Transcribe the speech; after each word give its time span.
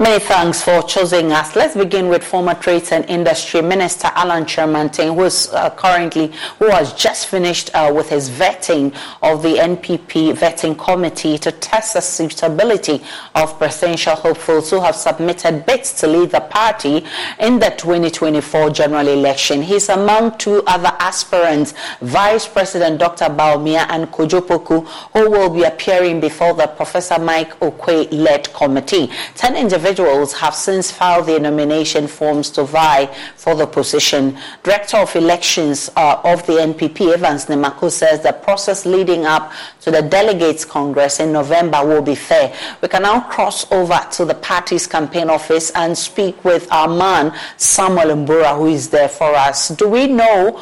Many 0.00 0.18
thanks 0.18 0.62
for 0.62 0.82
choosing 0.82 1.30
us. 1.30 1.54
Let's 1.54 1.76
begin 1.76 2.08
with 2.08 2.24
former 2.24 2.54
Trade 2.54 2.90
and 2.90 3.04
Industry 3.04 3.60
Minister 3.60 4.08
Alan 4.14 4.46
Kyerematen, 4.46 5.14
who 5.14 5.24
is 5.24 5.50
uh, 5.52 5.68
currently, 5.68 6.32
who 6.58 6.70
has 6.70 6.94
just 6.94 7.26
finished 7.26 7.70
uh, 7.74 7.92
with 7.94 8.08
his 8.08 8.30
vetting 8.30 8.96
of 9.22 9.42
the 9.42 9.56
NPP 9.56 10.32
vetting 10.32 10.78
committee 10.78 11.36
to 11.36 11.52
test 11.52 11.92
the 11.92 12.00
suitability 12.00 13.02
of 13.34 13.58
presidential 13.58 14.14
hopefuls 14.14 14.70
who 14.70 14.80
have 14.80 14.96
submitted 14.96 15.66
bids 15.66 15.92
to 16.00 16.06
lead 16.06 16.30
the 16.30 16.40
party 16.40 17.04
in 17.38 17.58
the 17.58 17.68
2024 17.68 18.70
general 18.70 19.06
election. 19.06 19.60
He's 19.60 19.90
among 19.90 20.38
two 20.38 20.62
other 20.66 20.96
aspirants, 20.98 21.74
Vice 22.00 22.48
President 22.48 22.98
Dr. 22.98 23.26
Bawumia 23.26 23.84
and 23.90 24.06
Kojo 24.10 24.40
Poku, 24.40 24.86
who 25.12 25.30
will 25.30 25.50
be 25.50 25.64
appearing 25.64 26.20
before 26.20 26.54
the 26.54 26.68
Professor 26.68 27.18
Mike 27.18 27.60
Oquaye-led 27.60 28.50
committee. 28.54 29.10
Ten 29.34 29.56
individuals 29.56 29.89
individuals 29.90 30.32
have 30.34 30.54
since 30.54 30.92
filed 30.92 31.26
their 31.26 31.40
nomination 31.40 32.06
forms 32.06 32.48
to 32.50 32.62
vie 32.62 33.06
for 33.34 33.56
the 33.56 33.66
position. 33.66 34.38
Director 34.62 34.98
of 34.98 35.16
Elections 35.16 35.90
uh, 35.96 36.20
of 36.22 36.46
the 36.46 36.52
NPP, 36.52 37.12
Evans 37.12 37.46
Nimako, 37.46 37.90
says 37.90 38.20
the 38.22 38.32
process 38.32 38.86
leading 38.86 39.26
up 39.26 39.50
to 39.80 39.90
the 39.90 40.00
Delegates 40.00 40.64
Congress 40.64 41.18
in 41.18 41.32
November 41.32 41.84
will 41.84 42.02
be 42.02 42.14
fair. 42.14 42.54
We 42.80 42.86
can 42.86 43.02
now 43.02 43.22
cross 43.22 43.70
over 43.72 43.98
to 44.12 44.24
the 44.24 44.34
party's 44.34 44.86
campaign 44.86 45.28
office 45.28 45.72
and 45.74 45.98
speak 45.98 46.44
with 46.44 46.70
our 46.70 46.86
man, 46.86 47.36
Samuel 47.56 48.14
Mbura, 48.16 48.56
who 48.56 48.66
is 48.66 48.90
there 48.90 49.08
for 49.08 49.34
us. 49.34 49.70
Do 49.70 49.88
we 49.88 50.06
know 50.06 50.56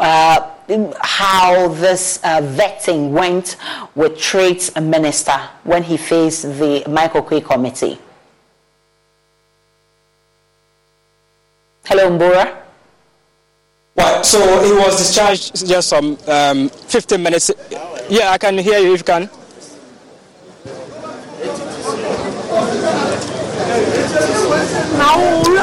uh, 0.00 0.50
how 1.00 1.68
this 1.68 2.20
uh, 2.22 2.42
vetting 2.42 3.10
went 3.12 3.56
with 3.94 4.18
Trades 4.18 4.74
Minister 4.78 5.38
when 5.64 5.82
he 5.82 5.96
faced 5.96 6.42
the 6.58 6.84
Michael 6.88 7.22
Oquaye 7.22 7.42
Committee? 7.42 7.98
Hello, 11.88 12.10
Mbura. 12.10 12.62
Well, 13.94 14.24
so 14.24 14.38
he 14.64 14.72
was 14.72 14.98
discharged 14.98 15.66
just 15.66 15.88
some 15.88 16.18
um, 16.26 16.68
15 16.68 17.22
minutes. 17.22 17.50
Yeah, 18.10 18.30
I 18.30 18.38
can 18.38 18.58
hear 18.58 18.78
you 18.80 18.92
if 18.94 19.00
you 19.00 19.04
can. 19.04 19.30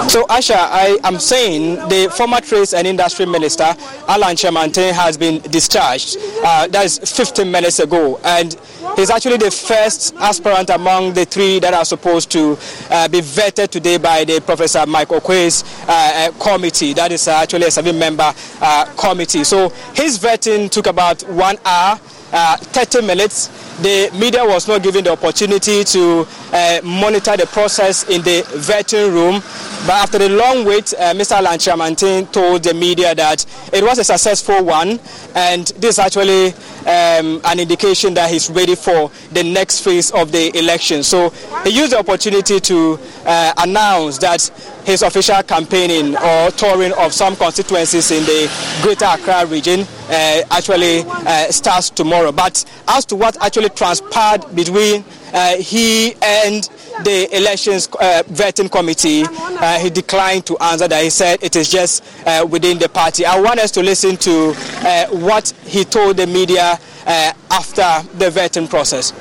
So, 0.09 0.25
Asha, 0.27 0.55
I 0.55 0.97
am 1.03 1.17
saying 1.17 1.75
the 1.89 2.11
former 2.15 2.39
Trades 2.39 2.73
and 2.73 2.85
Industry 2.85 3.25
Minister, 3.25 3.75
Alan 4.07 4.35
Kyerematen, 4.35 4.91
has 4.91 5.17
been 5.17 5.39
discharged. 5.41 6.17
Uh, 6.43 6.67
that 6.67 6.85
is 6.85 6.99
15 6.99 7.49
minutes 7.49 7.79
ago. 7.79 8.19
And 8.23 8.55
he's 8.95 9.09
actually 9.09 9.37
the 9.37 9.49
first 9.49 10.13
aspirant 10.15 10.69
among 10.69 11.13
the 11.13 11.25
three 11.25 11.57
that 11.59 11.73
are 11.73 11.85
supposed 11.85 12.29
to 12.31 12.57
uh, 12.91 13.07
be 13.07 13.21
vetted 13.21 13.69
today 13.69 13.97
by 13.97 14.23
the 14.23 14.39
Professor 14.41 14.85
Mike 14.85 15.07
Oquaye's 15.07 15.63
uh, 15.87 16.29
uh 16.29 16.31
committee. 16.39 16.93
That 16.93 17.11
is 17.11 17.27
actually 17.27 17.65
a 17.67 17.71
seven 17.71 17.97
member 17.97 18.31
uh, 18.61 18.85
committee. 18.97 19.43
So, 19.43 19.69
his 19.95 20.19
vetting 20.19 20.69
took 20.69 20.85
about 20.87 21.23
one 21.23 21.57
hour, 21.65 21.99
uh, 22.33 22.57
30 22.57 23.01
minutes 23.07 23.49
the 23.81 24.11
media 24.13 24.45
was 24.45 24.67
not 24.67 24.83
given 24.83 25.03
the 25.03 25.11
opportunity 25.11 25.83
to 25.83 26.27
uh, 26.53 26.79
monitor 26.83 27.35
the 27.35 27.47
process 27.47 28.07
in 28.07 28.21
the 28.21 28.43
vetting 28.61 29.11
room. 29.11 29.41
But 29.85 30.03
after 30.03 30.17
the 30.19 30.29
long 30.29 30.63
wait, 30.63 30.93
uh, 30.93 31.13
Mr. 31.13 31.41
Kyerematen 31.41 32.31
told 32.31 32.63
the 32.63 32.73
media 32.73 33.13
that 33.15 33.45
it 33.73 33.83
was 33.83 33.97
a 33.97 34.03
successful 34.03 34.63
one, 34.63 34.99
and 35.35 35.67
this 35.79 35.95
is 35.95 35.99
actually 35.99 36.53
um, 36.85 37.41
an 37.43 37.59
indication 37.59 38.13
that 38.13 38.29
he's 38.29 38.49
ready 38.49 38.75
for 38.75 39.11
the 39.31 39.43
next 39.43 39.81
phase 39.81 40.11
of 40.11 40.31
the 40.31 40.55
election. 40.57 41.03
So 41.03 41.31
he 41.63 41.71
used 41.71 41.91
the 41.91 41.99
opportunity 41.99 42.59
to 42.61 42.99
uh, 43.25 43.53
announce 43.57 44.19
that 44.19 44.41
his 44.85 45.01
official 45.01 45.41
campaigning 45.43 46.15
or 46.15 46.51
touring 46.51 46.93
of 46.93 47.13
some 47.13 47.35
constituencies 47.35 48.11
in 48.11 48.23
the 48.23 48.49
Greater 48.81 49.05
Accra 49.05 49.45
region 49.47 49.81
uh, 50.09 50.41
actually 50.51 51.03
uh, 51.07 51.51
starts 51.51 51.89
tomorrow. 51.89 52.31
But 52.31 52.63
as 52.87 53.05
to 53.05 53.15
what 53.15 53.41
actually 53.41 53.69
transpired 53.69 54.53
between 54.55 55.03
uh, 55.33 55.57
he 55.57 56.13
and 56.21 56.69
the 57.03 57.27
elections 57.35 57.89
uh, 57.99 58.21
vetting 58.27 58.71
committee, 58.71 59.23
uh, 59.27 59.79
he 59.79 59.89
declined 59.89 60.45
to 60.45 60.57
answer 60.59 60.87
that. 60.87 61.03
He 61.03 61.09
said 61.09 61.43
it 61.43 61.55
is 61.55 61.69
just 61.69 62.03
uh, 62.27 62.45
within 62.49 62.77
the 62.77 62.87
party. 62.87 63.25
I 63.25 63.39
want 63.39 63.59
us 63.59 63.71
to 63.71 63.81
listen 63.83 64.15
to 64.17 64.53
uh, 64.55 65.07
what 65.07 65.49
he 65.65 65.83
told 65.83 66.17
the 66.17 66.27
media 66.27 66.77
uh, 67.05 67.33
after 67.51 68.07
the 68.17 68.29
vetting 68.29 68.69
process. 68.69 69.11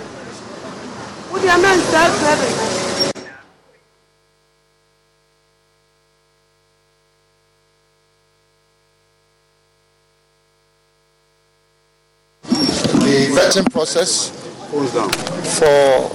The 13.03 13.29
vetting 13.35 13.71
process 13.73 14.42
for 14.73 16.09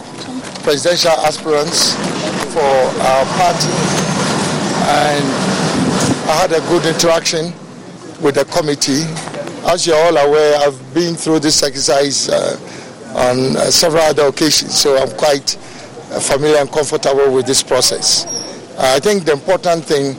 presidential 0.64 1.12
aspirants 1.12 1.94
for 2.54 2.60
our 3.06 3.26
party. 3.38 3.70
And 4.90 5.24
I 6.28 6.38
had 6.42 6.52
a 6.54 6.62
good 6.62 6.86
interaction 6.86 7.54
with 8.20 8.34
the 8.36 8.46
committee. 8.46 9.04
As 9.70 9.86
you're 9.86 9.96
all 9.96 10.18
aware, 10.18 10.58
I've 10.58 10.94
been 10.94 11.14
through 11.14 11.40
this 11.42 11.62
exercise 11.62 12.30
uh, 12.30 12.58
on 13.16 13.56
uh, 13.58 13.70
several 13.70 14.02
other 14.02 14.26
occasions, 14.26 14.76
so 14.76 14.98
I'm 14.98 15.16
quite 15.18 15.56
uh, 16.12 16.20
familiar 16.20 16.58
and 16.58 16.72
comfortable 16.72 17.32
with 17.32 17.46
this 17.46 17.62
process. 17.62 18.26
I 18.80 19.00
think 19.00 19.26
the 19.26 19.34
important 19.34 19.86
thing 19.86 20.16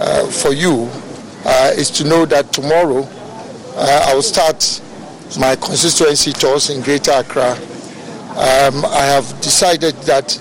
uh, 0.00 0.26
for 0.26 0.52
you 0.52 0.90
uh, 1.46 1.72
is 1.74 1.90
to 1.92 2.04
know 2.04 2.26
that 2.26 2.52
tomorrow 2.52 3.08
uh, 3.76 4.06
I 4.08 4.14
will 4.14 4.22
start 4.22 4.82
my 5.38 5.56
constituency 5.56 6.32
tours 6.32 6.68
in 6.68 6.82
Greater 6.82 7.12
Accra 7.12 7.56
um, 8.36 8.84
I 8.86 9.04
have 9.04 9.26
decided 9.40 9.94
that 10.02 10.40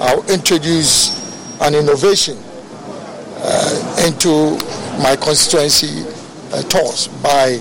I'll 0.00 0.28
introduce 0.30 1.10
an 1.60 1.74
innovation 1.74 2.36
uh, 3.38 4.04
into 4.06 4.56
my 5.02 5.16
constituency 5.16 6.04
uh, 6.52 6.62
tours 6.62 7.08
by 7.22 7.60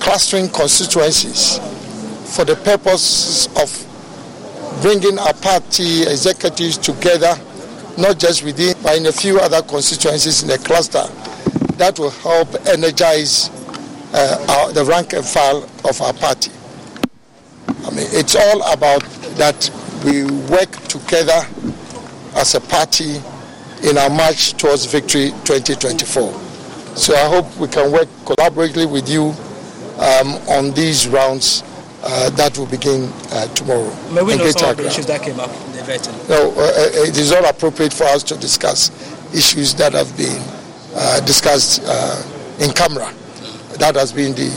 clustering 0.00 0.48
constituencies 0.48 1.58
for 2.36 2.44
the 2.44 2.56
purpose 2.56 3.46
of 3.56 3.70
bringing 4.82 5.18
our 5.18 5.34
party 5.34 6.02
executives 6.02 6.78
together, 6.78 7.34
not 7.98 8.18
just 8.18 8.42
within, 8.44 8.74
but 8.82 8.96
in 8.96 9.06
a 9.06 9.12
few 9.12 9.38
other 9.38 9.62
constituencies 9.62 10.42
in 10.42 10.48
the 10.48 10.58
cluster 10.58 11.04
that 11.76 11.98
will 11.98 12.10
help 12.10 12.48
energize 12.66 13.50
uh, 14.12 14.46
our, 14.48 14.72
the 14.72 14.84
rank 14.84 15.12
and 15.12 15.24
file 15.24 15.68
of 15.88 16.00
our 16.00 16.12
party. 16.12 16.50
It's 18.02 18.34
all 18.34 18.72
about 18.72 19.02
that 19.36 19.70
we 20.04 20.24
work 20.48 20.70
together 20.88 21.40
as 22.34 22.54
a 22.54 22.60
party 22.60 23.16
in 23.82 23.98
our 23.98 24.10
march 24.10 24.54
towards 24.54 24.86
victory 24.86 25.30
2024. 25.44 26.32
So 26.96 27.14
I 27.14 27.28
hope 27.28 27.56
we 27.58 27.68
can 27.68 27.92
work 27.92 28.08
collaboratively 28.24 28.90
with 28.90 29.08
you 29.08 29.34
um, 30.00 30.34
on 30.48 30.72
these 30.72 31.06
rounds 31.08 31.62
uh, 32.02 32.30
that 32.30 32.56
will 32.56 32.66
begin 32.66 33.10
uh, 33.30 33.46
tomorrow. 33.54 33.90
May 34.12 34.22
we 34.22 34.36
know 34.36 34.50
some 34.50 34.70
of 34.70 34.76
the 34.78 34.86
issues 34.86 35.06
that 35.06 35.22
came 35.22 35.38
up 35.38 35.50
in 35.50 35.72
the 35.72 35.78
vetting? 35.82 36.28
No, 36.28 36.50
uh, 36.52 36.60
uh, 36.60 37.06
it 37.08 37.16
is 37.18 37.30
not 37.30 37.44
appropriate 37.48 37.92
for 37.92 38.04
us 38.04 38.22
to 38.24 38.36
discuss 38.36 38.90
issues 39.34 39.74
that 39.74 39.92
have 39.92 40.14
been 40.16 40.42
uh, 40.94 41.20
discussed 41.20 41.82
uh, 41.84 42.22
in 42.60 42.72
camera. 42.72 43.12
That 43.78 43.94
has 43.96 44.12
been 44.12 44.32
the 44.34 44.48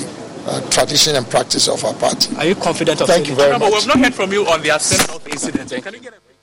uh, 0.45 0.61
tradition 0.69 1.15
and 1.15 1.29
practice 1.29 1.67
of 1.67 1.83
our 1.85 1.93
party. 1.93 2.35
Are 2.38 2.45
you 2.45 2.56
confident 2.56 3.01
of 3.01 3.07
Thank 3.07 3.29
you 3.29 3.35
very 3.35 3.57
much. 3.57 3.71
We've 3.71 3.88
not 3.88 4.00
heard 4.00 4.13
from 4.13 4.31
you 4.31 4.45
on 4.47 4.62
the 4.62 4.69
Ascent 4.75 5.09
Health 5.09 5.27
incident. 5.27 5.83
Can 5.83 5.94
you 5.94 6.00
get 6.00 6.13
a 6.13 6.33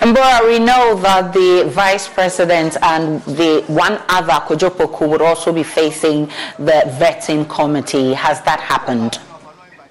Mbura, 0.00 0.46
we 0.46 0.58
know 0.58 0.94
that 1.00 1.32
the 1.32 1.64
vice 1.70 2.08
president 2.08 2.76
and 2.82 3.22
the 3.22 3.64
one 3.68 4.00
other, 4.08 4.32
Kojo 4.32 4.70
Poku, 4.70 5.08
would 5.08 5.22
also 5.22 5.52
be 5.52 5.62
facing 5.62 6.26
the 6.58 6.82
vetting 7.00 7.48
committee. 7.48 8.12
Has 8.12 8.40
that 8.42 8.60
happened? 8.60 9.18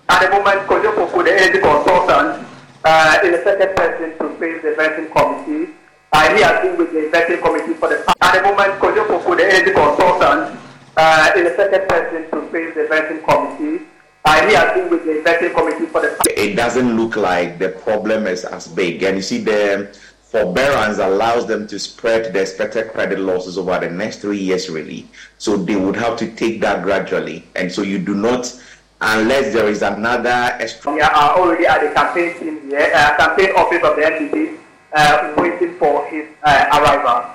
At 0.10 0.24
the 0.24 0.30
moment, 0.30 0.68
Kojo 0.68 0.94
Poku, 0.94 1.24
the 1.24 1.34
energy 1.34 1.60
consultant, 1.60 2.48
uh, 2.86 3.20
is 3.24 3.32
the 3.32 3.44
second 3.44 3.76
person 3.76 4.18
to 4.20 4.40
face 4.40 4.62
the 4.62 4.76
vetting 4.78 5.12
committee. 5.12 5.74
Uh, 6.14 6.36
he 6.36 6.42
has 6.42 6.62
been 6.62 6.78
with 6.78 6.92
the 6.94 7.06
investing 7.06 7.42
committee 7.42 7.74
for 7.74 7.90
the 7.90 8.16
at 8.22 8.34
the 8.36 8.42
moment. 8.42 8.80
Kojo 8.80 9.06
Poku, 9.08 9.36
the 9.36 9.44
energy 9.44 9.72
consultant, 9.72 10.58
uh, 10.96 11.32
is 11.36 11.50
the 11.50 11.56
second 11.56 11.88
person 11.90 12.32
to 12.32 12.48
face 12.52 12.74
the 12.76 12.88
vetting 12.90 13.24
committee. 13.28 13.86
Uh, 14.24 14.48
he 14.48 14.54
has 14.56 14.74
been 14.74 14.90
with 14.90 15.04
the 15.06 15.22
vetting 15.30 15.54
committee 15.54 15.86
for 15.86 16.02
the. 16.02 16.18
It 16.36 16.56
doesn't 16.56 16.96
look 16.98 17.16
like 17.18 17.60
the 17.60 17.70
problem 17.70 18.26
is 18.28 18.46
as 18.46 18.68
big, 18.68 19.04
and 19.04 19.18
you 19.18 19.22
see 19.22 19.40
the 19.40 19.98
forbearance 20.22 20.98
allows 21.00 21.46
them 21.46 21.68
to 21.68 21.80
spread 21.80 22.34
the 22.34 22.42
expected 22.42 22.92
credit 22.92 23.20
losses 23.20 23.58
over 23.58 23.80
the 23.80 23.90
next 23.90 24.20
three 24.20 24.40
years, 24.40 24.70
really. 24.70 25.08
So 25.38 25.58
they 25.58 25.76
would 25.76 25.96
have 25.96 26.18
to 26.20 26.32
take 26.36 26.62
that 26.62 26.84
gradually, 26.84 27.44
and 27.56 27.72
so 27.72 27.82
you 27.82 28.00
do 28.00 28.16
not 28.16 28.54
unless 29.02 29.54
there 29.54 29.68
is 29.68 29.82
another 29.82 30.56
extra. 30.60 30.94
We 30.94 31.02
are 31.02 31.38
already 31.38 31.66
at 31.68 31.82
the 31.82 31.94
campaign 31.94 32.40
team 32.40 32.70
here, 32.70 32.92
uh, 32.96 33.16
campaign 33.18 33.52
office 33.56 33.84
of 33.84 33.96
the 33.96 34.02
NPP, 34.02 34.58
uh, 34.94 35.34
waiting 35.38 35.76
for 35.76 36.06
his 36.08 36.28
uh, 36.44 36.80
arrival. 36.80 37.32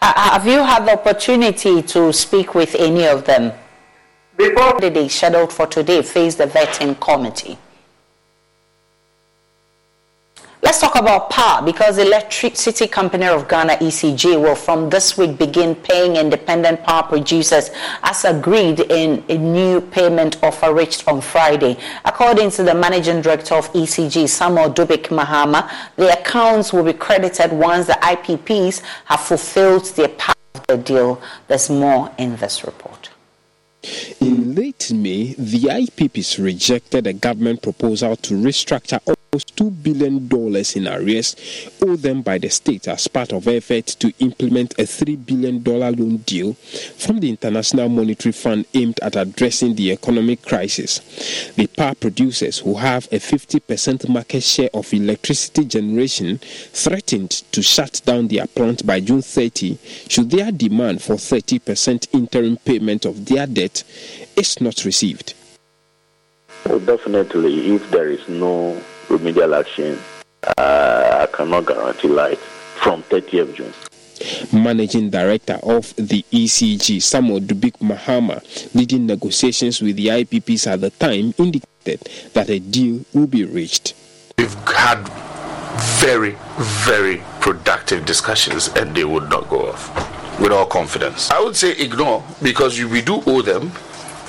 have 0.00 0.46
you 0.46 0.58
had 0.58 0.86
the 0.86 0.92
opportunity 0.92 1.82
to 1.82 2.12
speak 2.12 2.54
with 2.54 2.74
any 2.74 3.06
of 3.06 3.24
them? 3.24 3.52
Before 4.36 4.80
the 4.80 4.90
day 4.90 5.08
scheduled 5.08 5.52
for 5.52 5.66
today 5.66 6.02
face 6.02 6.36
the 6.36 6.46
vetting 6.46 6.98
committee. 7.00 7.58
Let's 10.62 10.78
talk 10.78 10.94
about 10.96 11.30
power 11.30 11.62
because 11.64 11.96
the 11.96 12.02
Electricity 12.02 12.86
Company 12.86 13.24
of 13.24 13.48
Ghana 13.48 13.76
ECG 13.76 14.38
will 14.38 14.54
from 14.54 14.90
this 14.90 15.16
week 15.16 15.38
begin 15.38 15.74
paying 15.74 16.16
independent 16.16 16.84
power 16.84 17.02
producers 17.02 17.70
as 18.02 18.26
agreed 18.26 18.80
in 18.80 19.24
a 19.30 19.38
new 19.38 19.80
payment 19.80 20.36
offer 20.42 20.74
reached 20.74 21.08
on 21.08 21.22
Friday. 21.22 21.78
According 22.04 22.50
to 22.52 22.62
the 22.62 22.74
managing 22.74 23.22
director 23.22 23.54
of 23.54 23.72
ECG, 23.72 24.28
Samuel 24.28 24.70
Dubik 24.70 25.04
Mahama, 25.04 25.70
the 25.96 26.12
accounts 26.12 26.74
will 26.74 26.84
be 26.84 26.92
credited 26.92 27.52
once 27.52 27.86
the 27.86 27.94
IPPs 27.94 28.82
have 29.06 29.20
fulfilled 29.20 29.86
their 29.96 30.08
part 30.08 30.36
of 30.56 30.66
the 30.66 30.76
deal. 30.76 31.22
There's 31.48 31.70
more 31.70 32.12
in 32.18 32.36
this 32.36 32.64
report. 32.64 33.08
In 34.20 34.54
late 34.54 34.92
May, 34.92 35.34
the 35.38 35.62
IPPs 35.62 36.42
rejected 36.42 37.06
a 37.06 37.14
government 37.14 37.62
proposal 37.62 38.14
to 38.16 38.34
restructure 38.34 39.00
$2 39.38 39.82
billion 39.82 40.28
in 40.74 40.88
arrears 40.92 41.36
owed 41.82 42.00
them 42.00 42.22
by 42.22 42.38
the 42.38 42.48
state 42.48 42.88
as 42.88 43.06
part 43.06 43.32
of 43.32 43.46
efforts 43.46 43.94
to 43.94 44.12
implement 44.18 44.72
a 44.72 44.82
$3 44.82 45.24
billion 45.24 45.62
loan 45.62 46.16
deal 46.18 46.54
from 46.54 47.20
the 47.20 47.28
International 47.28 47.88
Monetary 47.88 48.32
Fund 48.32 48.66
aimed 48.74 48.98
at 49.00 49.14
addressing 49.14 49.76
the 49.76 49.92
economic 49.92 50.42
crisis. 50.42 51.52
The 51.56 51.68
power 51.68 51.94
producers, 51.94 52.58
who 52.58 52.74
have 52.74 53.06
a 53.06 53.20
50% 53.20 54.08
market 54.08 54.42
share 54.42 54.70
of 54.74 54.92
electricity 54.92 55.64
generation, 55.64 56.38
threatened 56.38 57.30
to 57.52 57.62
shut 57.62 58.00
down 58.04 58.28
their 58.28 58.46
plant 58.46 58.84
by 58.84 59.00
June 59.00 59.22
30 59.22 59.78
should 60.08 60.30
their 60.30 60.50
demand 60.50 61.02
for 61.02 61.14
30% 61.14 62.08
interim 62.12 62.56
payment 62.58 63.04
of 63.04 63.26
their 63.26 63.46
debt 63.46 63.84
is 64.36 64.60
not 64.60 64.84
received? 64.84 65.34
Well, 66.66 66.80
definitely, 66.80 67.74
if 67.74 67.90
there 67.90 68.08
is 68.08 68.28
no 68.28 68.80
remedial 69.10 69.54
action, 69.54 69.98
uh, 70.56 71.26
I 71.28 71.36
cannot 71.36 71.66
guarantee 71.66 72.08
light 72.08 72.38
from 72.38 73.02
30th 73.04 73.54
June. 73.54 73.72
Managing 74.52 75.10
Director 75.10 75.58
of 75.62 75.94
the 75.96 76.24
ECG, 76.30 77.02
Samuel 77.02 77.40
Dubik 77.40 77.78
Mahama, 77.78 78.42
leading 78.74 79.06
negotiations 79.06 79.80
with 79.80 79.96
the 79.96 80.08
IPPs 80.08 80.66
at 80.66 80.80
the 80.80 80.90
time, 80.90 81.34
indicated 81.38 82.00
that 82.34 82.48
a 82.50 82.58
deal 82.58 83.04
will 83.14 83.26
be 83.26 83.44
reached. 83.44 83.94
We've 84.38 84.52
had 84.66 85.08
very, 86.00 86.36
very 86.58 87.22
productive 87.40 88.04
discussions 88.04 88.68
and 88.68 88.94
they 88.94 89.04
would 89.04 89.28
not 89.30 89.48
go 89.48 89.70
off 89.70 90.40
with 90.40 90.52
all 90.52 90.66
confidence. 90.66 91.30
I 91.30 91.40
would 91.40 91.56
say 91.56 91.72
ignore 91.72 92.22
because 92.42 92.82
we 92.82 93.00
do 93.02 93.22
owe 93.26 93.42
them. 93.42 93.72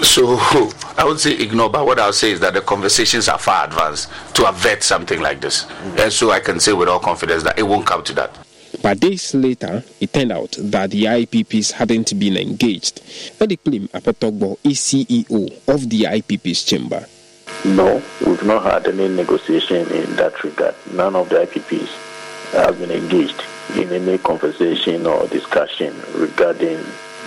So 0.02 0.38
I 0.98 1.04
would 1.06 1.20
say 1.20 1.34
ignore, 1.34 1.70
but 1.70 1.86
what 1.86 2.00
I'll 2.00 2.14
say 2.14 2.32
is 2.32 2.40
that 2.40 2.54
the 2.54 2.62
conversations 2.62 3.30
are 3.30 3.38
far 3.38 3.66
advanced 3.66 4.10
to 4.36 4.48
avert 4.48 4.84
something 4.84 5.22
like 5.22 5.42
this. 5.42 5.66
Mm-hmm. 5.66 6.00
And 6.00 6.14
so 6.14 6.32
I 6.32 6.40
can 6.40 6.60
say 6.60 6.74
with 6.74 6.90
all 6.90 7.00
confidence 7.00 7.44
that 7.44 7.60
it 7.60 7.64
won't 7.64 7.86
come 7.86 8.04
to 8.06 8.14
that. 8.14 8.38
But 8.82 9.00
days 9.00 9.36
later, 9.36 9.84
it 10.00 10.14
turned 10.14 10.32
out 10.32 10.56
that 10.60 10.90
the 10.92 11.04
IPPs 11.04 11.74
hadn't 11.74 12.18
been 12.18 12.38
engaged. 12.38 13.02
Elikplim 13.40 13.90
Apetorgbor 13.90 14.58
is 14.64 14.80
CEO 14.80 15.52
of 15.68 15.90
the 15.90 16.04
IPP's 16.04 16.64
chamber. 16.64 17.06
No, 17.64 18.02
we've 18.26 18.44
not 18.44 18.64
had 18.64 18.88
any 18.88 19.08
negotiation 19.08 19.88
in 19.92 20.16
that 20.16 20.44
regard. 20.44 20.74
None 20.94 21.16
of 21.16 21.30
the 21.30 21.46
IPPs 21.46 21.90
have 22.54 22.80
been 22.80 22.92
engaged 22.92 23.44
in 23.76 23.92
any 23.92 24.18
conversation 24.18 25.06
or 25.06 25.28
discussion 25.28 25.94
regarding 26.16 26.80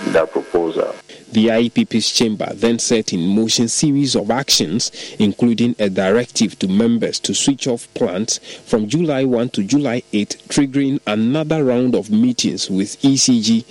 that 0.07 0.31
proposal. 0.31 0.95
The 1.31 1.47
IPP's 1.47 2.11
chamber 2.11 2.49
then 2.53 2.79
set 2.79 3.11
in 3.11 3.27
motion 3.27 3.67
series 3.67 4.15
of 4.15 4.31
actions, 4.31 4.91
including 5.19 5.75
a 5.79 5.89
directive 5.89 6.57
to 6.59 6.67
members 6.67 7.19
to 7.21 7.33
switch 7.33 7.67
off 7.67 7.93
plants 7.93 8.37
from 8.37 8.87
July 8.87 9.25
1 9.25 9.49
to 9.49 9.63
July 9.63 10.03
8, 10.13 10.43
triggering 10.47 11.01
another 11.05 11.63
round 11.63 11.93
of 11.95 12.09
meetings 12.09 12.69
with 12.69 13.01
ECG 13.01 13.65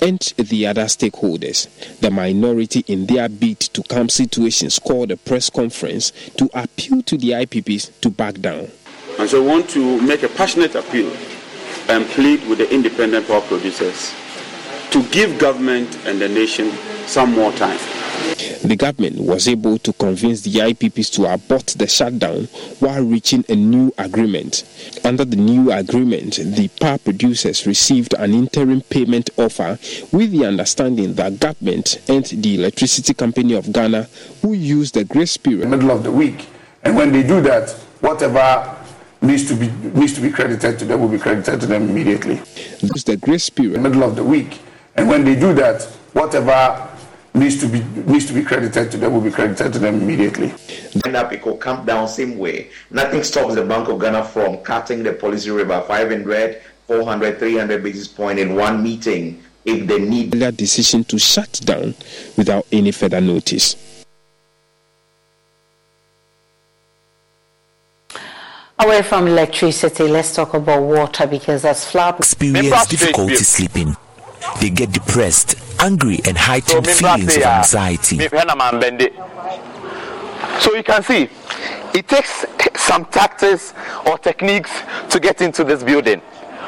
and 0.00 0.20
the 0.48 0.66
other 0.66 0.84
stakeholders. 0.84 1.68
The 1.98 2.10
minority, 2.10 2.84
in 2.86 3.06
their 3.06 3.28
bid 3.28 3.60
to 3.60 3.82
calm 3.82 4.08
situations, 4.08 4.78
called 4.78 5.10
a 5.10 5.16
press 5.16 5.50
conference 5.50 6.12
to 6.38 6.48
appeal 6.54 7.02
to 7.02 7.18
the 7.18 7.30
IPPs 7.32 8.00
to 8.00 8.10
back 8.10 8.40
down. 8.40 8.70
And 9.18 9.28
so, 9.28 9.44
I 9.44 9.46
want 9.46 9.68
to 9.70 10.00
make 10.00 10.22
a 10.22 10.28
passionate 10.28 10.74
appeal 10.74 11.12
and 11.88 12.06
plead 12.06 12.46
with 12.48 12.58
the 12.58 12.72
independent 12.72 13.26
power 13.26 13.42
producers 13.42 14.14
to 14.90 15.02
give 15.10 15.38
government 15.38 15.88
and 16.06 16.20
the 16.20 16.28
nation 16.28 16.70
some 17.06 17.32
more 17.32 17.52
time. 17.52 17.78
The 18.62 18.76
government 18.76 19.18
was 19.18 19.48
able 19.48 19.78
to 19.78 19.92
convince 19.94 20.42
the 20.42 20.50
IPPs 20.60 21.12
to 21.14 21.32
abort 21.32 21.66
the 21.68 21.86
shutdown 21.86 22.44
while 22.80 23.02
reaching 23.02 23.44
a 23.48 23.54
new 23.54 23.92
agreement. 23.98 24.64
Under 25.04 25.24
the 25.24 25.36
new 25.36 25.72
agreement, 25.72 26.36
the 26.36 26.68
power 26.80 26.98
producers 26.98 27.66
received 27.66 28.14
an 28.14 28.34
interim 28.34 28.82
payment 28.82 29.30
offer 29.38 29.78
with 30.12 30.32
the 30.32 30.44
understanding 30.44 31.14
that 31.14 31.40
government 31.40 32.00
and 32.08 32.24
the 32.26 32.56
Electricity 32.56 33.14
Company 33.14 33.54
of 33.54 33.72
Ghana 33.72 34.08
will 34.42 34.54
use 34.54 34.92
the 34.92 35.04
grace 35.04 35.36
period. 35.36 35.68
Middle 35.68 35.90
of 35.90 36.02
the 36.02 36.12
week. 36.12 36.46
And 36.82 36.96
when 36.96 37.12
they 37.12 37.22
do 37.22 37.40
that, 37.42 37.70
whatever 38.00 38.76
needs 39.22 39.46
to 39.48 39.54
be 39.54 39.68
needs 39.98 40.14
to 40.14 40.20
be 40.20 40.30
credited 40.30 40.78
to 40.78 40.84
them 40.84 41.00
will 41.00 41.08
be 41.08 41.18
credited 41.18 41.60
to 41.60 41.66
them 41.66 41.88
immediately. 41.90 42.36
This 42.80 42.90
is 42.96 43.04
the 43.04 43.16
grace 43.16 43.50
period. 43.50 43.80
Middle 43.80 44.02
of 44.02 44.16
the 44.16 44.24
week, 44.24 44.60
and 45.00 45.08
when 45.08 45.24
they 45.24 45.34
do 45.34 45.54
that, 45.54 45.82
whatever 46.12 46.86
needs 47.32 47.58
to 47.58 47.66
be 47.66 47.80
needs 48.04 48.26
to 48.26 48.34
be 48.34 48.42
credited 48.42 48.90
to 48.90 48.98
them 48.98 49.14
will 49.14 49.22
be 49.22 49.30
credited 49.30 49.72
to 49.72 49.78
them 49.78 50.02
immediately. 50.02 50.52
Then 51.02 51.16
it 51.32 51.42
will 51.42 51.56
come 51.56 51.86
down 51.86 52.06
same 52.06 52.36
way. 52.36 52.68
Nothing 52.90 53.22
stops 53.22 53.54
the 53.54 53.64
Bank 53.64 53.88
of 53.88 53.98
Ghana 53.98 54.24
from 54.24 54.58
cutting 54.58 55.02
the 55.02 55.14
policy 55.14 55.50
rate 55.50 55.68
by 55.68 55.80
500, 55.80 56.60
400, 56.86 57.38
300 57.38 57.82
basis 57.82 58.08
point 58.08 58.38
in 58.38 58.54
one 58.54 58.82
meeting 58.82 59.42
if 59.64 59.86
they 59.86 59.98
need 59.98 60.32
that 60.32 60.58
decision 60.58 61.02
to 61.04 61.18
shut 61.18 61.60
down 61.64 61.94
without 62.36 62.66
any 62.70 62.90
further 62.90 63.22
notice. 63.22 64.04
Away 68.78 69.00
from 69.02 69.28
electricity, 69.28 70.08
let's 70.08 70.34
talk 70.34 70.52
about 70.52 70.82
water 70.82 71.26
because 71.26 71.64
as 71.64 71.90
flood 71.90 72.18
experience 72.18 72.86
difficulty 72.86 73.36
sleeping. 73.36 73.96
They 74.60 74.70
get 74.70 74.92
depressed, 74.92 75.54
angry, 75.80 76.18
and 76.26 76.36
heightened 76.36 76.86
feelings 76.86 77.36
of 77.36 77.42
anxiety. 77.42 78.28
So 80.60 80.74
you 80.74 80.82
can 80.82 81.02
see, 81.02 81.28
it 81.94 82.08
takes 82.08 82.44
some 82.76 83.04
tactics 83.06 83.72
or 84.06 84.18
techniques 84.18 84.70
to 85.10 85.20
get 85.20 85.40
into 85.40 85.64
this 85.64 85.82
building. 85.82 86.20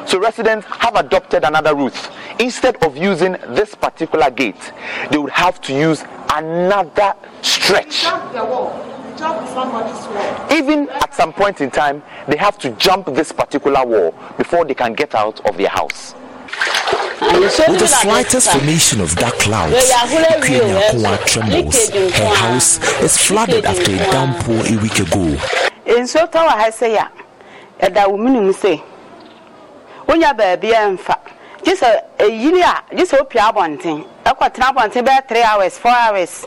So 0.07 0.19
residents 0.19 0.67
have 0.67 0.95
adopted 0.97 1.45
another 1.45 1.75
route. 1.75 2.11
Instead 2.39 2.77
of 2.83 2.97
using 2.97 3.33
this 3.49 3.75
particular 3.75 4.31
gate, 4.31 4.73
they 5.11 5.19
would 5.19 5.31
have 5.33 5.61
to 5.63 5.73
use 5.75 6.03
another 6.31 7.15
stretch 7.43 8.07
even 10.51 10.89
at 10.91 11.15
some 11.15 11.33
point 11.33 11.61
in 11.61 11.71
time, 11.71 12.03
they 12.27 12.37
have 12.37 12.59
to 12.59 12.71
jump 12.73 13.07
this 13.07 13.31
particular 13.31 13.85
wall 13.85 14.15
before 14.37 14.65
they 14.65 14.75
can 14.75 14.95
get 14.95 15.15
out 15.15 15.41
of 15.49 15.57
their 15.57 15.69
house. 15.69 16.15
With 17.69 17.79
the 17.79 17.87
slightest 17.87 18.51
formation 18.51 19.01
of 19.01 19.15
dark 19.17 19.35
clouds, 19.39 19.91
Kenya 20.45 21.19
trembles. 21.27 21.91
Her 21.91 22.35
house 22.35 22.79
is 23.01 23.17
flooded 23.17 23.65
after 23.65 23.93
a 23.93 23.99
downpour 24.11 24.67
a 24.67 24.77
week 24.83 24.99
ago. 24.99 25.37
In 25.87 26.07
so 26.07 26.27
tower 26.27 26.51
has 26.51 26.75
say 26.77 26.95
ya, 26.95 27.09
ɛda 27.81 28.09
wo 28.11 28.17
minimum 28.17 28.53
say, 28.53 28.83
wonya 30.07 30.33
baabi 30.37 30.73
ɛmfa 30.73 31.17
gye 31.65 31.75
sɛ 31.75 32.03
ɛyiri 32.19 32.63
a 32.63 32.95
gye 32.97 33.05
sɛ 33.05 33.19
wopia 33.21 33.53
abɔnten 33.53 34.05
ɛkɔtena 34.25 34.67
abɔnten 34.73 35.05
bɛyɛ 35.07 35.29
3 35.29 35.43
hours 35.43 35.79
4 35.79 35.91
hours 35.91 36.47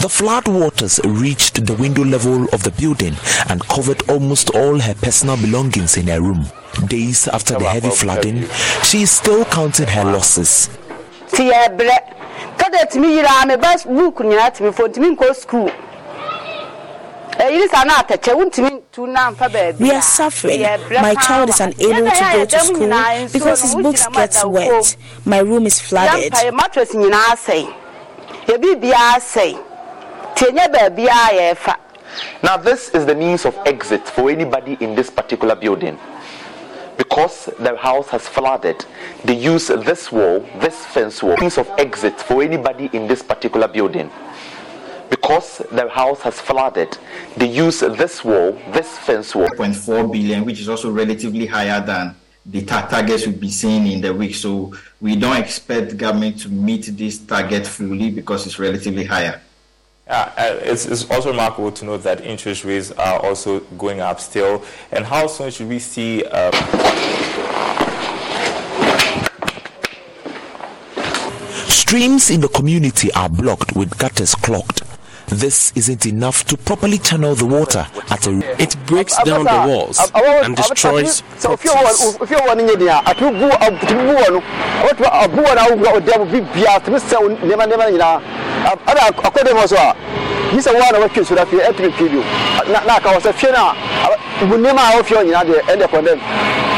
The 0.00 0.08
flood 0.08 0.48
waters 0.48 1.00
reached 1.04 1.64
the 1.66 1.74
window 1.74 2.04
level 2.04 2.44
of 2.52 2.62
the 2.62 2.70
building 2.72 3.14
and 3.48 3.60
covered 3.68 4.02
almost 4.10 4.50
all 4.50 4.78
her 4.78 4.94
personal 4.94 5.36
belongings 5.36 5.96
in 5.96 6.08
her 6.08 6.20
room. 6.20 6.46
Days 6.86 7.28
after 7.28 7.54
the 7.58 7.64
heavy 7.68 7.90
flooding, 7.90 8.46
she 8.82 9.02
is 9.02 9.10
still 9.10 9.44
counting 9.46 9.86
her 9.86 10.04
losses. 10.04 10.68
ti 11.34 11.50
yɛ 11.50 11.76
brɛ 11.76 11.96
kada 12.58 12.86
tumi 12.86 13.08
yira 13.16 13.46
me 13.46 13.56
ba 13.56 13.74
book 13.88 14.18
nyinaa 14.22 14.50
tumi 14.54 14.72
fo 14.74 14.86
ntumi 14.88 15.16
nkɔ 15.16 15.34
school 15.34 15.70
We 19.80 19.90
are 19.90 20.02
suffering. 20.02 20.60
My 20.62 21.14
child 21.16 21.48
is 21.48 21.60
unable 21.60 22.10
to 22.10 22.28
go 22.32 22.44
to 22.46 22.60
school 22.60 23.28
because 23.32 23.62
his 23.62 23.74
books 23.74 24.06
get 24.06 24.36
wet. 24.46 24.96
My 25.24 25.38
room 25.40 25.66
is 25.66 25.80
flooded. 25.80 26.32
Now, 32.42 32.56
this 32.56 32.90
is 32.90 33.06
the 33.06 33.14
means 33.14 33.44
of 33.44 33.56
exit 33.66 34.06
for 34.08 34.30
anybody 34.30 34.76
in 34.80 34.94
this 34.94 35.10
particular 35.10 35.56
building. 35.56 35.98
Because 36.96 37.46
the 37.58 37.76
house 37.76 38.08
has 38.10 38.28
flooded, 38.28 38.84
they 39.24 39.34
use 39.36 39.68
this 39.68 40.12
wall, 40.12 40.46
this 40.60 40.84
fence 40.86 41.22
wall, 41.22 41.36
means 41.40 41.58
of 41.58 41.68
exit 41.78 42.20
for 42.20 42.42
anybody 42.42 42.88
in 42.92 43.08
this 43.08 43.22
particular 43.22 43.66
building 43.66 44.10
because 45.10 45.58
the 45.70 45.88
house 45.88 46.20
has 46.22 46.40
flooded, 46.40 46.98
they 47.36 47.46
use 47.48 47.80
this 47.80 48.24
wall, 48.24 48.52
this 48.72 48.98
fence 48.98 49.34
wall. 49.34 49.48
0.4 49.48 50.10
billion, 50.12 50.44
which 50.44 50.60
is 50.60 50.68
also 50.68 50.90
relatively 50.90 51.46
higher 51.46 51.80
than 51.84 52.14
the 52.46 52.64
targets 52.64 53.26
we'll 53.26 53.36
be 53.36 53.50
seeing 53.50 53.86
in 53.86 54.00
the 54.00 54.12
week. 54.12 54.34
So 54.34 54.74
we 55.00 55.16
don't 55.16 55.36
expect 55.36 55.96
government 55.96 56.40
to 56.40 56.48
meet 56.48 56.84
this 56.96 57.18
target 57.18 57.66
fully 57.66 58.10
because 58.10 58.46
it's 58.46 58.58
relatively 58.58 59.04
higher. 59.04 59.40
Uh, 60.06 60.30
it's, 60.36 60.84
it's, 60.84 61.10
also 61.10 61.30
remarkable 61.30 61.72
to 61.72 61.84
note 61.86 62.02
that 62.02 62.20
interest 62.20 62.62
rates 62.64 62.90
are 62.92 63.24
also 63.24 63.60
going 63.78 64.00
up 64.00 64.20
still. 64.20 64.62
And 64.92 65.06
how 65.06 65.26
soon 65.26 65.50
should 65.50 65.68
we 65.68 65.78
see? 65.78 66.22
Uh... 66.30 66.50
Streams 71.66 72.28
in 72.28 72.42
the 72.42 72.48
community 72.48 73.10
are 73.14 73.30
blocked 73.30 73.74
with 73.74 73.96
gutters 73.96 74.34
clogged. 74.34 74.82
This 75.34 75.72
isn't 75.74 76.06
enough 76.06 76.44
to 76.44 76.56
properly 76.56 76.96
channel 76.98 77.34
the 77.34 77.44
water 77.44 77.84
at 78.08 78.24
a 78.28 78.62
It 78.62 78.76
breaks 78.86 79.16
down 79.24 79.42
the 79.44 79.64
walls 79.68 79.98
and 80.44 80.54
destroys 80.54 81.22
properties. 81.40 82.12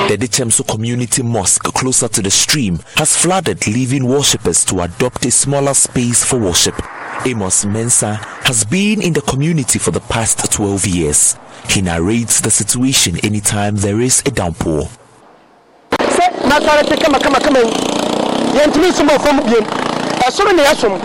The 0.09 0.17
Dichemso 0.17 0.63
Community 0.67 1.23
Mosque 1.23 1.65
closer 1.75 2.09
to 2.09 2.23
the 2.23 2.31
stream 2.31 2.79
has 2.97 3.15
flooded, 3.17 3.67
leaving 3.67 4.07
worshippers 4.07 4.65
to 4.67 4.81
adopt 4.81 5.27
a 5.27 5.31
smaller 5.31 5.75
space 5.75 6.25
for 6.25 6.39
worship. 6.39 6.75
Amos 7.25 7.65
Mensah 7.65 8.17
has 8.47 8.65
been 8.65 9.01
in 9.03 9.13
the 9.13 9.21
community 9.23 9.79
for 9.79 9.91
the 9.91 10.01
past 10.01 10.53
12 10.53 10.87
years. 10.87 11.37
He 11.69 11.81
narrates 11.83 12.41
the 12.41 12.51
situation 12.51 13.17
anytime 13.25 13.77
there 13.77 14.01
is 14.01 14.23
a 14.27 14.31
downpour. 14.31 14.89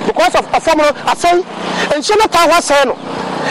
because 0.06 0.36
of 0.36 0.46
a 0.54 0.60
former 0.60 0.90
asɛn 1.12 1.44
nsuo 1.98 2.16
no 2.18 2.26
taa 2.28 2.48
hɔ 2.48 2.58
asɛn 2.60 2.86
no. 2.86 2.96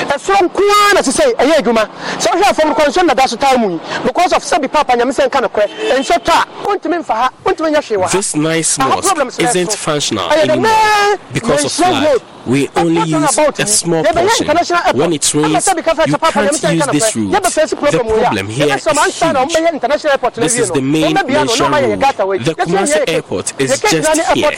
Ɛsoro 0.08 0.38
nkoa 0.48 0.94
na 0.94 1.00
sisɛ 1.02 1.34
ɛyɛ 1.36 1.54
adwuma 1.58 1.84
sɛ 2.18 2.30
wohwɛ 2.32 2.54
fam 2.54 2.74
kɔ 2.74 2.86
nsuo 2.88 3.06
nada 3.06 3.28
so 3.28 3.36
taa 3.36 3.56
mu 3.56 3.70
yi 3.72 3.80
because 4.04 4.32
of 4.32 4.42
sɛbi 4.42 4.70
papa 4.70 4.92
nyame 4.94 5.12
sɛ 5.12 5.28
nka 5.28 5.40
nokorɛ 5.48 5.68
nsuo 5.98 6.18
tɔ 6.24 6.32
a 6.32 6.46
wontumi 6.66 6.98
mfa 7.02 7.14
ha 7.14 7.30
wontumi 7.44 7.70
nyɛ 7.74 7.80
hwee 7.82 7.96
wɔ 7.98 8.02
ha 8.02 8.08
This 8.08 8.34
nice 8.36 8.78
mosque 8.78 9.40
isn't 9.40 9.72
functional 9.72 10.30
anymore 10.32 11.18
because 11.32 11.64
of 11.64 11.72
flood. 11.72 12.22
We 12.46 12.68
only 12.76 13.02
use 13.08 13.38
a 13.38 13.66
small 13.66 14.02
portion. 14.04 14.46
When 14.94 15.12
it 15.12 15.34
rains, 15.34 15.66
you 15.66 16.16
can't 16.18 16.62
use 16.72 16.86
this 16.86 17.16
route. 17.16 17.32
The 17.32 18.04
problem 18.04 18.46
here 18.48 18.74
is 18.74 18.84
huge. 18.84 20.34
This 20.34 20.58
is 20.58 20.70
the 20.70 20.80
main 20.82 21.14
mention 21.14 21.70
road. 21.72 22.00
The 22.00 22.54
Kumasi 22.54 23.08
airport 23.08 23.60
is 23.60 23.80
just 23.80 24.34
here. 24.34 24.50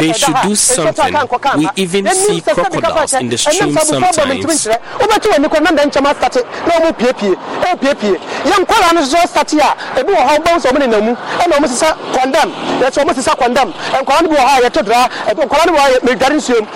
They 0.00 0.12
should 0.12 0.36
do 0.42 0.54
something. 0.54 1.14
We 1.58 1.68
even 1.76 2.06
see 2.08 2.40
crocodiles 2.40 3.14
in 3.14 3.28
the 3.28 3.38
stream 3.38 3.72
sometimes. 3.76 4.68
wobɛte 5.00 5.28
w'ani 5.30 5.48
kɔ 5.48 5.60
na 5.62 5.70
ndɛ 5.70 5.82
nkyɛm 5.86 6.06
astate 6.10 6.40
na 6.66 6.72
ɔmo 6.78 6.92
piepie 6.98 7.34
ɛpiepie 7.70 8.16
yɛ 8.44 8.54
nkwara 8.62 8.92
no 8.94 9.02
so 9.04 9.18
state 9.26 9.54
a 9.54 9.74
ebi 10.00 10.12
wɔ 10.12 10.22
hɔ 10.26 10.36
wobɛhu 10.38 10.58
sɛ 10.60 10.68
ɔmo 10.70 10.78
nenam 10.78 11.04
mu 11.04 11.14
ɛna 11.42 11.54
ɔmo 11.58 11.68
sisa 11.68 11.96
kɔndam 12.12 12.48
yɛsɛ 12.80 13.02
ɔmo 13.04 13.14
sisa 13.14 13.30
kɔndam 13.34 13.72
nkwara 14.00 14.22
no 14.22 14.28
bi 14.28 14.36
wɔ 14.36 14.44
hɔ 14.46 14.58
a 14.58 14.62
yɛto 14.70 14.82
draa 14.84 15.08
nkwara 15.34 15.66
no 15.66 15.72
bi 15.72 15.78
wɔ 15.78 15.84
hɔ 15.84 15.96
a 15.96 16.06
medware 16.06 16.34
nsuom 16.36 16.66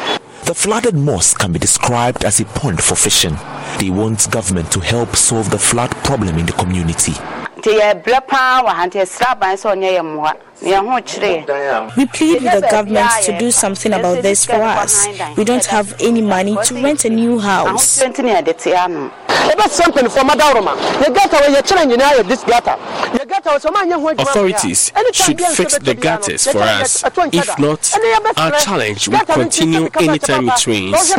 The 0.45 0.55
flooded 0.55 0.95
mosque 0.97 1.39
can 1.39 1.53
be 1.53 1.59
described 1.61 2.25
as 2.25 2.41
a 2.41 2.45
pond 2.45 2.83
for 2.83 2.97
fishing. 2.97 3.37
They 3.79 3.91
want 3.91 4.29
government 4.33 4.73
to 4.73 4.81
help 4.81 5.15
solve 5.15 5.51
the 5.51 5.59
flood 5.59 5.91
problem 6.03 6.37
in 6.37 6.47
the 6.47 6.53
community. 6.53 7.13
We 11.97 12.07
plead 12.07 12.43
with 12.43 12.53
the 12.53 12.69
government 12.71 13.11
to 13.25 13.39
do 13.39 13.51
something 13.51 13.93
about 13.93 14.23
this 14.23 14.45
for 14.47 14.63
us. 14.63 15.09
We 15.37 15.45
don't 15.45 15.65
have 15.67 15.95
any 16.01 16.23
money 16.23 16.57
to 16.65 16.75
rent 16.83 17.05
a 17.05 17.11
new 17.11 17.39
house. 17.39 18.01
Authorities 24.19 24.93
should 25.13 25.41
fix 25.41 25.79
the 25.79 25.95
gutters 25.95 26.47
for 26.47 26.63
us. 26.63 27.03
If 27.33 27.59
not, 27.59 27.81
our 28.37 28.51
challenge 28.61 29.09
will 29.09 29.25
continue 29.27 29.89
anytime 29.99 30.49
it 30.49 30.67
rains. 30.67 31.13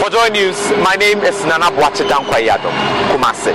For 0.00 0.10
Joy 0.10 0.28
News, 0.32 0.58
my 0.82 0.96
name 0.96 1.20
is 1.22 1.44
Nana 1.44 1.70
Boache 1.70 2.04
Dankwayado, 2.08 2.70
Kumasi. 3.12 3.52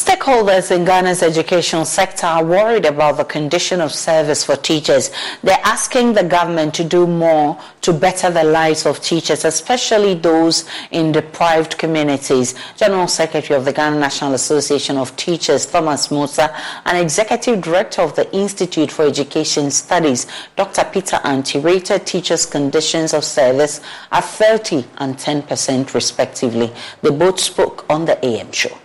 Stakeholders 0.00 0.74
in 0.74 0.86
Ghana's 0.86 1.22
educational 1.22 1.84
sector 1.84 2.26
are 2.26 2.42
worried 2.42 2.86
about 2.86 3.18
the 3.18 3.24
condition 3.24 3.82
of 3.82 3.92
service 3.92 4.42
for 4.42 4.56
teachers. 4.56 5.10
They're 5.42 5.60
asking 5.62 6.14
the 6.14 6.24
government 6.24 6.72
to 6.76 6.84
do 6.84 7.06
more 7.06 7.60
to 7.82 7.92
better 7.92 8.30
the 8.30 8.44
lives 8.44 8.86
of 8.86 9.02
teachers, 9.02 9.44
especially 9.44 10.14
those 10.14 10.64
in 10.90 11.12
deprived 11.12 11.76
communities. 11.76 12.54
General 12.78 13.08
Secretary 13.08 13.54
of 13.58 13.66
the 13.66 13.74
Ghana 13.74 14.00
National 14.00 14.32
Association 14.32 14.96
of 14.96 15.14
Teachers, 15.16 15.66
Thomas 15.66 16.10
Musa, 16.10 16.50
and 16.86 16.96
Executive 16.96 17.60
Director 17.60 18.00
of 18.00 18.16
the 18.16 18.34
Institute 18.34 18.90
for 18.90 19.04
Education 19.04 19.70
Studies, 19.70 20.26
Dr. 20.56 20.84
Peter 20.84 21.20
Anti, 21.24 21.58
rated 21.58 22.06
teachers' 22.06 22.46
conditions 22.46 23.12
of 23.12 23.22
service 23.22 23.82
at 24.10 24.24
30 24.24 24.82
and 24.96 25.18
10 25.18 25.42
percent 25.42 25.92
respectively. 25.92 26.72
They 27.02 27.10
both 27.10 27.38
spoke 27.38 27.84
on 27.90 28.06
the 28.06 28.24
AM 28.24 28.50
show 28.52 28.79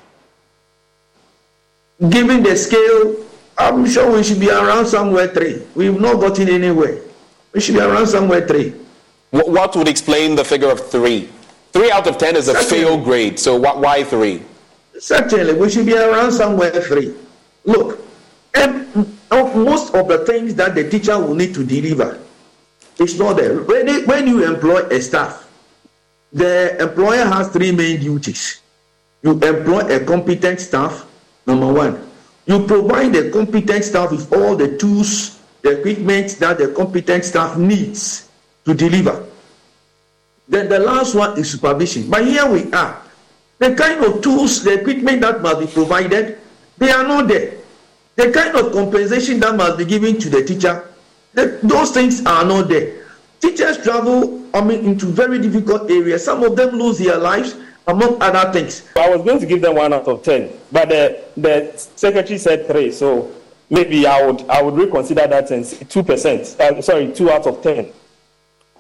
given 2.10 2.44
the 2.44 2.56
scale, 2.56 3.16
I'm 3.58 3.86
sure 3.88 4.12
we 4.12 4.24
should 4.24 4.40
be 4.40 4.50
around 4.50 4.86
somewhere 4.86 5.28
three. 5.28 5.64
We've 5.76 6.00
not 6.00 6.20
gotten 6.20 6.50
anywhere. 6.50 7.02
We 7.54 7.62
should 7.62 7.76
be 7.76 7.82
around 7.82 8.08
somewhere 8.08 8.46
three. 8.48 8.74
What, 9.32 9.50
what 9.50 9.76
would 9.76 9.88
explain 9.88 10.36
the 10.36 10.44
figure 10.44 10.70
of 10.70 10.80
three? 10.90 11.30
Three 11.72 11.92
out 11.92 12.08
of 12.08 12.18
ten 12.18 12.36
is 12.36 12.48
a 12.48 12.54
Certainly. 12.54 12.84
fail 12.84 13.04
grade. 13.04 13.40
So 13.40 13.58
what, 13.58 13.80
why 13.80 14.04
three? 14.04 14.42
Certainly, 14.98 15.54
we 15.54 15.70
should 15.70 15.86
be 15.86 15.98
around 15.98 16.32
somewhere 16.32 16.72
three. 16.72 17.14
Look, 17.66 18.00
most 19.56 19.94
of 19.96 20.08
the 20.08 20.24
things 20.26 20.56
that 20.56 20.76
the 20.76 20.90
teacher 20.90 21.18
will 21.20 21.36
need 21.36 21.54
to 21.56 21.66
deliver 21.66 22.20
is 23.00 23.18
not 23.20 23.38
there. 23.38 23.62
When, 23.64 23.88
when 24.06 24.28
you 24.28 24.44
employ 24.44 24.88
a 24.88 25.02
staff, 25.02 25.50
the 26.32 26.82
employer 26.82 27.26
has 27.26 27.50
three 27.50 27.72
main 27.72 28.00
duties. 28.00 28.62
You 29.24 29.32
employ 29.32 29.82
a 29.96 30.00
competent 30.00 30.62
staff 30.62 31.06
Number 31.46 31.72
one, 31.72 32.10
you 32.46 32.66
provide 32.66 33.14
the 33.14 33.30
competent 33.32 33.84
staff 33.84 34.12
with 34.12 34.32
all 34.34 34.56
the 34.56 34.78
tools, 34.78 35.40
the 35.62 35.80
equipment 35.80 36.38
that 36.40 36.58
the 36.58 36.70
competent 36.70 37.26
staff 37.26 37.58
needs 37.58 38.30
to 38.66 38.74
deliver. 38.74 39.26
Then 40.48 40.70
the 40.70 40.80
last 40.80 41.16
one 41.16 41.38
is 41.40 41.52
supervision. 41.52 42.10
But 42.10 42.26
here 42.26 42.46
we 42.46 42.72
are. 42.72 43.02
The 43.58 43.74
kind 43.74 44.04
of 44.04 44.22
tools, 44.22 44.64
the 44.64 44.82
equipment 44.82 45.22
that 45.22 45.42
must 45.42 45.60
be 45.60 45.68
provided, 45.68 46.38
they 46.78 46.92
are 46.92 47.08
not 47.08 47.28
there. 47.28 47.54
The 48.16 48.32
kind 48.32 48.56
of 48.56 48.72
compensation 48.72 49.40
that 49.40 49.56
must 49.56 49.78
be 49.78 49.86
given 49.86 50.20
to 50.20 50.30
the 50.30 50.44
teacher, 50.44 50.88
the, 51.34 51.60
those 51.64 51.92
things 51.92 52.26
are 52.26 52.46
not 52.46 52.68
there. 52.68 53.06
Teachers 53.40 53.82
travel 53.84 54.46
I 54.56 54.64
mean, 54.64 54.86
into 54.86 55.08
very 55.08 55.38
difficult 55.40 55.92
areas. 55.92 56.24
Some 56.24 56.42
of 56.44 56.56
them 56.56 56.80
lose 56.80 56.98
their 56.98 57.18
lives 57.18 57.56
among 57.88 58.22
other 58.22 58.52
things. 58.52 58.84
I 58.96 59.10
was 59.10 59.22
going 59.22 59.40
to 59.40 59.46
give 59.46 59.62
them 59.62 59.76
one 59.76 59.94
out 59.94 60.08
of 60.08 60.24
ten, 60.24 60.52
but 60.72 60.90
the, 60.90 61.24
the 61.38 61.74
secretary 61.96 62.38
said 62.38 62.68
three, 62.68 62.92
so 62.92 63.32
maybe 63.70 64.06
I 64.08 64.26
would 64.26 64.48
I 64.50 64.62
would 64.62 64.76
reconsider 64.76 65.28
that 65.28 65.52
and 65.52 65.66
two 65.90 66.04
percent. 66.04 66.56
Uh, 66.60 66.82
sorry, 66.82 67.12
two 67.12 67.30
out 67.32 67.48
of 67.48 67.62
ten. 67.62 67.92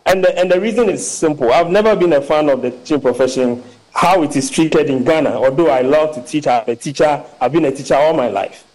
And 0.07 0.23
the, 0.23 0.37
and 0.37 0.51
the 0.51 0.61
reason 0.61 0.89
is 0.89 1.09
simple. 1.09 1.51
I've 1.51 1.71
never 1.71 1.95
been 1.95 2.13
a 2.13 2.21
fan 2.21 2.47
of 2.49 2.61
the 2.61 2.69
teaching 2.69 3.01
profession, 3.01 3.63
how 3.91 4.21
it 4.21 4.35
is 4.35 4.51
treated 4.51 4.87
in 4.89 5.03
Ghana. 5.03 5.31
Although 5.31 5.69
I 5.69 5.81
love 5.81 6.13
to 6.13 6.21
teach, 6.21 6.45
I'm 6.45 6.63
a 6.67 6.75
teacher. 6.75 7.23
I've 7.41 7.51
been 7.51 7.65
a 7.65 7.71
teacher 7.71 7.95
all 7.95 8.13
my 8.13 8.27
life. 8.27 8.67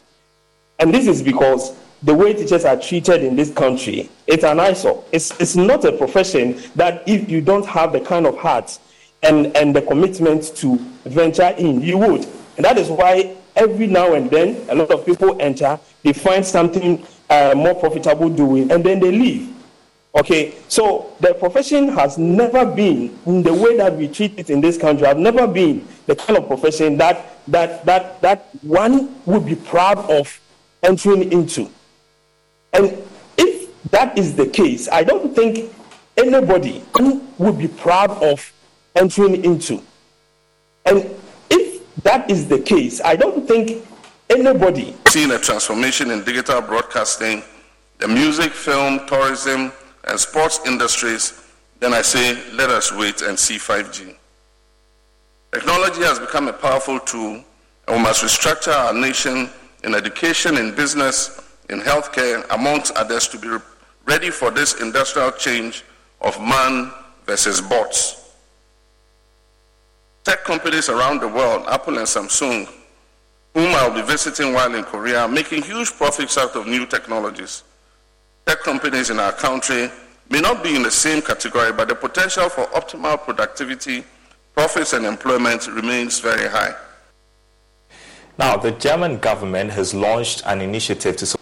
And 0.81 0.93
this 0.93 1.07
is 1.07 1.23
because 1.23 1.77
the 2.03 2.15
way 2.15 2.33
teachers 2.33 2.65
are 2.65 2.77
treated 2.77 3.23
in 3.23 3.37
this 3.37 3.53
country, 3.53 4.11
it's 4.27 4.43
an 4.43 4.59
eyesore. 4.59 5.05
It's, 5.13 5.39
it's 5.39 5.55
not 5.55 5.85
a 5.85 5.93
profession 5.93 6.61
that 6.75 7.07
if 7.07 7.31
you 7.31 7.41
don't 7.41 7.67
have 7.67 7.93
the 7.93 8.01
kind 8.01 8.27
of 8.27 8.37
heart 8.39 8.77
and, 9.23 9.55
and 9.57 9.75
the 9.75 9.83
commitment 9.83 10.57
to 10.57 10.77
venture 11.05 11.55
in, 11.59 11.81
you 11.83 11.99
would. 11.99 12.27
And 12.57 12.65
that 12.65 12.79
is 12.79 12.89
why 12.89 13.37
every 13.57 13.87
now 13.87 14.15
and 14.15 14.31
then 14.31 14.69
a 14.69 14.75
lot 14.75 14.91
of 14.91 15.05
people 15.05 15.41
enter, 15.41 15.79
they 16.03 16.13
find 16.13 16.45
something 16.45 17.07
uh, 17.29 17.55
more 17.57 17.75
profitable 17.75 18.29
doing, 18.29 18.71
and 18.71 18.85
then 18.85 19.01
they 19.01 19.11
leave. 19.11 19.55
Okay, 20.15 20.55
so 20.67 21.15
the 21.21 21.35
profession 21.35 21.89
has 21.89 22.19
never 22.19 22.67
been 22.67 23.17
in 23.27 23.43
the 23.45 23.55
way 23.55 23.77
that 23.77 23.97
we 23.97 24.09
treat 24.09 24.37
it 24.39 24.51
in 24.51 24.61
this 24.61 24.77
country. 24.77 25.07
Have 25.07 25.19
never 25.19 25.47
been 25.47 25.87
the 26.07 26.17
kind 26.17 26.37
of 26.37 26.49
profession 26.49 26.97
that 26.97 27.39
that 27.47 27.85
that 27.87 28.21
that 28.21 28.49
one 28.63 29.15
would 29.27 29.47
be 29.47 29.55
proud 29.55 29.99
of 30.11 30.41
entering 30.83 31.31
into. 31.31 31.71
And 32.73 33.01
if 33.39 33.91
that 33.91 34.19
is 34.19 34.35
the 34.35 34.49
case, 34.49 34.89
I 34.89 35.05
don't 35.05 35.35
think 35.35 35.73
anybody 36.17 36.83
would 37.39 37.59
be 37.59 37.69
proud 37.69 38.11
of 38.23 38.53
entering 38.97 39.45
into. 39.45 39.83
And 40.87 41.11
if 41.51 42.03
that 42.03 42.31
is 42.31 42.49
the 42.49 42.59
case, 42.59 43.01
I 43.03 43.17
don't 43.17 43.47
think 43.47 43.85
anybody. 44.29 44.97
Seeing 45.09 45.31
a 45.33 45.39
transformation 45.39 46.11
in 46.11 46.25
digital 46.25 46.61
broadcasting, 46.61 47.43
the 47.99 48.09
music, 48.09 48.53
film, 48.53 49.07
tourism, 49.07 49.73
and 50.05 50.19
sports 50.19 50.61
industries, 50.67 51.43
then 51.81 51.93
I 51.95 52.03
say, 52.03 52.39
let 52.53 52.71
us 52.71 52.93
wait 52.93 53.23
and 53.23 53.39
see 53.39 53.57
5G. 53.57 54.15
Technology 55.53 56.03
has 56.03 56.19
become 56.19 56.49
a 56.49 56.53
powerful 56.53 57.01
tool, 57.01 57.45
and 57.89 57.97
we 57.97 58.03
must 58.03 58.23
restructure 58.23 58.73
our 58.73 58.95
nation 58.95 59.51
in 59.83 59.95
education, 59.95 60.57
in 60.57 60.75
business, 60.75 61.41
in 61.71 61.81
healthcare, 61.81 62.47
amongst 62.51 62.95
others, 62.97 63.27
to 63.29 63.39
be 63.39 63.49
ready 64.07 64.31
for 64.31 64.51
this 64.51 64.81
industrial 64.81 65.33
change 65.33 65.85
of 66.21 66.39
man 66.41 66.93
versus 67.27 67.61
bots. 67.61 68.20
Tech 70.31 70.45
companies 70.45 70.89
around 70.89 71.21
the 71.21 71.27
world, 71.27 71.67
Apple 71.69 71.99
and 71.99 72.07
Samsung, 72.07 72.69
whom 73.53 73.75
I'll 73.75 73.93
be 73.93 74.03
visiting 74.03 74.53
while 74.53 74.73
in 74.73 74.85
Korea, 74.85 75.23
are 75.23 75.29
making 75.29 75.63
huge 75.63 75.91
profits 75.91 76.39
out 76.39 76.55
of 76.55 76.69
new 76.69 76.87
technologies 76.87 77.65
tech 78.47 78.61
companies 78.61 79.11
in 79.11 79.19
our 79.19 79.33
country 79.33 79.91
may 80.29 80.41
not 80.41 80.63
be 80.63 80.75
in 80.75 80.83
the 80.83 80.91
same 80.91 81.23
category, 81.23 81.73
but 81.73 81.89
the 81.89 81.95
potential 81.95 82.49
for 82.49 82.65
optimal 82.67 83.21
productivity, 83.21 84.05
profits, 84.55 84.93
and 84.93 85.05
employment 85.05 85.67
remains 85.69 86.21
very 86.21 86.49
high. 86.49 86.75
Now, 88.39 88.57
the 88.57 88.73
German 88.73 89.19
government 89.19 89.71
has 89.73 89.95
launched 89.95 90.43
an 90.47 90.61
initiative 90.61 91.17
to. 91.17 91.37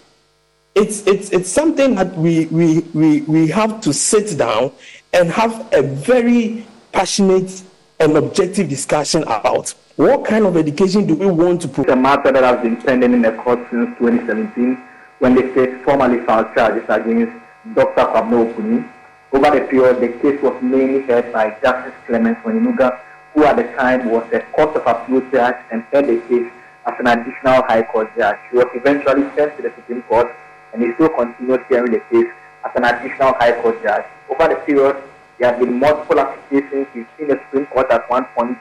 It's, 0.74 1.06
it's, 1.06 1.30
it's 1.30 1.50
something 1.50 1.94
that 1.96 2.14
we, 2.16 2.46
we, 2.46 2.80
we, 2.94 3.20
we 3.22 3.48
have 3.48 3.80
to 3.82 3.92
sit 3.92 4.38
down 4.38 4.72
and 5.12 5.30
have 5.30 5.72
a 5.72 5.82
very 5.82 6.66
passionate 6.92 7.62
and 8.00 8.16
objective 8.16 8.68
discussion 8.68 9.22
about 9.24 9.70
what 9.96 10.24
kind 10.24 10.46
of 10.46 10.56
education 10.56 11.06
do 11.06 11.14
we 11.16 11.26
want 11.26 11.60
to 11.60 11.68
put. 11.68 11.90
a 11.90 11.96
matter 11.96 12.30
that 12.30 12.44
has 12.44 12.62
been 12.62 12.76
pending 12.76 13.12
in 13.12 13.22
the 13.22 13.32
court 13.32 13.58
since 13.70 13.90
2017 13.98 14.80
when 15.18 15.34
the 15.34 15.50
state 15.50 15.82
formally 15.82 16.24
filed 16.24 16.46
charges 16.54 16.84
against 16.88 17.32
Dr. 17.74 18.06
Pablo 18.06 18.44
Opuni. 18.44 18.88
Over 19.32 19.58
the 19.58 19.66
period, 19.66 20.00
the 20.00 20.08
case 20.20 20.40
was 20.40 20.56
mainly 20.62 21.02
heard 21.02 21.32
by 21.32 21.50
Justice 21.60 21.92
Clement 22.06 22.38
Honyenuga, 22.44 23.00
who 23.34 23.44
at 23.44 23.56
the 23.56 23.64
time 23.76 24.08
was 24.08 24.24
a 24.32 24.40
Court 24.52 24.76
of 24.76 24.86
Appeal 24.86 25.20
judge 25.32 25.56
and 25.72 25.82
heard 25.92 26.06
the 26.06 26.20
case 26.28 26.50
as 26.86 26.94
an 27.00 27.08
additional 27.08 27.62
High 27.64 27.82
Court 27.82 28.08
judge. 28.16 28.38
He 28.50 28.58
was 28.58 28.68
eventually 28.74 29.28
sent 29.34 29.56
to 29.56 29.62
the 29.62 29.72
Supreme 29.74 30.02
Court 30.02 30.32
and 30.72 30.82
he 30.82 30.94
still 30.94 31.08
continued 31.08 31.64
hearing 31.68 31.92
the 31.92 32.00
case 32.10 32.32
as 32.64 32.70
an 32.76 32.84
additional 32.84 33.34
High 33.34 33.60
Court 33.60 33.82
judge. 33.82 34.04
Over 34.30 34.54
the 34.54 34.60
period, 34.60 34.96
there 35.38 35.50
have 35.50 35.60
been 35.60 35.78
multiple 35.78 36.18
applications. 36.18 36.86
We've 36.94 37.06
seen 37.16 37.28
the 37.28 37.40
Supreme 37.44 37.66
Court 37.66 37.90
at 37.90 38.08
one 38.10 38.24
point 38.36 38.58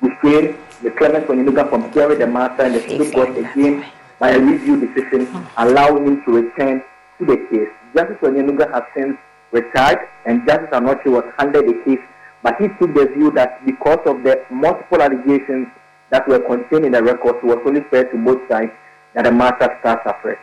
restrain 0.00 0.56
the 0.82 0.90
Clement 0.92 1.26
Honyenuga 1.26 1.68
from 1.68 1.90
hearing 1.92 2.18
the 2.18 2.26
matter 2.26 2.62
and 2.62 2.74
the 2.74 2.80
Supreme 2.80 3.12
Court 3.12 3.36
again 3.36 3.84
by 4.18 4.30
a 4.30 4.40
review 4.40 4.78
decision 4.80 5.28
allowing 5.58 6.06
him 6.06 6.24
to 6.24 6.30
return 6.32 6.82
to 7.18 7.26
the 7.26 7.36
case. 7.50 7.68
Justice 7.94 8.16
Honyenuga 8.22 8.72
has 8.72 8.82
since 8.96 9.16
retired 9.50 9.98
and 10.26 10.46
Justice 10.46 10.70
Anokye 10.72 11.06
was 11.06 11.24
handed 11.38 11.66
the 11.66 11.82
case, 11.84 12.04
but 12.42 12.56
he 12.60 12.68
took 12.78 12.94
the 12.94 13.06
view 13.14 13.30
that 13.32 13.64
because 13.66 14.00
of 14.06 14.22
the 14.22 14.44
multiple 14.50 15.02
allegations 15.02 15.66
that 16.10 16.26
were 16.28 16.40
contained 16.40 16.84
in 16.86 16.92
the 16.92 17.02
records, 17.02 17.38
it 17.42 17.46
was 17.46 17.58
only 17.66 17.82
fair 17.90 18.04
to 18.04 18.16
both 18.18 18.40
sides 18.48 18.72
that 19.14 19.24
the 19.24 19.32
matter 19.32 19.76
starts 19.80 20.02
afresh. 20.06 20.38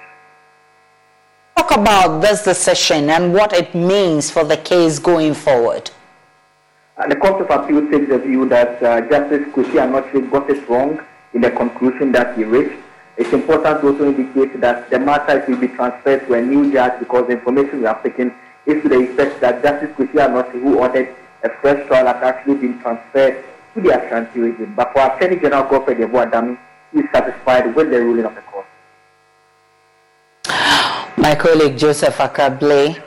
Talk 1.58 1.72
about 1.76 2.20
this 2.22 2.44
decision 2.44 3.10
and 3.10 3.34
what 3.34 3.52
it 3.54 3.74
means 3.76 4.30
for 4.32 4.44
the 4.44 4.58
case 4.58 5.00
going 5.00 5.34
forward. 5.34 5.90
Uh, 6.98 7.08
the 7.08 7.16
Court 7.16 7.42
of 7.42 7.50
Appeal 7.50 7.90
takes 7.90 8.08
the 8.10 8.20
view 8.20 8.48
that 8.50 8.82
uh, 8.82 9.02
Justice 9.10 9.48
Kwesi 9.54 9.78
Anokye 9.84 10.30
got 10.32 10.50
it 10.50 10.68
wrong 10.70 11.00
in 11.34 11.42
the 11.42 11.52
conclusion 11.52 12.12
that 12.14 12.38
he 12.38 12.44
reached 12.44 12.78
it's 13.18 13.34
important 13.34 13.82
to 13.82 13.88
also 13.88 14.06
indicate 14.14 14.62
that 14.62 14.92
the 14.92 15.00
matter 15.00 15.44
will 15.48 15.58
be 15.58 15.68
transferred 15.70 16.28
to 16.28 16.36
a 16.36 16.42
new 16.42 16.72
judge 16.72 17.00
because 17.00 17.26
the 17.26 17.34
information 17.34 17.80
we 17.80 17.86
have 17.86 18.04
taken 18.04 18.32
is 18.68 18.84
to 18.84 18.90
the 18.90 19.00
effect 19.00 19.42
that 19.42 19.64
Justice 19.64 19.90
Kwesi 19.98 20.22
Anokye, 20.22 20.62
who 20.62 20.78
ordered 20.78 21.16
a 21.44 21.50
fresh 21.62 21.86
trial, 21.88 22.06
has 22.06 22.22
actually 22.22 22.56
been 22.56 22.80
transferred 22.80 23.44
to 23.74 23.82
the 23.82 23.90
Ashanti 23.90 24.40
region. 24.40 24.72
But 24.76 24.94
for 24.94 25.00
Attorney 25.12 25.38
General 25.38 25.64
Godfrey 25.68 25.96
Yeboah 25.96 26.32
Dame, 26.32 26.60
he 26.94 27.00
is 27.00 27.06
satisfied 27.12 27.74
with 27.76 27.90
the 27.90 28.00
ruling 28.04 28.26
of 28.26 28.36
the 28.36 28.42
court. 28.42 28.68
My 31.28 31.36
colleague 31.36 31.78
Joseph 31.78 32.16
Ackah-Blay 32.20 33.04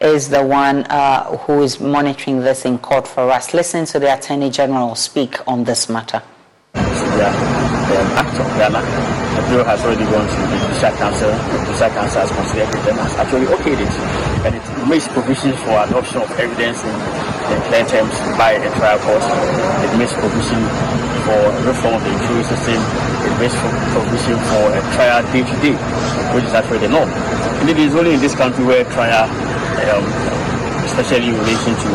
is 0.00 0.28
the 0.28 0.40
one 0.40 0.84
uh, 0.84 1.36
who 1.38 1.62
is 1.62 1.80
monitoring 1.80 2.38
this 2.38 2.64
in 2.64 2.78
court 2.78 3.08
for 3.08 3.28
us. 3.28 3.54
Listen 3.54 3.84
to 3.86 3.98
the 3.98 4.16
Attorney 4.16 4.50
General 4.50 4.94
speak 4.94 5.40
on 5.48 5.64
this 5.64 5.88
matter. 5.88 6.22
Yeah, 6.76 7.34
the 7.90 7.98
act 8.14 8.36
the 8.36 9.64
has 9.64 9.82
already 9.82 10.04
gone 10.04 10.28
to 10.30 10.36
the 10.46 10.58
Judicial 10.62 10.92
Council. 10.94 11.28
The 11.28 11.58
Judicial 11.66 11.90
Council 11.90 12.20
has 12.22 12.30
considered 12.30 12.70
it 12.70 12.86
and 12.86 12.98
has 13.02 13.14
actually 13.18 13.46
okayed 13.46 13.82
it. 13.82 13.94
And 14.46 14.54
it 14.54 14.88
makes 14.88 15.08
provisions 15.08 15.58
for 15.66 15.74
adoption 15.82 16.22
of 16.22 16.30
evidence 16.38 16.84
in, 16.84 16.94
in 17.52 17.86
terms 17.86 18.14
by 18.38 18.58
a 18.58 18.70
trial 18.74 18.98
court. 19.00 19.22
It 19.22 19.92
makes 19.98 20.12
provision 20.14 20.62
for 21.26 21.40
reform 21.66 21.94
of 21.98 22.02
the 22.02 22.12
jury 22.26 22.44
system. 22.44 22.80
It 23.22 23.34
makes 23.38 23.56
provision 23.94 24.38
for 24.50 24.64
a 24.74 24.80
trial 24.94 25.22
day 25.30 25.42
to 25.46 25.56
day, 25.62 25.76
which 26.34 26.44
is 26.44 26.54
actually 26.54 26.78
the 26.86 26.88
norm. 26.88 27.10
And 27.60 27.70
it 27.70 27.78
is 27.78 27.94
only 27.94 28.14
in 28.14 28.20
this 28.20 28.34
country 28.34 28.64
where 28.64 28.84
trial, 28.90 29.30
um, 29.30 30.04
especially 30.86 31.28
in 31.30 31.38
relation 31.38 31.74
to 31.74 31.90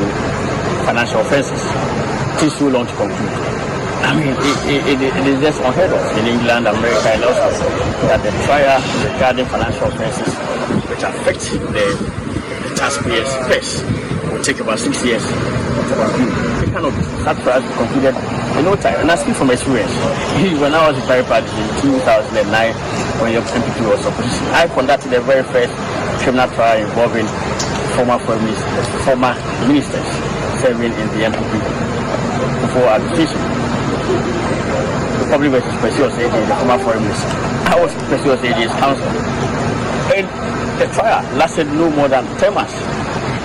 financial 0.87 1.21
offences, 1.21 1.61
takes 2.39 2.55
so 2.55 2.67
long 2.67 2.87
to 2.87 2.95
conclude. 2.95 3.31
I 4.01 4.15
mean, 4.17 4.33
it, 4.65 4.97
it, 4.97 5.13
it 5.13 5.27
is 5.27 5.39
just 5.41 5.61
unheard 5.61 5.91
of 5.91 6.17
in 6.17 6.25
England, 6.25 6.67
America, 6.67 7.09
and 7.09 7.23
elsewhere 7.23 7.69
that 8.09 8.23
the 8.23 8.31
trial 8.45 8.81
regarding 9.13 9.45
financial 9.45 9.87
offences 9.87 10.33
which 10.89 11.03
affect 11.03 11.39
the, 11.39 11.85
the 12.67 12.75
taxpayers' 12.75 13.35
purse 13.47 14.10
will 14.31 14.43
take 14.43 14.59
about 14.59 14.79
six 14.79 15.03
years 15.03 15.23
to. 15.27 15.33
It 16.63 16.71
cannot 16.71 16.95
be. 16.95 17.03
That 17.27 17.35
trial 17.43 17.61
be 17.61 17.71
concluded 17.75 18.15
in 18.57 18.63
no 18.63 18.75
time. 18.79 18.99
And 19.03 19.11
I 19.11 19.15
speak 19.19 19.35
from 19.35 19.51
experience. 19.51 19.91
when 20.63 20.73
I 20.73 20.87
was 20.87 20.95
in 20.97 21.05
Barry 21.07 21.23
Party 21.27 21.51
in 21.51 21.67
2009, 21.83 22.31
when 23.19 23.33
your 23.35 23.43
NPP 23.43 23.79
was 23.91 24.05
opposition, 24.07 24.47
I 24.55 24.67
conducted 24.71 25.11
the 25.11 25.21
very 25.21 25.43
first 25.51 25.73
criminal 26.23 26.47
trial 26.55 26.79
involving 26.79 27.27
former 27.93 28.17
foreign 28.23 28.43
ministers, 28.47 28.87
former 29.03 29.35
ministers 29.67 30.07
serving 30.63 30.95
in 30.95 31.07
the 31.11 31.27
NPP 31.27 31.53
before 32.63 32.87
arbitration. 32.87 33.41
Public 35.31 35.51
versus 35.51 35.75
Precious 35.79 36.11
AD, 36.19 36.31
the 36.31 36.55
former 36.55 36.79
foreign 36.83 37.03
minister. 37.03 37.27
I 37.71 37.75
was 37.79 37.91
Precious 38.07 38.39
AD's 38.43 38.73
counsel. 38.79 39.07
And 40.11 40.27
the 40.79 40.87
trial 40.93 41.23
lasted 41.37 41.67
no 41.67 41.89
more 41.91 42.07
than 42.09 42.25
10 42.37 42.53
months. 42.53 42.73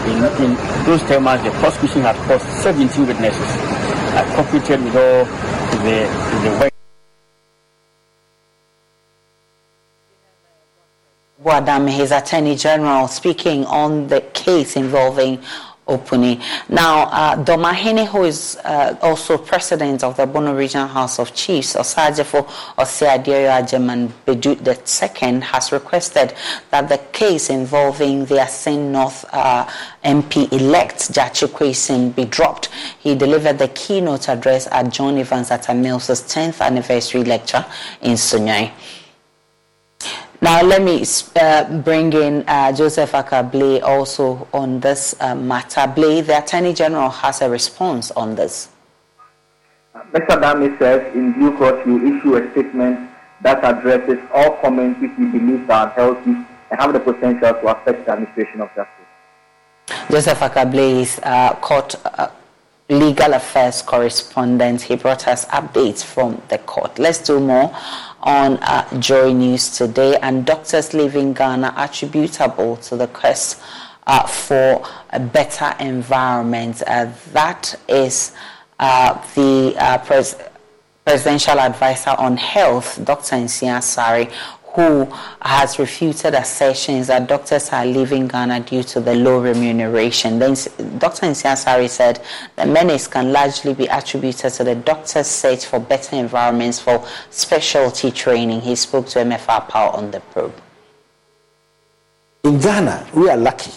In, 0.07 0.23
in 0.42 0.85
those 0.85 1.03
10 1.03 1.23
months, 1.23 1.45
the 1.45 1.51
prosecution 1.59 2.03
had 2.03 2.16
called 2.27 2.40
17 2.40 3.07
witnesses. 3.07 3.40
I 4.14 4.25
cooperated 4.35 4.85
with 4.85 4.97
all 4.97 5.25
the, 5.83 6.07
the. 6.42 6.71
Wadam, 11.42 11.88
his 11.90 12.12
Attorney 12.12 12.57
General, 12.57 13.09
speaking 13.09 13.64
on 13.66 14.09
the 14.09 14.21
case 14.33 14.77
involving 14.77 15.42
Now, 15.88 17.05
uh, 17.05 17.44
Dormaahene, 17.44 18.09
who 18.09 18.25
is 18.25 18.57
uh, 18.64 18.96
also 19.03 19.38
president 19.38 20.03
of 20.03 20.16
the 20.16 20.27
Bono 20.27 20.53
Regional 20.53 20.88
House 20.88 21.20
of 21.20 21.33
Chiefs, 21.33 21.77
Osagyefo 21.77 22.44
Oseadeeyo 22.77 23.49
Agyeman 23.49 24.11
Badu 24.27 24.57
II, 24.57 25.40
has 25.42 25.70
requested 25.70 26.35
that 26.70 26.88
the 26.88 26.99
case 27.12 27.51
involving 27.51 28.25
the 28.25 28.40
Assin 28.40 28.90
North 28.90 29.25
uh, 29.33 29.64
MP 30.03 30.53
elect 30.53 31.12
Gyakye 31.12 31.46
Quayson 31.49 32.16
be 32.16 32.25
dropped. 32.25 32.68
He 32.99 33.14
delivered 33.14 33.59
the 33.59 33.68
keynote 33.68 34.29
address 34.29 34.66
at 34.72 34.90
John 34.90 35.16
Evans 35.18 35.53
Atta 35.53 35.72
Mills' 35.72 36.09
10th 36.09 36.62
anniversary 36.62 37.22
lecture 37.22 37.64
in 38.03 38.14
Sunyani. 38.14 38.72
Now, 40.47 40.63
let 40.63 40.81
me 40.81 41.03
uh, 41.35 41.83
bring 41.83 42.13
in 42.13 42.45
uh, 42.47 42.71
Joseph 42.71 43.11
Ackah-Blay 43.11 43.81
also 43.81 44.47
on 44.55 44.79
this 44.79 45.13
uh, 45.19 45.35
matter. 45.35 45.93
Blay, 45.93 46.21
the 46.21 46.39
Attorney 46.39 46.73
General 46.73 47.11
has 47.11 47.43
a 47.43 47.51
response 47.51 48.13
on 48.13 48.37
this. 48.37 48.69
Mr. 50.15 50.41
Dame 50.41 50.79
says, 50.79 51.03
in 51.17 51.33
due 51.33 51.51
course, 51.59 51.85
you 51.85 51.99
issue 51.99 52.37
a 52.37 52.49
statement 52.53 53.11
that 53.43 53.65
addresses 53.65 54.21
all 54.33 54.53
comments 54.63 55.01
which 55.01 55.11
he 55.19 55.25
believes 55.25 55.69
are 55.69 55.89
unhealthy 55.89 56.31
and 56.71 56.79
have 56.79 56.93
the 56.93 57.01
potential 57.01 57.51
to 57.51 57.67
affect 57.67 58.07
the 58.07 58.13
administration 58.13 58.61
of 58.61 58.69
justice. 58.77 60.07
Joseph 60.09 60.39
Ackah-Blay 60.39 61.03
is 61.03 61.19
uh, 61.25 61.55
court 61.57 61.97
uh, 62.05 62.29
legal 62.88 63.35
affairs 63.35 63.83
correspondent. 63.83 64.83
He 64.83 64.96
brought 64.96 65.27
us 65.27 65.44
updates 65.46 66.05
from 66.05 66.40
the 66.49 66.59
court. 66.59 66.99
Let's 66.99 67.18
do 67.18 67.40
more 67.40 67.75
on 68.22 68.59
uh, 68.59 69.01
Joy 69.01 69.33
News 69.33 69.77
today. 69.77 70.16
And 70.22 70.44
doctors 70.46 70.94
leaving 70.94 71.33
Ghana 71.33 71.75
attributable 71.77 72.77
to 72.79 72.96
the 72.96 73.09
quest 73.09 73.61
uh, 74.07 74.27
for 74.27 74.87
a 75.11 75.20
better 75.20 75.75
environment. 75.81 76.83
Uh, 76.87 77.11
that 77.33 77.75
is 77.88 78.33
uh, 78.79 79.14
the 79.35 79.75
uh, 79.79 79.99
pres- 79.99 80.37
presidential 81.05 81.59
advisor 81.59 82.11
on 82.11 82.37
health, 82.37 83.01
Dr. 83.05 83.37
Nsiah-Asare, 83.37 84.33
who 84.77 85.11
has 85.41 85.79
refuted 85.79 86.35
assertions 86.35 87.07
that 87.07 87.27
doctors 87.27 87.71
are 87.71 87.87
leaving 87.87 88.29
Ghana 88.29 88.61
due 88.61 88.83
to 88.83 89.01
the 89.01 89.15
low 89.15 89.41
remuneration. 89.41 90.39
Then 90.39 90.53
Dr. 90.99 91.27
Nsiah-Asare 91.29 91.89
said 91.89 92.23
the 92.57 92.67
menace 92.67 93.07
can 93.07 93.33
largely 93.33 93.73
be 93.73 93.87
attributed 93.87 94.53
to 94.53 94.65
the 94.65 94.75
doctors' 94.75 95.29
search 95.29 95.65
for 95.65 95.81
better 95.81 96.17
environments 96.17 96.79
for 96.79 97.03
specialty 97.31 98.11
training. 98.11 98.61
He 98.61 98.77
spoke 98.77 99.07
to 99.09 99.21
MFR 99.21 99.67
Power 99.67 99.97
on 99.97 100.11
the 100.11 100.21
probe. 100.21 100.55
In 102.45 102.61
Ghana, 102.61 103.09
we 103.15 103.31
are 103.31 103.37
lucky 103.39 103.73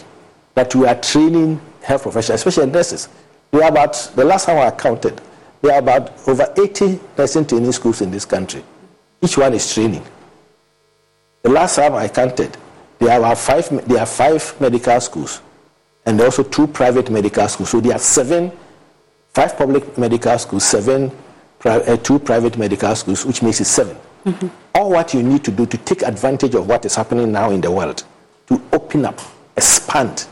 that 0.53 0.75
we 0.75 0.85
are 0.85 0.95
training 0.95 1.61
health 1.81 2.03
professionals, 2.03 2.41
especially 2.41 2.69
nurses. 2.69 3.07
We 3.53 3.61
are 3.61 3.69
about, 3.69 3.93
the 4.15 4.25
last 4.25 4.47
time 4.47 4.57
I 4.57 4.69
counted, 4.71 5.21
there 5.61 5.75
are 5.75 5.79
about 5.79 6.11
over 6.27 6.53
80 6.61 6.99
nursing 7.17 7.45
training 7.45 7.71
schools 7.71 8.01
in 8.01 8.11
this 8.11 8.25
country. 8.25 8.63
Each 9.21 9.37
one 9.37 9.53
is 9.53 9.73
training. 9.73 10.03
The 11.41 11.49
last 11.49 11.75
time 11.75 11.93
I 11.95 12.07
counted, 12.07 12.57
there 12.99 13.23
are 13.23 13.35
five, 13.35 13.87
there 13.87 13.99
are 13.99 14.05
five 14.05 14.59
medical 14.59 14.99
schools 14.99 15.41
and 16.05 16.19
also 16.19 16.43
two 16.43 16.67
private 16.67 17.09
medical 17.09 17.47
schools. 17.47 17.69
So 17.69 17.79
there 17.79 17.93
are 17.93 17.99
seven, 17.99 18.51
five 19.33 19.57
public 19.57 19.97
medical 19.97 20.37
schools, 20.37 20.65
seven, 20.65 21.11
uh, 21.65 21.97
two 21.97 22.19
private 22.19 22.57
medical 22.57 22.93
schools, 22.95 23.25
which 23.25 23.41
makes 23.41 23.59
it 23.61 23.65
7 23.65 23.95
mm-hmm. 24.25 24.47
All 24.75 24.89
what 24.91 25.13
you 25.13 25.23
need 25.23 25.43
to 25.43 25.51
do 25.51 25.65
to 25.65 25.77
take 25.77 26.03
advantage 26.03 26.55
of 26.55 26.67
what 26.67 26.85
is 26.85 26.95
happening 26.95 27.31
now 27.31 27.51
in 27.51 27.61
the 27.61 27.69
world, 27.71 28.03
to 28.47 28.61
open 28.71 29.05
up, 29.05 29.19
expand. 29.57 30.25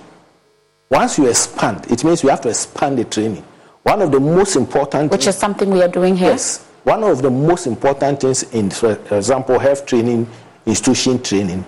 Once 0.90 1.18
you 1.18 1.28
expand, 1.28 1.86
it 1.92 2.04
means 2.04 2.24
you 2.24 2.30
have 2.30 2.42
to 2.42 2.50
expand 2.50 2.98
the 2.98 3.04
training. 3.04 3.44
One 3.84 4.02
of 4.02 4.12
the 4.12 4.20
most 4.20 4.56
important, 4.56 5.12
which 5.12 5.28
is 5.28 5.38
something 5.38 5.70
we 5.70 5.82
are 5.82 5.90
doing 5.90 6.16
here. 6.16 6.32
Yes, 6.32 6.66
one 6.84 7.04
of 7.04 7.22
the 7.22 7.30
most 7.30 7.68
important 7.68 8.22
things 8.22 8.44
in, 8.54 8.70
for 8.70 8.94
example, 9.12 9.60
health 9.60 9.86
training 9.86 10.30
institution 10.68 11.22
training 11.22 11.66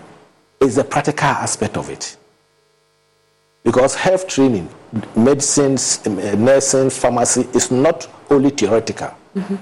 is 0.60 0.76
the 0.76 0.84
practical 0.84 1.28
aspect 1.28 1.78
of 1.78 1.90
it. 1.90 2.18
Because 3.64 3.96
health 3.96 4.28
training, 4.28 4.70
medicines, 5.16 6.06
nursing, 6.06 6.90
pharmacy 6.90 7.48
is 7.54 7.72
not 7.72 8.08
only 8.30 8.50
theoretical. 8.50 9.14
Mm-hmm. 9.36 9.56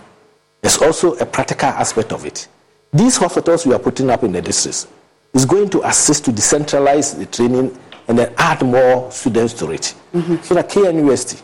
There's 0.61 0.77
also 0.77 1.15
a 1.15 1.25
practical 1.25 1.69
aspect 1.69 2.11
of 2.11 2.25
it. 2.25 2.47
These 2.93 3.17
hospitals 3.17 3.65
we 3.65 3.73
are 3.73 3.79
putting 3.79 4.09
up 4.09 4.23
in 4.23 4.31
the 4.31 4.41
districts 4.41 4.87
is 5.33 5.45
going 5.45 5.69
to 5.69 5.87
assist 5.87 6.25
to 6.25 6.31
decentralize 6.31 7.17
the 7.17 7.25
training 7.25 7.77
and 8.07 8.17
then 8.17 8.33
add 8.37 8.61
more 8.63 9.11
students 9.11 9.53
to 9.55 9.71
it. 9.71 9.93
Mm-hmm. 10.13 10.37
So 10.37 10.55
that 10.55 10.69
KNUST 10.69 11.41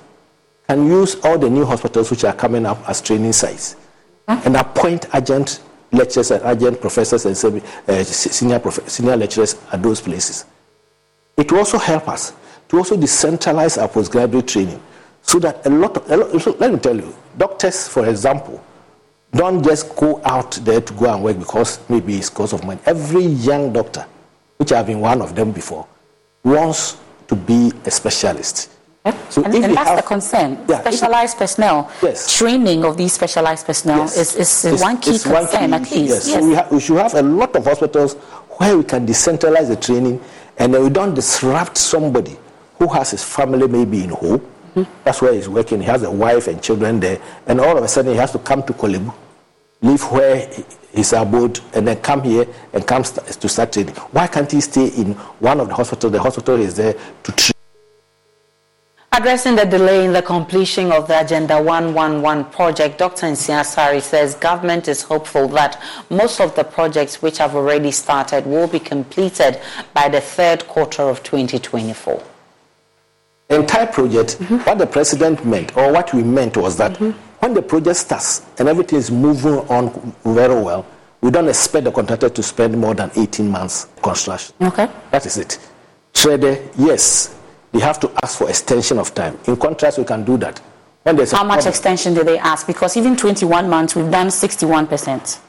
can 0.68 0.88
use 0.88 1.16
all 1.24 1.38
the 1.38 1.50
new 1.50 1.66
hospitals 1.66 2.10
which 2.10 2.24
are 2.24 2.34
coming 2.34 2.66
up 2.66 2.88
as 2.90 3.02
training 3.02 3.34
sites 3.34 3.76
huh? 4.28 4.42
and 4.46 4.56
appoint 4.56 5.14
agent 5.14 5.62
lecturers 5.94 6.32
and 6.32 6.44
adjunct 6.44 6.82
professors 6.82 7.26
and 7.26 7.64
uh, 7.88 8.04
senior, 8.04 8.60
prof- 8.60 8.90
senior 8.90 9.16
lecturers 9.16 9.56
at 9.72 9.82
those 9.82 10.02
places. 10.02 10.46
It 11.38 11.52
will 11.52 11.60
also 11.60 11.78
help 11.78 12.10
us 12.10 12.34
to 12.70 12.78
also 12.78 12.98
decentralize 12.98 13.82
our 13.82 13.88
postgraduate 13.88 14.48
training 14.48 14.82
so 15.22 15.40
that 15.40 15.66
a 15.66 15.70
lot 15.70 15.96
of, 15.96 16.12
a 16.12 16.18
lot, 16.18 16.60
let 16.60 16.74
me 16.74 16.80
tell 16.80 16.96
you, 16.96 17.16
doctors, 17.38 17.88
for 17.88 18.08
example, 18.08 18.64
don't 19.32 19.64
just 19.64 19.96
go 19.96 20.22
out 20.26 20.52
there 20.64 20.82
to 20.82 20.94
go 20.94 21.14
and 21.14 21.24
work 21.24 21.40
because 21.40 21.80
maybe 21.90 22.18
it's 22.18 22.30
because 22.30 22.54
of 22.54 22.64
money. 22.64 22.80
Every 22.86 23.24
young 23.24 23.74
doctor, 23.74 24.06
which 24.58 24.72
I've 24.72 24.88
been 24.88 25.00
one 25.00 25.22
of 25.22 25.36
them 25.36 25.52
before, 25.52 25.88
wants 26.44 26.98
to 27.28 27.36
be 27.36 27.72
a 27.86 27.92
specialist. 27.92 28.70
So 29.30 29.44
and, 29.44 29.54
and 29.56 29.76
that's 29.76 29.90
have, 29.90 29.98
the 29.98 30.04
concern. 30.04 30.64
Yeah, 30.70 30.80
specialized 30.80 31.38
personnel. 31.38 31.92
Yes. 32.02 32.38
Training 32.38 32.86
of 32.86 32.96
these 32.96 33.12
specialized 33.12 33.66
personnel 33.66 34.00
yes. 34.00 34.36
is, 34.36 34.64
is 34.64 34.82
one 34.82 34.98
key 34.98 35.20
concern, 35.20 35.72
one 35.72 35.84
key, 35.84 36.04
at 36.04 36.10
least. 36.10 36.28
Yes. 36.28 36.28
yes. 36.28 36.40
So 36.40 36.48
we, 36.48 36.56
ha- 36.56 36.68
we 36.72 36.80
should 36.80 36.98
have 36.98 37.14
a 37.16 37.22
lot 37.22 37.54
of 37.56 37.66
hospitals 37.66 38.14
where 38.58 38.78
we 38.78 38.84
can 38.86 39.06
decentralize 39.06 39.68
the 39.68 39.76
training 39.76 40.22
and 40.58 40.74
then 40.74 40.84
we 40.84 40.90
don't 40.90 41.14
disrupt 41.14 41.78
somebody 41.78 42.38
who 42.80 42.88
has 42.88 43.12
his 43.12 43.24
family 43.24 43.68
maybe 43.68 44.06
in 44.06 44.12
Ho. 44.12 44.38
Mm-hmm. 44.38 44.84
That's 45.04 45.22
where 45.22 45.34
he's 45.34 45.50
working. 45.50 45.82
He 45.82 45.86
has 45.88 46.04
a 46.04 46.12
wife 46.12 46.48
and 46.48 46.62
children 46.62 47.02
there. 47.02 47.20
And 47.48 47.60
all 47.60 47.78
of 47.78 47.84
a 47.84 47.88
sudden 47.90 48.14
he 48.14 48.18
has 48.18 48.32
to 48.32 48.40
come 48.40 48.64
to 48.64 48.74
Korle 48.74 49.04
Bu, 49.04 49.14
leave 49.82 50.02
where 50.04 50.50
he's 50.94 51.12
abode, 51.12 51.60
and 51.74 51.86
then 51.86 51.98
come 51.98 52.24
here 52.24 52.48
and 52.72 52.88
come 52.88 53.04
st- 53.04 53.28
to 53.28 53.50
start 53.50 53.74
training. 53.74 53.96
Why 53.96 54.28
can't 54.28 54.50
he 54.50 54.62
stay 54.62 54.88
in 54.88 55.14
one 55.40 55.60
of 55.60 55.68
the 55.68 55.76
hospitals? 55.76 56.14
The 56.14 56.22
hospital 56.22 56.60
is 56.62 56.76
there 56.76 56.94
to 56.94 57.32
train 57.34 57.53
Addressing 59.16 59.58
the 59.58 59.66
delay 59.66 60.06
in 60.06 60.12
the 60.12 60.24
completion 60.24 60.92
of 60.92 61.08
the 61.08 61.22
Agenda 61.22 61.62
111 61.62 62.46
project, 62.46 62.98
Dr. 62.98 63.28
Nsiah-Asare 63.28 64.02
says 64.02 64.34
government 64.34 64.88
is 64.88 65.04
hopeful 65.04 65.48
that 65.50 65.80
most 66.10 66.42
of 66.42 66.56
the 66.56 66.64
projects 66.64 67.22
which 67.22 67.38
have 67.38 67.56
already 67.56 67.92
started 67.92 68.44
will 68.48 68.66
be 68.66 68.80
completed 68.80 69.62
by 69.94 70.10
the 70.10 70.20
third 70.20 70.68
quarter 70.68 71.04
of 71.04 71.22
2024. 71.22 72.24
Entire 73.52 73.86
project, 73.86 74.40
mm-hmm. 74.40 74.58
what 74.58 74.80
the 74.80 74.88
president 74.88 75.46
meant, 75.46 75.78
or 75.78 75.94
what 75.94 76.12
we 76.12 76.24
meant 76.24 76.58
was 76.58 76.76
that 76.78 76.94
mm-hmm. 76.94 77.12
when 77.38 77.54
the 77.54 77.62
project 77.62 77.98
starts 77.98 78.44
and 78.58 78.68
everything 78.68 78.98
is 78.98 79.12
moving 79.12 79.60
on 79.70 79.92
very 80.24 80.60
well, 80.60 80.88
we 81.22 81.30
don't 81.30 81.48
expect 81.48 81.84
the 81.84 81.92
contractor 81.92 82.30
to 82.30 82.42
spend 82.42 82.76
more 82.76 82.96
than 82.96 83.12
18 83.16 83.48
months 83.48 83.90
construction. 84.02 84.56
Okay. 84.60 84.90
That 85.12 85.28
is 85.28 85.38
it. 85.38 85.60
Trader, 86.16 86.58
yes, 86.80 87.36
they 87.74 87.80
have 87.80 88.00
to 88.00 88.12
ask 88.24 88.38
for 88.38 88.48
extension 88.48 89.00
of 89.00 89.14
time. 89.14 89.38
In 89.48 89.58
contrast, 89.58 89.98
we 89.98 90.06
can 90.06 90.24
do 90.24 90.38
that. 90.38 90.62
How 91.06 91.12
much 91.12 91.30
problem, 91.32 91.68
extension 91.68 92.14
do 92.14 92.24
they 92.24 92.38
ask? 92.38 92.66
Because 92.66 92.96
even 92.96 93.18
21 93.18 93.70
months, 93.70 93.96
we've 93.96 94.10
done 94.10 94.28
61%. 94.28 95.40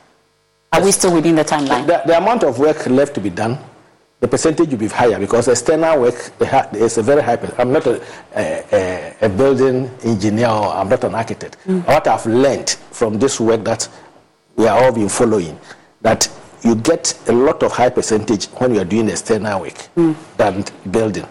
Are 0.72 0.78
yes. 0.80 0.84
we 0.84 0.90
still 0.90 1.14
within 1.14 1.37
the 1.37 1.44
timeline? 1.44 1.87
The, 1.87 2.02
the, 2.04 2.18
amount 2.18 2.42
of 2.42 2.58
work 2.58 2.87
left 2.87 3.14
to 3.14 3.20
be 3.20 3.30
done, 3.30 3.56
the 4.18 4.26
percentage 4.26 4.70
will 4.70 4.78
be 4.78 4.88
higher 4.88 5.16
because 5.20 5.46
external 5.46 6.00
work 6.00 6.32
is 6.72 6.98
a 6.98 7.02
very 7.02 7.22
high. 7.22 7.38
I'm 7.58 7.72
not 7.72 7.87
a, 7.87 8.02
a, 8.34 9.14
a 9.22 9.28
building 9.28 9.88
engineer 10.02 10.48
or 10.48 10.72
I'm 10.74 10.88
not 10.88 11.04
an 11.04 11.14
architect. 11.14 11.58
Mm. 11.66 11.87
What 11.87 12.08
I've 12.08 12.26
learned 12.26 12.70
from 12.70 13.20
this 13.20 13.38
work 13.38 13.62
that 13.64 13.88
we 14.56 14.66
are 14.66 14.82
all 14.82 14.92
been 14.92 15.08
following, 15.08 15.56
that 16.00 16.28
you 16.62 16.74
get 16.74 17.16
a 17.28 17.32
lot 17.32 17.62
of 17.62 17.70
high 17.70 17.90
percentage 17.90 18.46
when 18.46 18.74
you 18.74 18.80
are 18.80 18.84
doing 18.84 19.08
external 19.08 19.60
work 19.60 19.76
mm. 19.96 20.16
than 20.37 20.64
building. 20.90 21.26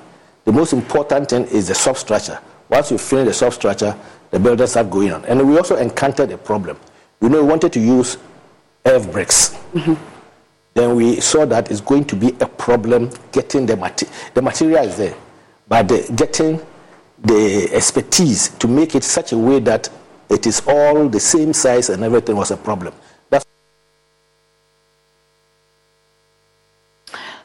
The 0.45 0.51
most 0.51 0.73
important 0.73 1.29
thing 1.29 1.45
is 1.45 1.67
the 1.67 1.75
substructure. 1.75 2.39
Once 2.69 2.91
you 2.91 2.97
finish 2.97 3.27
the 3.27 3.34
substructure, 3.34 3.95
the 4.32 4.39
builders 4.39 4.71
start 4.71 4.89
going 4.89 5.12
on. 5.12 5.23
And 5.25 5.47
we 5.47 5.58
also 5.58 5.75
encountered 5.77 6.32
a 6.32 6.38
problem. 6.38 6.77
You 7.21 7.29
know, 7.29 7.43
we 7.43 7.49
wanted 7.49 7.71
to 7.73 7.79
use 7.79 8.17
earth 8.86 9.12
bricks. 9.12 9.56
Mm-hmm. 9.73 9.93
Then 10.73 10.95
we 10.95 11.19
saw 11.21 11.45
that 11.45 11.69
it's 11.69 11.82
going 11.82 12.06
to 12.06 12.15
be 12.15 12.36
a 12.39 12.47
problem 12.47 13.12
getting 13.32 13.65
the 13.65 13.77
material. 13.77 14.15
The 14.34 14.41
material 14.41 14.84
is 14.86 14.97
there, 14.97 15.15
but 15.67 15.88
the, 15.88 16.12
getting 16.15 16.60
the 17.19 17.69
expertise 17.71 18.49
to 18.49 18.67
make 18.67 18.95
it 18.95 19.03
such 19.03 19.32
a 19.34 19.38
way 19.38 19.60
that 19.60 19.89
it 20.29 20.47
is 20.47 20.63
all 20.67 21.08
the 21.08 21.19
same 21.19 21.53
size 21.53 21.89
and 21.89 22.03
everything 22.03 22.36
was 22.36 22.49
a 22.51 22.58
problem. 22.58 22.93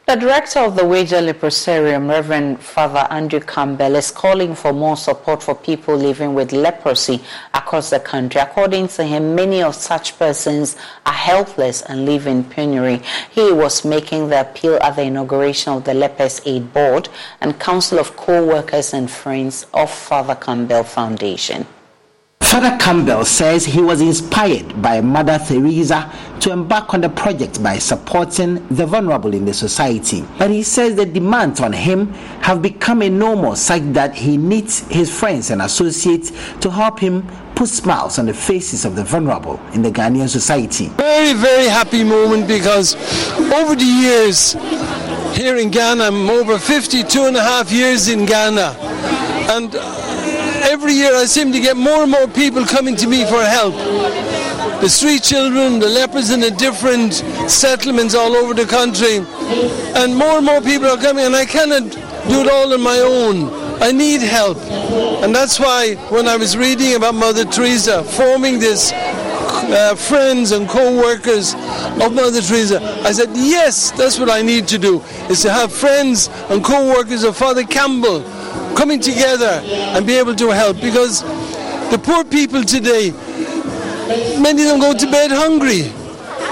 The 0.09 0.15
director 0.15 0.61
of 0.61 0.75
the 0.75 0.81
Weija 0.81 1.21
Leprosarium, 1.21 2.09
Reverend 2.09 2.59
Father 2.61 3.05
Andrew 3.11 3.41
Campbell, 3.41 3.95
is 3.95 4.09
calling 4.09 4.55
for 4.55 4.73
more 4.73 4.97
support 4.97 5.43
for 5.43 5.53
people 5.53 5.95
living 5.95 6.33
with 6.33 6.51
leprosy 6.51 7.21
across 7.53 7.91
the 7.91 7.99
country. 7.99 8.41
According 8.41 8.87
to 8.87 9.03
him, 9.03 9.35
many 9.35 9.61
of 9.61 9.75
such 9.75 10.17
persons 10.17 10.75
are 11.05 11.13
helpless 11.13 11.83
and 11.83 12.05
live 12.05 12.25
in 12.25 12.43
penury. 12.43 13.03
He 13.29 13.51
was 13.51 13.85
making 13.85 14.29
the 14.29 14.41
appeal 14.41 14.79
at 14.81 14.95
the 14.95 15.03
inauguration 15.03 15.73
of 15.73 15.83
the 15.83 15.93
Lepers 15.93 16.41
Aid 16.43 16.73
Board 16.73 17.07
and 17.39 17.59
Council 17.59 17.99
of 17.99 18.17
Co-workers 18.17 18.95
and 18.95 19.11
Friends 19.11 19.67
of 19.75 19.91
Father 19.91 20.33
Campbell 20.33 20.85
Foundation. 20.85 21.67
Father 22.49 22.75
Campbell 22.79 23.25
says 23.25 23.63
he 23.63 23.79
was 23.79 24.01
inspired 24.01 24.81
by 24.81 25.01
Mother 25.01 25.37
Teresa 25.37 26.11
to 26.39 26.51
embark 26.51 26.95
on 26.95 27.01
the 27.01 27.09
project 27.09 27.61
by 27.61 27.77
supporting 27.77 28.67
the 28.69 28.87
vulnerable 28.87 29.35
in 29.35 29.45
the 29.45 29.53
society. 29.53 30.25
But 30.39 30.49
he 30.49 30.63
says 30.63 30.95
the 30.95 31.05
demands 31.05 31.61
on 31.61 31.73
him 31.73 32.11
have 32.41 32.63
become 32.63 33.03
enormous, 33.03 33.61
such 33.61 33.83
that 33.93 34.15
he 34.15 34.35
needs 34.35 34.79
his 34.87 35.15
friends 35.15 35.51
and 35.51 35.61
associates 35.61 36.31
to 36.61 36.71
help 36.71 36.99
him 36.99 37.27
put 37.53 37.69
smiles 37.69 38.17
on 38.17 38.25
the 38.25 38.33
faces 38.33 38.83
of 38.83 38.95
the 38.95 39.03
vulnerable 39.03 39.59
in 39.73 39.83
the 39.83 39.91
Ghanaian 39.91 40.27
society. 40.27 40.87
Very, 40.87 41.33
very 41.33 41.67
happy 41.67 42.03
moment 42.03 42.47
because 42.47 42.95
over 43.53 43.75
the 43.75 43.85
years 43.85 44.53
here 45.37 45.57
in 45.57 45.69
Ghana, 45.69 46.05
I'm 46.05 46.27
over 46.31 46.57
52 46.57 47.25
and 47.25 47.37
a 47.37 47.43
half 47.43 47.71
years 47.71 48.07
in 48.07 48.25
Ghana. 48.25 48.75
And 49.51 49.75
every 50.63 50.93
year 50.93 51.15
I 51.15 51.25
seem 51.25 51.51
to 51.51 51.59
get 51.59 51.77
more 51.77 52.03
and 52.03 52.11
more 52.11 52.27
people 52.27 52.65
coming 52.65 52.95
to 52.97 53.07
me 53.07 53.25
for 53.25 53.43
help. 53.43 53.73
The 54.81 54.89
street 54.89 55.23
children, 55.23 55.79
the 55.79 55.89
lepers 55.89 56.31
in 56.31 56.39
the 56.39 56.51
different 56.51 57.13
settlements 57.49 58.15
all 58.15 58.35
over 58.35 58.53
the 58.53 58.65
country, 58.65 59.17
and 59.99 60.15
more 60.15 60.37
and 60.37 60.45
more 60.45 60.61
people 60.61 60.87
are 60.87 60.97
coming, 60.97 61.25
and 61.25 61.35
I 61.35 61.45
cannot 61.45 61.91
do 62.29 62.41
it 62.41 62.49
all 62.49 62.73
on 62.73 62.81
my 62.81 62.99
own. 62.99 63.49
I 63.81 63.91
need 63.91 64.21
help. 64.21 64.57
And 65.23 65.33
that's 65.33 65.59
why 65.59 65.95
when 66.09 66.27
I 66.27 66.37
was 66.37 66.55
reading 66.57 66.95
about 66.95 67.15
Mother 67.15 67.45
Teresa 67.45 68.03
forming 68.03 68.59
this 68.59 68.91
uh, 68.93 69.95
friends 69.95 70.51
and 70.51 70.67
co-workers 70.67 71.53
of 71.53 72.13
Mother 72.13 72.41
Teresa. 72.41 72.81
I 73.03 73.11
said, 73.11 73.29
yes, 73.33 73.91
that's 73.91 74.19
what 74.19 74.29
I 74.29 74.41
need 74.41 74.67
to 74.69 74.77
do, 74.77 75.01
is 75.29 75.41
to 75.43 75.51
have 75.51 75.71
friends 75.71 76.29
and 76.49 76.63
co-workers 76.63 77.23
of 77.23 77.37
Father 77.37 77.63
Campbell 77.63 78.21
coming 78.75 78.99
together 78.99 79.61
and 79.65 80.05
be 80.05 80.17
able 80.17 80.35
to 80.35 80.49
help 80.49 80.79
because 80.81 81.21
the 81.91 81.99
poor 82.01 82.23
people 82.23 82.63
today, 82.63 83.11
many 84.39 84.63
of 84.63 84.69
them 84.69 84.79
go 84.79 84.93
to 84.93 85.11
bed 85.11 85.31
hungry. 85.31 85.91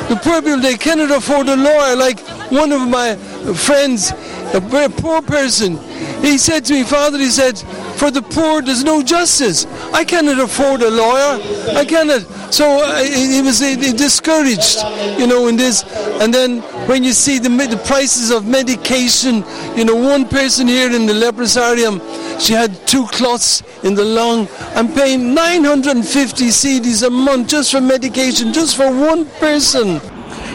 The 0.09 0.19
poor 0.23 0.41
people, 0.41 0.59
they 0.59 0.77
cannot 0.77 1.11
afford 1.11 1.47
a 1.47 1.55
lawyer. 1.55 1.95
Like 1.95 2.19
one 2.51 2.71
of 2.71 2.87
my 2.87 3.15
friends, 3.55 4.11
a 4.53 4.59
very 4.59 4.89
poor 4.89 5.21
person, 5.21 5.77
he 6.21 6.37
said 6.37 6.65
to 6.65 6.73
me, 6.73 6.83
Father, 6.83 7.17
he 7.17 7.29
said, 7.29 7.61
for 7.97 8.11
the 8.11 8.21
poor, 8.21 8.61
there's 8.61 8.83
no 8.83 9.01
justice. 9.01 9.65
I 9.91 10.03
cannot 10.03 10.39
afford 10.39 10.81
a 10.81 10.89
lawyer. 10.89 11.41
I 11.75 11.83
cannot. 11.83 12.21
So 12.53 12.85
he 13.03 13.41
was 13.41 13.61
uh, 13.61 13.75
discouraged, 13.75 14.77
you 15.19 15.25
know, 15.25 15.47
in 15.47 15.55
this. 15.55 15.83
And 16.21 16.33
then 16.33 16.61
when 16.87 17.03
you 17.03 17.13
see 17.13 17.39
the, 17.39 17.49
the 17.49 17.81
prices 17.85 18.29
of 18.29 18.45
medication, 18.45 19.43
you 19.75 19.83
know, 19.83 19.95
one 19.95 20.27
person 20.27 20.67
here 20.67 20.93
in 20.93 21.07
the 21.07 21.13
leprosarium, 21.13 21.99
she 22.39 22.53
had 22.53 22.87
two 22.87 23.07
clots 23.07 23.63
in 23.83 23.95
the 23.95 24.05
lung. 24.05 24.47
I'm 24.75 24.93
paying 24.93 25.33
950 25.33 26.45
cedis 26.47 27.05
a 27.05 27.09
month 27.09 27.49
just 27.49 27.71
for 27.71 27.81
medication, 27.81 28.53
just 28.53 28.77
for 28.77 28.91
one 28.91 29.25
person. 29.39 29.99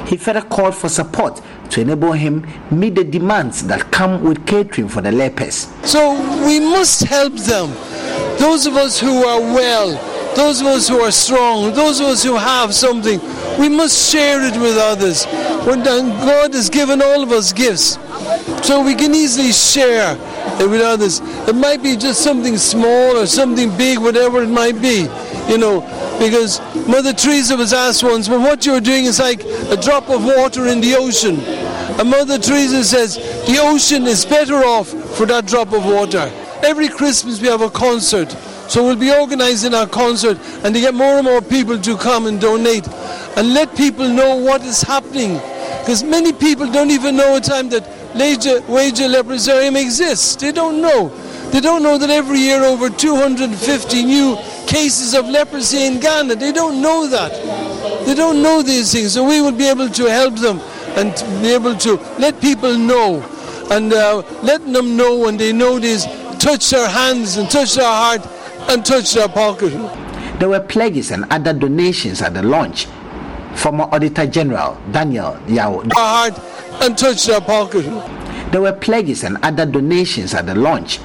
He 0.07 0.16
further 0.16 0.42
called 0.42 0.74
for 0.74 0.88
support 0.88 1.40
to 1.72 1.80
enable 1.80 2.12
him 2.12 2.46
meet 2.70 2.94
the 2.94 3.04
demands 3.04 3.66
that 3.66 3.90
come 3.90 4.22
with 4.22 4.46
catering 4.46 4.88
for 4.88 5.00
the 5.00 5.11
lepers. 5.11 5.68
So 5.85 6.12
we 6.46 6.61
must 6.61 7.02
help 7.02 7.35
them. 7.35 7.70
Those 8.38 8.66
of 8.66 8.76
us 8.76 9.00
who 9.00 9.24
are 9.24 9.40
well, 9.40 9.90
those 10.37 10.61
of 10.61 10.66
us 10.66 10.88
who 10.88 11.00
are 11.00 11.12
strong, 11.12 11.72
those 11.74 12.00
of 12.00 12.06
us 12.06 12.22
who 12.22 12.37
have 12.37 12.74
something, 12.74 13.20
we 13.58 13.68
must 13.68 14.11
share 14.11 14.42
it 14.42 14.58
with 14.61 14.76
others. 14.76 15.24
When 15.66 15.82
God 15.82 16.54
has 16.54 16.68
given 16.68 17.02
all 17.02 17.22
of 17.22 17.30
us 17.30 17.52
gifts, 17.52 17.98
so 18.66 18.82
we 18.82 18.94
can 18.94 19.14
easily 19.14 19.52
share 19.52 20.16
it 20.61 20.68
with 20.68 20.80
others. 20.80 21.20
It 21.48 21.54
might 21.54 21.82
be 21.82 21.96
just 21.96 22.22
something 22.22 22.56
small 22.56 23.16
or 23.16 23.26
something 23.26 23.76
big, 23.76 23.98
whatever 23.98 24.42
it 24.42 24.48
might 24.48 24.80
be, 24.80 25.08
you 25.48 25.58
know, 25.58 25.80
because 26.18 26.61
Mother 26.87 27.12
Teresa 27.12 27.56
was 27.56 27.72
asked 27.72 28.02
once, 28.02 28.28
well, 28.28 28.40
what 28.40 28.64
you're 28.64 28.80
doing 28.80 29.04
is 29.04 29.18
like 29.18 29.44
a 29.44 29.76
drop 29.76 30.08
of 30.08 30.24
water 30.24 30.66
in 30.66 30.80
the 30.80 30.94
ocean. 30.94 31.37
And 31.98 32.11
Mother 32.11 32.38
Teresa 32.38 32.85
says 32.85 33.16
the 33.46 33.59
ocean 33.61 34.07
is 34.07 34.24
better 34.24 34.57
off 34.64 34.88
for 35.16 35.26
that 35.26 35.46
drop 35.46 35.72
of 35.72 35.85
water. 35.85 36.31
Every 36.62 36.88
Christmas 36.88 37.40
we 37.40 37.48
have 37.48 37.61
a 37.61 37.70
concert. 37.70 38.31
So 38.68 38.85
we'll 38.85 38.96
be 38.96 39.12
organising 39.12 39.74
our 39.74 39.87
concert 39.87 40.38
and 40.64 40.74
to 40.74 40.81
get 40.81 40.94
more 40.94 41.16
and 41.18 41.24
more 41.24 41.42
people 41.42 41.78
to 41.78 41.96
come 41.96 42.26
and 42.26 42.40
donate 42.40 42.88
and 43.37 43.52
let 43.52 43.76
people 43.76 44.09
know 44.09 44.37
what 44.37 44.62
is 44.62 44.81
happening. 44.83 45.35
Because 45.81 46.02
many 46.02 46.33
people 46.33 46.70
don't 46.70 46.90
even 46.90 47.16
know 47.16 47.37
a 47.37 47.40
time 47.40 47.68
that 47.70 47.83
Weija 48.14 49.12
Leprosarium 49.12 49.81
exists. 49.81 50.37
They 50.37 50.52
don't 50.52 50.81
know. 50.81 51.09
They 51.50 51.61
don't 51.61 51.83
know 51.83 51.98
that 51.98 52.09
every 52.09 52.38
year 52.38 52.62
over 52.62 52.88
250 52.88 54.02
new 54.05 54.37
cases 54.66 55.12
of 55.14 55.28
leprosy 55.28 55.85
in 55.85 56.00
Ghana. 56.00 56.37
They 56.37 56.52
don't 56.52 56.81
know 56.81 57.07
that. 57.09 58.07
They 58.07 58.14
don't 58.14 58.42
know 58.42 58.62
these 58.62 58.92
things. 58.92 59.12
So 59.12 59.28
we 59.28 59.42
will 59.42 59.52
be 59.52 59.68
able 59.68 59.90
to 59.90 60.05
help 60.07 60.37
them 60.37 60.61
and 60.96 61.12
be 61.42 61.52
able 61.52 61.76
to 61.76 61.94
let 62.18 62.40
people 62.40 62.76
know 62.76 63.22
and 63.70 63.92
uh, 63.92 64.22
let 64.42 64.61
them 64.72 64.96
know 64.96 65.18
when 65.18 65.37
they 65.37 65.52
know 65.52 65.78
this, 65.78 66.05
touch 66.38 66.70
their 66.70 66.88
hands 66.88 67.37
and 67.37 67.50
touch 67.50 67.74
their 67.74 67.85
heart 67.85 68.26
and 68.70 68.85
touch 68.85 69.14
their 69.14 69.28
pocket. 69.28 69.72
There 70.38 70.48
were 70.48 70.61
pledges 70.61 71.11
and 71.11 71.24
other 71.31 71.52
donations 71.52 72.20
at 72.20 72.35
the 72.35 72.42
launch. 72.42 72.87
Former 73.55 73.85
Auditor 73.92 74.26
General 74.26 74.76
Daniel 74.90 75.38
Yao. 75.46 75.83
Heart 75.92 76.38
and 76.83 76.96
touch 76.98 77.26
their 77.26 77.40
pocket. 77.40 77.85
There 78.50 78.61
were 78.61 78.72
pledges 78.72 79.24
and 79.24 79.38
other 79.42 79.64
donations 79.66 80.35
at 80.35 80.46
the 80.46 80.55
launch. 80.55 80.98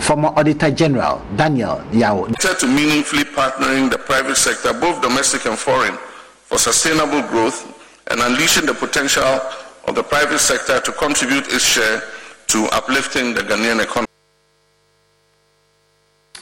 Former 0.00 0.28
Auditor 0.36 0.70
General 0.70 1.22
Daniel 1.36 1.82
Yao. 1.92 2.26
To 2.26 2.66
meaningfully 2.66 3.24
partnering 3.24 3.90
the 3.90 3.98
private 3.98 4.36
sector, 4.36 4.72
both 4.72 5.00
domestic 5.00 5.46
and 5.46 5.58
foreign, 5.58 5.96
for 6.44 6.58
sustainable 6.58 7.22
growth 7.28 7.73
and 8.08 8.20
unleashing 8.20 8.66
the 8.66 8.74
potential 8.74 9.40
of 9.86 9.94
the 9.94 10.02
private 10.02 10.38
sector 10.38 10.80
to 10.80 10.92
contribute 10.92 11.46
its 11.48 11.64
share 11.64 12.02
to 12.48 12.66
uplifting 12.72 13.34
the 13.34 13.40
Ghanaian 13.40 13.82
economy. 13.82 14.06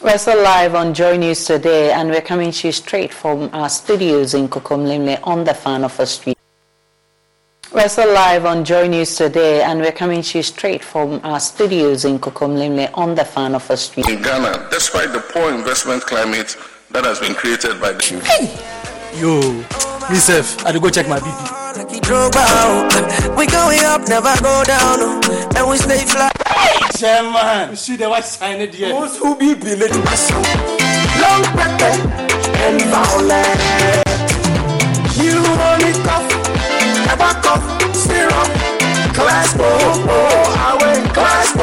We're 0.03 0.19
still 0.19 0.43
live 0.43 0.75
on 0.75 0.95
Joy 0.95 1.17
News 1.17 1.45
today, 1.45 1.93
and 1.93 2.11
we're 2.11 2.23
coming 2.23 2.51
to 2.51 2.69
you 2.69 2.73
straight 2.73 3.15
from 3.15 3.49
our 3.53 3.69
studios 3.69 4.35
in 4.35 4.49
Kokomlemle 4.49 5.21
on 5.23 5.45
the 5.45 5.53
Fanofa 5.53 6.07
Street. 6.07 6.37
We're 7.73 7.89
still 7.89 8.13
live 8.13 8.45
on 8.45 8.65
Joy 8.65 8.89
News 8.89 9.15
today, 9.15 9.63
and 9.63 9.81
we're 9.81 9.93
coming 9.93 10.23
to 10.23 10.39
you 10.39 10.43
straight 10.43 10.83
from 10.83 11.21
our 11.23 11.39
studios 11.39 12.05
in 12.05 12.19
Kokomlemle 12.19 12.91
on 12.95 13.15
the 13.15 13.23
Fanofa 13.23 13.79
Street. 13.79 14.09
In 14.09 14.21
Ghana, 14.21 14.69
despite 14.71 15.13
the 15.13 15.21
poor 15.21 15.55
investment 15.55 16.03
climate 16.03 16.57
that 16.91 17.05
has 17.05 17.21
been 17.21 17.35
created 17.35 17.81
by 17.81 17.93
the. 17.93 18.21
Hey! 18.25 18.92
Yo, 19.15 19.41
myself, 20.09 20.59
I 20.65 20.69
had 20.69 20.73
to 20.73 20.81
go 20.81 20.89
check 20.89 21.07
my 21.07 21.19
BP. 21.21 21.63
We 23.37 23.47
going 23.47 23.85
up, 23.85 24.09
never 24.09 24.35
go 24.43 24.65
down, 24.65 24.99
oh. 25.01 25.51
and 25.57 25.69
we 25.69 25.77
stay 25.77 26.05
fly. 26.07 26.31
Chairman, 26.97 27.71
you 27.71 27.77
see 27.77 27.97
the 27.97 28.09
white 28.09 28.25
sign 28.25 28.61
it 28.61 28.75
here. 28.75 28.89
Most 28.89 29.19
who 29.19 29.37
be 29.37 29.55
believe 29.55 29.81
Long 29.81 31.45
pepper 31.53 31.93
and 32.65 32.81
violent. 32.89 33.61
You 35.21 35.39
only 35.69 35.93
cough, 36.05 36.29
never 37.07 37.33
cough, 37.43 37.95
syrup. 37.95 38.62
Class 39.23 39.55
class 41.15 41.55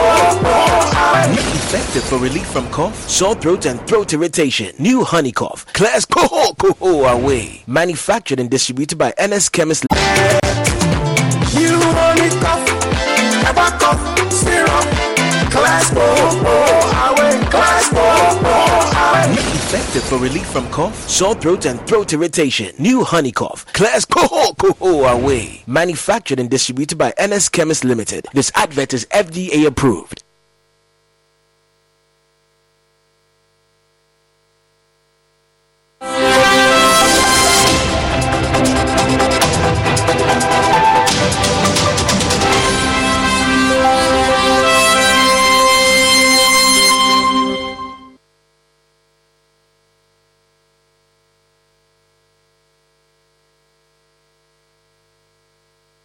Effective 1.56 2.04
for 2.06 2.18
relief 2.18 2.48
from 2.48 2.70
cough, 2.72 2.96
sore 3.10 3.36
throat, 3.36 3.66
and 3.66 3.86
throat 3.86 4.14
irritation. 4.14 4.74
New 4.80 5.04
Honey 5.04 5.34
Cough. 5.34 5.66
Class 5.74 6.06
Coho 6.06 6.54
Coho 6.54 7.04
away. 7.04 7.62
Manufactured 7.68 8.40
and 8.40 8.50
distributed 8.50 8.98
by 8.98 9.14
NS 9.22 9.50
Chemist. 9.50 9.86
New 9.92 9.98
Honey 12.00 12.30
Cough, 12.40 12.64
never 13.44 13.70
cough, 13.78 14.32
syrup. 14.32 14.86
Class 15.52 15.92
away, 15.92 17.40
class. 17.50 17.99
Effective 19.22 20.04
for 20.04 20.18
relief 20.18 20.46
from 20.48 20.70
cough, 20.72 20.96
sore 21.10 21.36
throat, 21.36 21.66
and 21.66 21.86
throat 21.86 22.14
irritation. 22.14 22.74
New 22.80 23.04
Honey 23.04 23.34
Cough. 23.34 23.66
Class 23.74 24.06
Coho 24.06 24.54
Coho 24.58 25.04
away. 25.04 25.62
Manufactured 25.68 26.40
and 26.40 26.50
distributed 26.50 26.98
by 26.98 27.14
NS 27.22 27.50
Chemist 27.50 27.84
Limited. 27.84 28.28
This 28.34 28.50
advert 28.56 28.94
is 28.94 29.06
FDA 29.08 29.66
approved. 29.68 30.24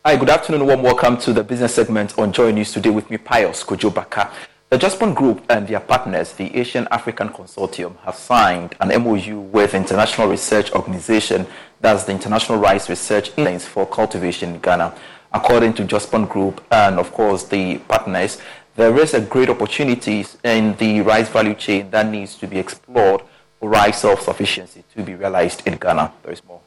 Hi, 0.06 0.16
good 0.16 0.28
afternoon. 0.28 0.66
Warm 0.66 0.82
welcome 0.82 1.16
to 1.16 1.32
the 1.32 1.42
business 1.42 1.74
segment 1.74 2.18
on 2.18 2.30
Joy 2.30 2.50
News 2.50 2.72
today 2.74 2.90
with 2.90 3.08
me, 3.08 3.16
Pius 3.16 3.64
Kojo 3.64 3.88
Baka. 3.88 4.30
The 4.68 4.76
Jospong 4.76 5.14
Group 5.14 5.42
and 5.48 5.66
their 5.66 5.80
partners, 5.80 6.34
the 6.34 6.54
Asian 6.54 6.86
African 6.90 7.30
Consortium, 7.30 7.96
have 8.00 8.14
signed 8.14 8.74
an 8.80 9.02
MOU 9.02 9.40
with 9.40 9.72
International 9.72 10.28
Research 10.28 10.72
Organization, 10.72 11.46
that's 11.80 12.04
the 12.04 12.12
International 12.12 12.58
Rice 12.58 12.90
Research 12.90 13.30
Index 13.38 13.64
for 13.64 13.86
Cultivation 13.86 14.56
in 14.56 14.60
Ghana. 14.60 14.94
According 15.32 15.72
to 15.72 15.84
Jospong 15.84 16.28
Group 16.28 16.62
and, 16.70 16.98
of 16.98 17.10
course, 17.10 17.44
the 17.44 17.78
partners, 17.78 18.42
there 18.76 18.94
is 18.98 19.14
a 19.14 19.22
great 19.22 19.48
opportunity 19.48 20.26
in 20.44 20.76
the 20.76 21.00
rice 21.00 21.30
value 21.30 21.54
chain 21.54 21.90
that 21.92 22.10
needs 22.10 22.34
to 22.34 22.46
be 22.46 22.58
explored 22.58 23.22
for 23.58 23.70
rice 23.70 24.02
self-sufficiency 24.02 24.84
to 24.94 25.02
be 25.02 25.14
realized 25.14 25.66
in 25.66 25.78
Ghana. 25.78 26.12
There 26.22 26.32
is 26.34 26.44
more. 26.44 26.60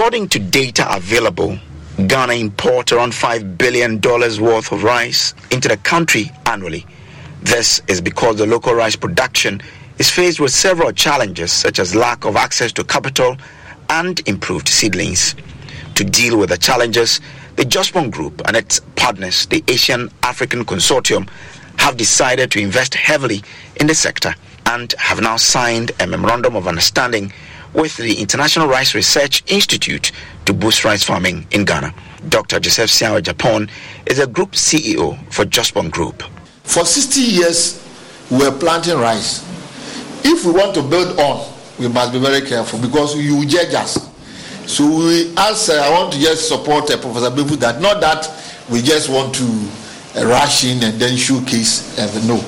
According 0.00 0.30
to 0.30 0.38
data 0.38 0.86
available, 0.96 1.58
Ghana 2.06 2.32
imports 2.32 2.90
around 2.90 3.12
$5 3.12 3.58
billion 3.58 4.00
worth 4.00 4.72
of 4.72 4.82
rice 4.82 5.34
into 5.50 5.68
the 5.68 5.76
country 5.76 6.30
annually. 6.46 6.86
This 7.42 7.82
is 7.86 8.00
because 8.00 8.36
the 8.36 8.46
local 8.46 8.72
rice 8.72 8.96
production 8.96 9.60
is 9.98 10.10
faced 10.10 10.40
with 10.40 10.52
several 10.52 10.90
challenges 10.92 11.52
such 11.52 11.78
as 11.78 11.94
lack 11.94 12.24
of 12.24 12.36
access 12.36 12.72
to 12.72 12.84
capital 12.84 13.36
and 13.90 14.26
improved 14.26 14.70
seedlings. 14.70 15.34
To 15.96 16.04
deal 16.04 16.38
with 16.38 16.48
the 16.48 16.56
challenges, 16.56 17.20
the 17.56 17.64
Jospong 17.64 18.10
Group 18.10 18.40
and 18.46 18.56
its 18.56 18.80
partners, 18.96 19.44
the 19.44 19.62
Asian 19.68 20.10
African 20.22 20.64
Consortium, 20.64 21.28
have 21.76 21.98
decided 21.98 22.50
to 22.52 22.58
invest 22.58 22.94
heavily 22.94 23.42
in 23.76 23.86
the 23.86 23.94
sector 23.94 24.34
and 24.64 24.94
have 24.96 25.20
now 25.20 25.36
signed 25.36 25.92
a 26.00 26.06
memorandum 26.06 26.56
of 26.56 26.66
understanding 26.66 27.34
with 27.72 27.96
the 27.96 28.20
International 28.20 28.66
Rice 28.68 28.94
Research 28.94 29.42
Institute 29.50 30.12
to 30.46 30.52
boost 30.52 30.84
rice 30.84 31.04
farming 31.04 31.46
in 31.50 31.64
Ghana. 31.64 31.94
Dr. 32.28 32.60
Joseph 32.60 32.90
Siaw 32.90 33.20
Agyepong 33.20 33.70
is 34.06 34.18
a 34.18 34.26
group 34.26 34.52
CEO 34.52 35.16
for 35.32 35.44
Jospong 35.44 35.90
Group. 35.90 36.22
For 36.64 36.84
60 36.84 37.20
years, 37.20 37.86
we 38.30 38.38
were 38.38 38.52
planting 38.58 38.98
rice. 38.98 39.44
If 40.24 40.44
we 40.44 40.52
want 40.52 40.74
to 40.74 40.82
build 40.82 41.18
on, 41.18 41.50
we 41.78 41.88
must 41.88 42.12
be 42.12 42.18
very 42.18 42.42
careful 42.46 42.78
because 42.78 43.16
you 43.16 43.46
judge 43.46 43.74
us. 43.74 44.08
So 44.66 44.86
we 44.86 45.34
ask, 45.36 45.70
uh, 45.70 45.74
I 45.74 45.90
want 45.90 46.12
to 46.12 46.18
just 46.20 46.46
support 46.46 46.90
uh, 46.90 46.98
Professor 46.98 47.30
Bebu 47.30 47.56
that 47.60 47.80
not 47.80 48.00
that 48.02 48.28
we 48.70 48.82
just 48.82 49.08
want 49.08 49.34
to 49.34 49.44
uh, 50.16 50.26
rush 50.26 50.64
in 50.64 50.82
and 50.84 51.00
then 51.00 51.16
showcase. 51.16 51.98
Uh, 51.98 52.26
no, 52.26 52.44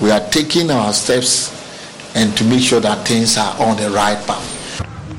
we 0.00 0.10
are 0.10 0.26
taking 0.30 0.70
our 0.70 0.92
steps 0.92 1.59
and 2.14 2.36
to 2.36 2.44
make 2.44 2.60
sure 2.60 2.80
that 2.80 3.06
things 3.06 3.36
are 3.36 3.54
on 3.60 3.76
the 3.76 3.90
right 3.90 4.18
path. 4.26 4.58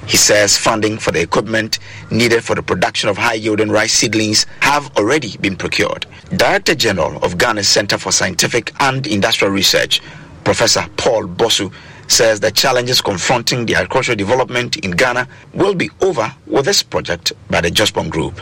He 0.08 0.18
says 0.18 0.58
funding 0.58 0.98
for 0.98 1.12
the 1.12 1.22
equipment 1.22 1.80
needed 2.10 2.44
for 2.44 2.56
the 2.56 2.64
production 2.64 3.08
of 3.08 3.18
high 3.18 3.36
yielding 3.36 3.70
rice 3.70 3.94
seedlings 3.94 4.46
have 4.60 4.92
already 4.98 5.38
been 5.38 5.56
procured. 5.56 6.06
Director 6.36 6.76
General 6.76 7.24
of 7.24 7.38
Ghana's 7.38 7.70
Center 7.70 7.98
for 7.98 8.12
Scientific 8.12 8.74
and 8.82 9.08
Industrial 9.08 9.54
Research, 9.54 10.02
Professor 10.44 10.86
Paul 10.98 11.28
Bosu, 11.28 11.72
says 12.08 12.42
the 12.42 12.52
challenges 12.52 13.00
confronting 13.00 13.66
the 13.66 13.76
agricultural 13.76 14.18
development 14.18 14.76
in 14.78 14.92
Ghana 14.92 15.28
will 15.54 15.76
be 15.76 15.90
over 16.02 16.34
with 16.46 16.66
this 16.66 16.84
project 16.84 17.32
by 17.50 17.62
the 17.62 17.70
Jospong 17.70 18.10
Group. 18.10 18.42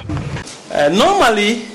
Uh, 0.72 0.90
normally, 0.90 1.66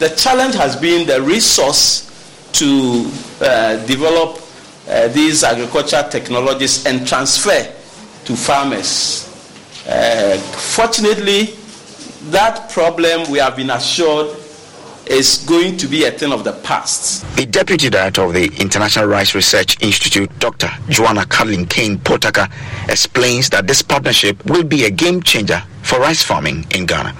the 0.00 0.08
challenge 0.16 0.56
has 0.56 0.74
been 0.74 1.06
the 1.06 1.22
resource 1.22 2.10
to 2.54 3.08
uh, 3.40 3.76
develop 3.86 4.43
uh, 4.88 5.08
these 5.08 5.44
agricultural 5.44 6.08
technologies 6.08 6.86
and 6.86 7.06
transfer 7.06 7.72
to 8.24 8.36
farmers. 8.36 9.28
Uh, 9.88 10.38
fortunately, 10.38 11.54
that 12.30 12.70
problem 12.70 13.30
we 13.30 13.38
have 13.38 13.56
been 13.56 13.70
assured 13.70 14.36
is 15.06 15.44
going 15.46 15.76
to 15.76 15.86
be 15.86 16.04
a 16.04 16.10
thing 16.10 16.32
of 16.32 16.44
the 16.44 16.52
past. 16.62 17.24
The 17.36 17.44
deputy 17.44 17.90
director 17.90 18.22
of 18.22 18.32
the 18.32 18.46
International 18.58 19.06
Rice 19.06 19.34
Research 19.34 19.82
Institute, 19.82 20.30
Dr. 20.38 20.70
Joanna 20.88 21.26
Carlin 21.26 21.66
Kane 21.66 21.98
Potaka, 21.98 22.50
explains 22.88 23.50
that 23.50 23.66
this 23.66 23.82
partnership 23.82 24.42
will 24.46 24.64
be 24.64 24.84
a 24.84 24.90
game 24.90 25.22
changer 25.22 25.62
for 25.82 25.98
rice 26.00 26.22
farming 26.22 26.66
in 26.74 26.86
Ghana. 26.86 27.14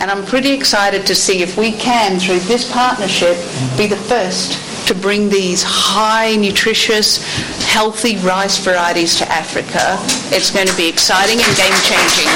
And 0.00 0.10
I'm 0.12 0.24
pretty 0.26 0.52
excited 0.52 1.06
to 1.06 1.14
see 1.14 1.42
if 1.42 1.58
we 1.58 1.72
can, 1.72 2.20
through 2.20 2.38
this 2.40 2.70
partnership, 2.70 3.36
be 3.76 3.88
the 3.88 3.96
first 3.96 4.77
to 4.88 4.94
bring 4.94 5.28
these 5.28 5.62
high 5.62 6.34
nutritious, 6.36 7.22
healthy 7.66 8.16
rice 8.18 8.56
varieties 8.64 9.16
to 9.16 9.28
Africa. 9.30 9.98
It's 10.34 10.50
going 10.50 10.66
to 10.66 10.76
be 10.78 10.88
exciting 10.88 11.36
and 11.36 11.56
game 11.56 11.76
changing. 11.84 12.28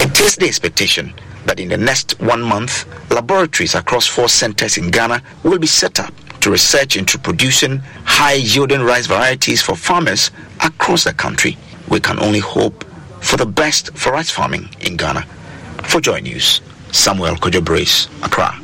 It 0.00 0.20
is 0.20 0.36
the 0.36 0.46
expectation 0.46 1.12
that 1.46 1.58
in 1.58 1.68
the 1.68 1.76
next 1.76 2.20
one 2.20 2.40
month, 2.40 2.86
laboratories 3.10 3.74
across 3.74 4.06
four 4.06 4.28
centers 4.28 4.78
in 4.78 4.92
Ghana 4.92 5.20
will 5.42 5.58
be 5.58 5.66
set 5.66 5.98
up 5.98 6.14
to 6.42 6.52
research 6.52 6.96
into 6.96 7.18
producing 7.18 7.78
high 8.04 8.34
yielding 8.34 8.82
rice 8.82 9.06
varieties 9.06 9.60
for 9.60 9.74
farmers 9.74 10.30
across 10.64 11.02
the 11.02 11.12
country. 11.12 11.58
We 11.88 11.98
can 11.98 12.20
only 12.20 12.38
hope 12.38 12.84
for 13.20 13.36
the 13.36 13.46
best 13.46 13.96
for 13.98 14.12
rice 14.12 14.30
farming 14.30 14.68
in 14.80 14.96
Ghana. 14.96 15.22
For 15.82 16.00
Joy 16.00 16.20
News, 16.20 16.60
Samuel 16.92 17.34
Kojo 17.34 17.64
Brace, 17.64 18.06
Accra. 18.22 18.61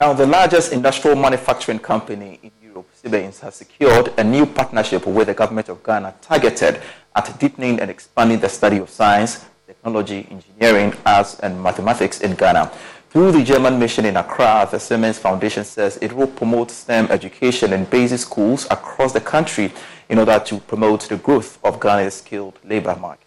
Now, 0.00 0.12
the 0.12 0.26
largest 0.26 0.72
industrial 0.72 1.16
manufacturing 1.16 1.78
company 1.78 2.40
in 2.42 2.50
Europe, 2.60 2.88
Siemens, 2.94 3.38
has 3.40 3.54
secured 3.54 4.12
a 4.18 4.24
new 4.24 4.44
partnership 4.44 5.06
with 5.06 5.28
the 5.28 5.34
government 5.34 5.68
of 5.68 5.84
Ghana 5.84 6.14
targeted 6.20 6.80
at 7.14 7.38
deepening 7.38 7.78
and 7.78 7.88
expanding 7.88 8.40
the 8.40 8.48
study 8.48 8.78
of 8.78 8.90
science, 8.90 9.44
technology, 9.68 10.26
engineering, 10.30 10.92
arts, 11.06 11.38
and 11.40 11.62
mathematics 11.62 12.20
in 12.20 12.34
Ghana. 12.34 12.72
Through 13.10 13.32
the 13.32 13.44
German 13.44 13.78
mission 13.78 14.04
in 14.04 14.16
Accra, 14.16 14.68
the 14.68 14.80
Siemens 14.80 15.20
Foundation 15.20 15.62
says 15.62 15.96
it 16.02 16.12
will 16.12 16.26
promote 16.26 16.72
STEM 16.72 17.06
education 17.12 17.72
in 17.72 17.84
basic 17.84 18.18
schools 18.18 18.66
across 18.72 19.12
the 19.12 19.20
country 19.20 19.72
in 20.08 20.18
order 20.18 20.40
to 20.40 20.58
promote 20.58 21.02
the 21.02 21.16
growth 21.16 21.60
of 21.62 21.78
Ghana's 21.78 22.14
skilled 22.14 22.58
labor 22.64 22.96
market. 22.96 23.23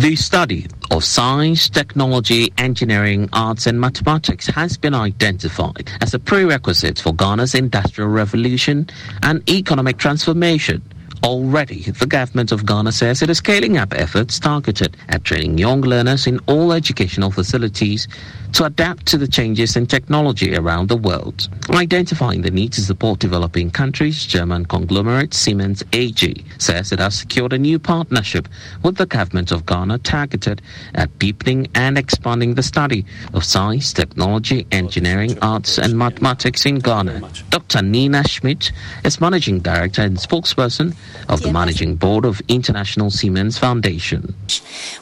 The 0.00 0.16
study 0.16 0.66
of 0.92 1.04
science, 1.04 1.68
technology, 1.68 2.50
engineering, 2.56 3.28
arts, 3.34 3.66
and 3.66 3.78
mathematics 3.78 4.46
has 4.46 4.78
been 4.78 4.94
identified 4.94 5.90
as 6.00 6.14
a 6.14 6.18
prerequisite 6.18 6.98
for 6.98 7.12
Ghana's 7.12 7.54
industrial 7.54 8.08
revolution 8.08 8.88
and 9.22 9.46
economic 9.50 9.98
transformation. 9.98 10.80
Already, 11.22 11.82
the 11.82 12.06
government 12.06 12.50
of 12.50 12.64
Ghana 12.64 12.92
says 12.92 13.20
it 13.20 13.28
is 13.28 13.38
scaling 13.38 13.76
up 13.76 13.92
efforts 13.92 14.38
targeted 14.38 14.96
at 15.10 15.22
training 15.22 15.58
young 15.58 15.82
learners 15.82 16.26
in 16.26 16.40
all 16.46 16.72
educational 16.72 17.30
facilities 17.30 18.08
to 18.52 18.64
adapt 18.64 19.04
to 19.06 19.18
the 19.18 19.28
changes 19.28 19.76
in 19.76 19.86
technology 19.86 20.56
around 20.56 20.88
the 20.88 20.96
world. 20.96 21.48
Identifying 21.68 22.40
the 22.40 22.50
need 22.50 22.72
to 22.72 22.80
support 22.80 23.20
developing 23.20 23.70
countries, 23.70 24.24
German 24.24 24.64
conglomerate 24.64 25.34
Siemens 25.34 25.82
AG 25.92 26.44
says 26.58 26.90
it 26.90 26.98
has 26.98 27.18
secured 27.18 27.52
a 27.52 27.58
new 27.58 27.78
partnership 27.78 28.48
with 28.82 28.96
the 28.96 29.06
government 29.06 29.52
of 29.52 29.66
Ghana 29.66 29.98
targeted 29.98 30.62
at 30.94 31.16
deepening 31.18 31.68
and 31.74 31.98
expanding 31.98 32.54
the 32.54 32.62
study 32.62 33.04
of 33.34 33.44
science, 33.44 33.92
technology, 33.92 34.66
engineering, 34.72 35.38
arts, 35.42 35.78
and 35.78 35.98
mathematics 35.98 36.64
in 36.64 36.78
Ghana. 36.78 37.30
Dr. 37.50 37.82
Nina 37.82 38.26
Schmidt 38.26 38.72
is 39.04 39.20
managing 39.20 39.60
director 39.60 40.02
and 40.02 40.16
spokesperson 40.16 40.96
of 41.28 41.42
the 41.42 41.52
managing 41.52 41.96
board 41.96 42.24
of 42.24 42.40
International 42.48 43.10
Siemens 43.10 43.58
Foundation. 43.58 44.34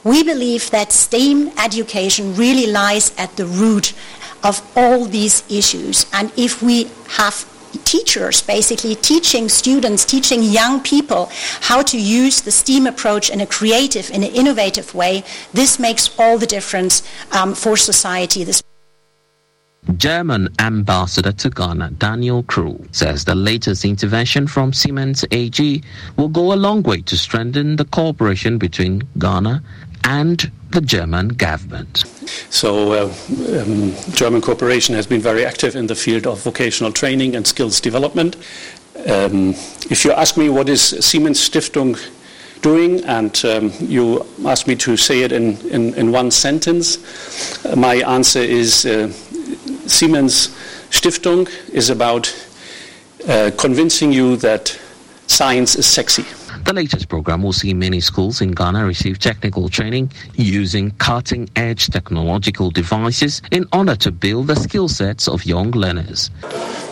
We 0.04 0.22
believe 0.22 0.70
that 0.70 0.92
STEAM 0.92 1.52
education 1.58 2.34
really 2.34 2.66
lies 2.66 3.12
at 3.18 3.36
the 3.36 3.46
root 3.46 3.92
of 4.42 4.62
all 4.76 5.04
these 5.04 5.42
issues. 5.50 6.06
And 6.12 6.32
if 6.36 6.62
we 6.62 6.90
have 7.08 7.46
teachers 7.84 8.42
basically 8.42 8.94
teaching 8.94 9.48
students, 9.48 10.04
teaching 10.04 10.42
young 10.42 10.82
people 10.82 11.30
how 11.60 11.82
to 11.82 11.98
use 11.98 12.40
the 12.40 12.50
STEAM 12.50 12.86
approach 12.86 13.30
in 13.30 13.40
a 13.40 13.46
creative, 13.46 14.10
in 14.10 14.22
an 14.22 14.30
innovative 14.30 14.94
way, 14.94 15.24
this 15.52 15.78
makes 15.78 16.10
all 16.18 16.38
the 16.38 16.46
difference 16.46 17.02
um, 17.32 17.54
for 17.54 17.76
society. 17.76 18.44
This 18.44 18.62
German 19.96 20.48
ambassador 20.58 21.32
to 21.32 21.50
Ghana, 21.50 21.92
Daniel 21.92 22.42
Krull, 22.42 22.84
says 22.94 23.24
the 23.24 23.34
latest 23.34 23.84
intervention 23.84 24.46
from 24.46 24.72
Siemens 24.72 25.24
AG 25.30 25.82
will 26.16 26.28
go 26.28 26.52
a 26.52 26.56
long 26.56 26.82
way 26.82 27.00
to 27.02 27.16
strengthen 27.16 27.76
the 27.76 27.86
cooperation 27.86 28.58
between 28.58 29.02
Ghana 29.18 29.62
and 30.04 30.50
the 30.70 30.80
German 30.80 31.28
government. 31.28 32.04
So, 32.50 32.92
uh, 32.92 33.14
um, 33.60 33.94
German 34.12 34.42
cooperation 34.42 34.94
has 34.94 35.06
been 35.06 35.20
very 35.20 35.44
active 35.44 35.74
in 35.74 35.86
the 35.86 35.94
field 35.94 36.26
of 36.26 36.42
vocational 36.42 36.92
training 36.92 37.34
and 37.34 37.46
skills 37.46 37.80
development. 37.80 38.36
Um, 39.06 39.50
if 39.90 40.04
you 40.04 40.12
ask 40.12 40.36
me 40.36 40.50
what 40.50 40.68
is 40.68 40.82
Siemens 40.82 41.40
Stiftung 41.40 41.98
doing, 42.60 43.04
and 43.04 43.44
um, 43.44 43.72
you 43.80 44.26
ask 44.44 44.66
me 44.66 44.74
to 44.76 44.96
say 44.96 45.22
it 45.22 45.32
in, 45.32 45.56
in, 45.68 45.94
in 45.94 46.12
one 46.12 46.30
sentence, 46.30 46.98
uh, 47.64 47.76
my 47.76 47.96
answer 47.96 48.40
is 48.40 48.84
uh, 48.84 49.12
Siemens 49.88 50.48
Stiftung 50.90 51.48
is 51.72 51.90
about 51.90 52.32
uh, 53.26 53.50
convincing 53.56 54.12
you 54.12 54.36
that 54.36 54.78
science 55.26 55.76
is 55.76 55.86
sexy. 55.86 56.24
The 56.64 56.72
latest 56.74 57.08
program 57.08 57.42
will 57.42 57.54
see 57.54 57.72
many 57.72 58.00
schools 58.00 58.42
in 58.42 58.52
Ghana 58.52 58.84
receive 58.84 59.18
technical 59.18 59.70
training 59.70 60.12
using 60.34 60.90
cutting 60.92 61.48
edge 61.56 61.86
technological 61.86 62.70
devices 62.70 63.40
in 63.50 63.66
order 63.72 63.96
to 63.96 64.12
build 64.12 64.48
the 64.48 64.56
skill 64.56 64.88
sets 64.88 65.26
of 65.28 65.46
young 65.46 65.70
learners. 65.70 66.30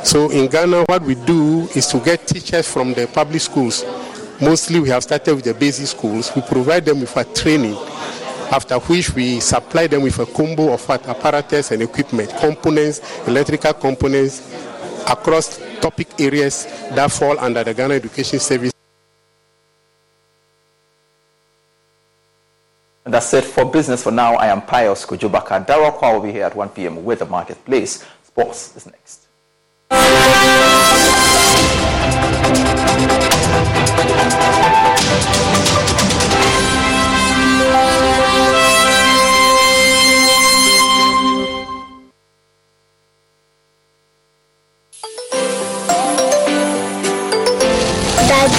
So 0.03 0.31
in 0.31 0.49
Ghana, 0.49 0.85
what 0.85 1.03
we 1.03 1.15
do 1.27 1.69
is 1.75 1.87
to 1.89 1.99
get 2.01 2.27
teachers 2.27 2.71
from 2.71 2.95
the 2.95 3.07
public 3.07 3.43
schools. 3.43 3.85
Mostly 4.41 4.81
we 4.81 4.89
have 4.89 5.03
started 5.03 5.35
with 5.35 5.45
the 5.45 5.55
basic 5.55 5.87
schools. 5.87 6.31
We 6.35 6.43
provide 6.43 6.87
them 6.87 7.01
with 7.01 7.15
a 7.17 7.25
training, 7.25 7.77
after 8.53 8.79
which 8.79 9.15
we 9.15 9.41
supply 9.41 9.87
them 9.87 10.03
with 10.03 10.19
a 10.19 10.27
combo 10.27 10.73
of 10.73 10.89
apparatus 10.91 11.71
and 11.73 11.83
equipment, 11.83 12.31
components, 12.39 13.01
electrical 13.27 13.73
components 13.75 14.55
across 15.09 15.59
topic 15.81 16.09
areas 16.19 16.67
that 16.95 17.11
fall 17.11 17.39
under 17.39 17.63
the 17.65 17.75
Ghana 17.75 17.95
Education 17.95 18.39
Service. 18.39 18.73
And 23.05 23.15
that's 23.15 23.33
it 23.35 23.45
for 23.45 23.65
business 23.65 24.03
for 24.03 24.11
now. 24.11 24.35
I 24.35 24.49
am 24.49 24.63
Pius 24.63 25.07
Kujubaka. 25.07 25.65
Darrell 25.65 25.97
will 26.01 26.21
be 26.21 26.33
here 26.33 26.45
at 26.45 26.57
1 26.57 26.71
p.m. 26.71 27.05
with 27.05 27.21
the 27.21 27.27
marketplace. 27.27 28.05
Sports 28.25 28.77
is 28.77 28.87
next. 28.87 29.27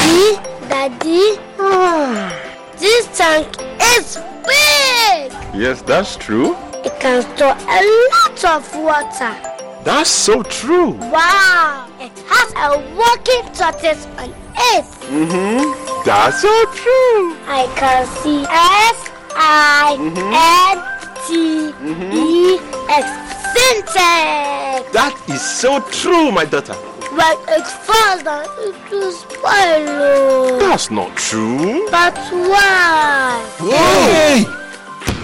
Daddy, 0.07 0.39
Daddy, 0.69 1.35
this 2.77 3.17
tank 3.17 3.47
is 3.97 4.15
big. 4.45 5.33
Yes, 5.53 5.81
that's 5.81 6.15
true. 6.15 6.55
It 6.85 6.97
can 7.01 7.23
store 7.35 7.57
a 7.57 7.79
lot 8.13 8.45
of 8.45 8.75
water. 8.77 9.35
That's 9.83 10.09
so 10.09 10.43
true. 10.43 10.91
Wow! 10.91 11.89
It 11.99 12.17
has 12.27 12.53
a 12.55 12.79
working 12.95 13.51
tortoise 13.53 14.05
on 14.17 14.29
it. 14.55 14.85
Mm-hmm. 15.11 16.03
That's 16.05 16.41
so 16.41 16.65
true. 16.71 17.35
I 17.47 17.67
can 17.75 18.07
see 18.23 18.45
S 18.47 19.11
I 19.35 19.97
N 19.99 20.96
T 21.27 21.73
E 22.13 22.57
X 22.89 23.07
Sintex. 23.51 24.91
That 24.93 25.13
is 25.27 25.41
so 25.41 25.81
true, 25.91 26.31
my 26.31 26.45
daughter. 26.45 26.75
But 27.15 27.37
it's 27.49 27.73
faster. 27.85 28.45
It 28.61 28.91
will 28.91 29.11
spoil. 29.11 30.59
That's 30.59 30.89
not 30.89 31.15
true. 31.17 31.89
But 31.91 32.15
why? 32.31 33.43
Hey! 33.59 34.45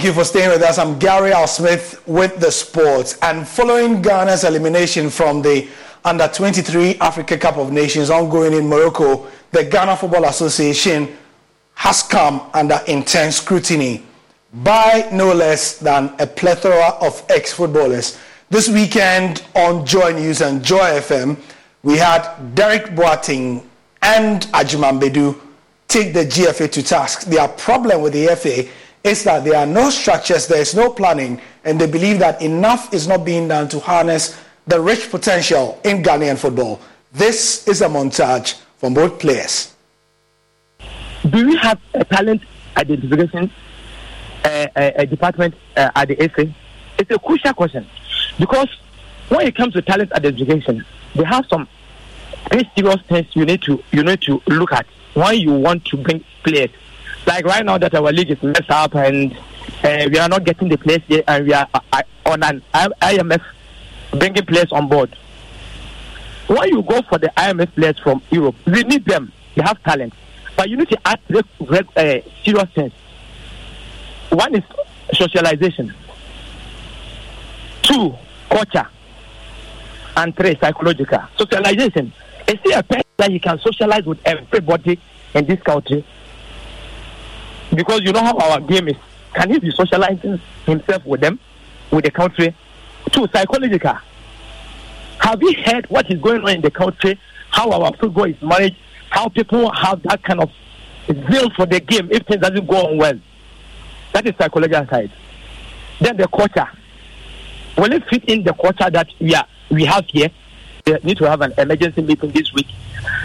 Thank 0.00 0.16
you 0.16 0.22
for 0.22 0.24
staying 0.24 0.48
with 0.48 0.62
us. 0.62 0.78
I'm 0.78 0.98
Gary 0.98 1.30
Al-Smith 1.30 2.02
with 2.08 2.40
the 2.40 2.50
sports. 2.50 3.18
And 3.20 3.46
following 3.46 4.00
Ghana's 4.00 4.44
elimination 4.44 5.10
from 5.10 5.42
the 5.42 5.68
Under 6.06 6.26
23 6.26 6.96
Africa 7.00 7.36
Cup 7.36 7.58
of 7.58 7.70
Nations 7.70 8.08
ongoing 8.08 8.54
in 8.54 8.66
Morocco, 8.66 9.26
the 9.52 9.62
Ghana 9.62 9.98
Football 9.98 10.24
Association 10.24 11.14
has 11.74 12.02
come 12.02 12.48
under 12.54 12.80
intense 12.86 13.36
scrutiny 13.42 14.02
by 14.64 15.06
no 15.12 15.34
less 15.34 15.76
than 15.76 16.14
a 16.18 16.26
plethora 16.26 16.96
of 17.02 17.22
ex 17.28 17.52
footballers. 17.52 18.18
This 18.48 18.70
weekend 18.70 19.44
on 19.54 19.84
Joy 19.84 20.12
News 20.12 20.40
and 20.40 20.64
Joy 20.64 20.98
FM, 20.98 21.36
we 21.82 21.98
had 21.98 22.54
Derek 22.54 22.86
Boateng 22.94 23.62
and 24.00 24.40
Agyemang 24.54 24.98
Badu 24.98 25.38
take 25.88 26.14
the 26.14 26.24
GFA 26.24 26.72
to 26.72 26.82
task. 26.82 27.26
Their 27.26 27.48
problem 27.48 28.00
with 28.00 28.14
the 28.14 28.28
FA 28.34 28.66
is 29.02 29.24
that 29.24 29.44
there 29.44 29.56
are 29.56 29.66
no 29.66 29.90
structures, 29.90 30.46
there 30.46 30.60
is 30.60 30.74
no 30.74 30.90
planning, 30.90 31.40
and 31.64 31.80
they 31.80 31.90
believe 31.90 32.18
that 32.18 32.40
enough 32.42 32.92
is 32.92 33.08
not 33.08 33.24
being 33.24 33.48
done 33.48 33.68
to 33.68 33.80
harness 33.80 34.38
the 34.66 34.80
rich 34.80 35.10
potential 35.10 35.80
in 35.84 36.02
Ghanaian 36.02 36.38
football. 36.38 36.80
This 37.12 37.66
is 37.66 37.82
a 37.82 37.86
montage 37.86 38.60
from 38.76 38.94
both 38.94 39.18
players. 39.18 39.74
Do 41.28 41.46
we 41.46 41.56
have 41.56 41.80
a 41.94 42.04
talent 42.04 42.42
identification 42.76 43.50
uh, 44.44 44.66
a, 44.76 44.92
a 45.02 45.06
department 45.06 45.54
uh, 45.76 45.90
at 45.94 46.08
the 46.08 46.28
FA? 46.28 46.52
It's 46.98 47.10
a 47.10 47.18
crucial 47.18 47.52
question 47.52 47.86
because 48.38 48.68
when 49.28 49.46
it 49.46 49.54
comes 49.54 49.74
to 49.74 49.82
talent 49.82 50.12
identification, 50.12 50.84
they 51.14 51.24
have 51.24 51.46
some 51.48 51.68
very 52.50 52.70
serious 52.76 53.00
things 53.08 53.26
you 53.34 53.44
need 53.44 53.62
to 53.62 53.82
you 53.92 54.02
need 54.02 54.20
to 54.22 54.42
look 54.46 54.72
at 54.72 54.86
when 55.14 55.38
you 55.38 55.52
want 55.52 55.84
to 55.86 55.96
bring 55.96 56.24
players 56.42 56.70
like 57.26 57.44
right 57.44 57.64
now 57.64 57.78
that 57.78 57.94
our 57.94 58.12
league 58.12 58.30
is 58.30 58.42
messed 58.42 58.70
up 58.70 58.94
and 58.94 59.36
uh, 59.84 60.08
we 60.10 60.18
are 60.18 60.28
not 60.28 60.44
getting 60.44 60.68
the 60.68 60.76
players 60.76 61.02
yet, 61.08 61.24
and 61.28 61.46
we 61.46 61.52
are 61.54 61.68
uh, 61.74 62.02
on 62.26 62.42
an 62.42 62.62
IMF 62.72 63.42
bringing 64.12 64.44
players 64.44 64.72
on 64.72 64.88
board. 64.88 65.16
Why 66.46 66.64
you 66.64 66.82
go 66.82 67.00
for 67.02 67.18
the 67.18 67.32
IMF 67.36 67.74
players 67.74 67.98
from 68.00 68.22
Europe, 68.30 68.56
we 68.66 68.82
need 68.82 69.04
them. 69.04 69.32
They 69.54 69.62
have 69.62 69.82
talent, 69.82 70.12
but 70.56 70.68
you 70.68 70.76
need 70.76 70.88
to 70.88 70.98
add 71.06 71.20
uh, 71.30 72.20
serious 72.44 72.70
things. 72.74 72.92
One 74.30 74.54
is 74.54 74.64
socialization. 75.12 75.94
Two, 77.82 78.14
culture. 78.50 78.86
And 80.16 80.36
three, 80.36 80.56
psychological. 80.60 81.20
Socialization. 81.36 82.12
Is 82.46 82.58
there 82.64 82.80
a 82.80 82.82
person 82.82 83.04
that 83.16 83.30
you 83.30 83.40
can 83.40 83.58
socialize 83.60 84.04
with 84.04 84.18
everybody 84.24 85.00
in 85.34 85.46
this 85.46 85.60
country? 85.62 86.04
Because 87.74 88.00
you 88.02 88.12
know 88.12 88.22
how 88.22 88.36
our 88.38 88.60
game 88.60 88.88
is. 88.88 88.96
Can 89.34 89.50
he 89.50 89.58
be 89.58 89.70
socializing 89.70 90.40
himself 90.66 91.04
with 91.06 91.20
them, 91.20 91.38
with 91.90 92.04
the 92.04 92.10
country? 92.10 92.54
Two, 93.12 93.26
psychological. 93.32 93.96
Have 95.20 95.40
you 95.42 95.54
heard 95.64 95.86
what 95.86 96.10
is 96.10 96.20
going 96.20 96.42
on 96.42 96.50
in 96.50 96.60
the 96.60 96.70
country? 96.70 97.18
How 97.50 97.70
our 97.70 97.92
football 97.96 98.24
is 98.24 98.40
managed? 98.42 98.76
how 99.10 99.28
people 99.28 99.70
have 99.72 100.02
that 100.04 100.22
kind 100.22 100.40
of 100.40 100.50
zeal 101.30 101.50
for 101.50 101.66
the 101.66 101.80
game 101.80 102.08
if 102.10 102.26
things 102.26 102.40
doesn't 102.40 102.66
go 102.66 102.76
on 102.86 102.96
well. 102.96 103.18
That 104.12 104.26
is 104.26 104.34
psychological 104.36 104.86
side. 104.86 105.12
Then 106.00 106.16
the 106.16 106.28
culture. 106.28 106.68
Will 107.76 107.92
it 107.92 108.04
fit 108.08 108.24
in 108.24 108.42
the 108.42 108.52
culture 108.54 108.90
that 108.90 109.08
we 109.20 109.34
are 109.34 109.46
we 109.70 109.84
have 109.84 110.06
here? 110.06 110.30
We 110.86 110.94
need 111.04 111.18
to 111.18 111.28
have 111.28 111.40
an 111.42 111.52
emergency 111.58 112.02
meeting 112.02 112.30
this 112.30 112.52
week 112.52 112.66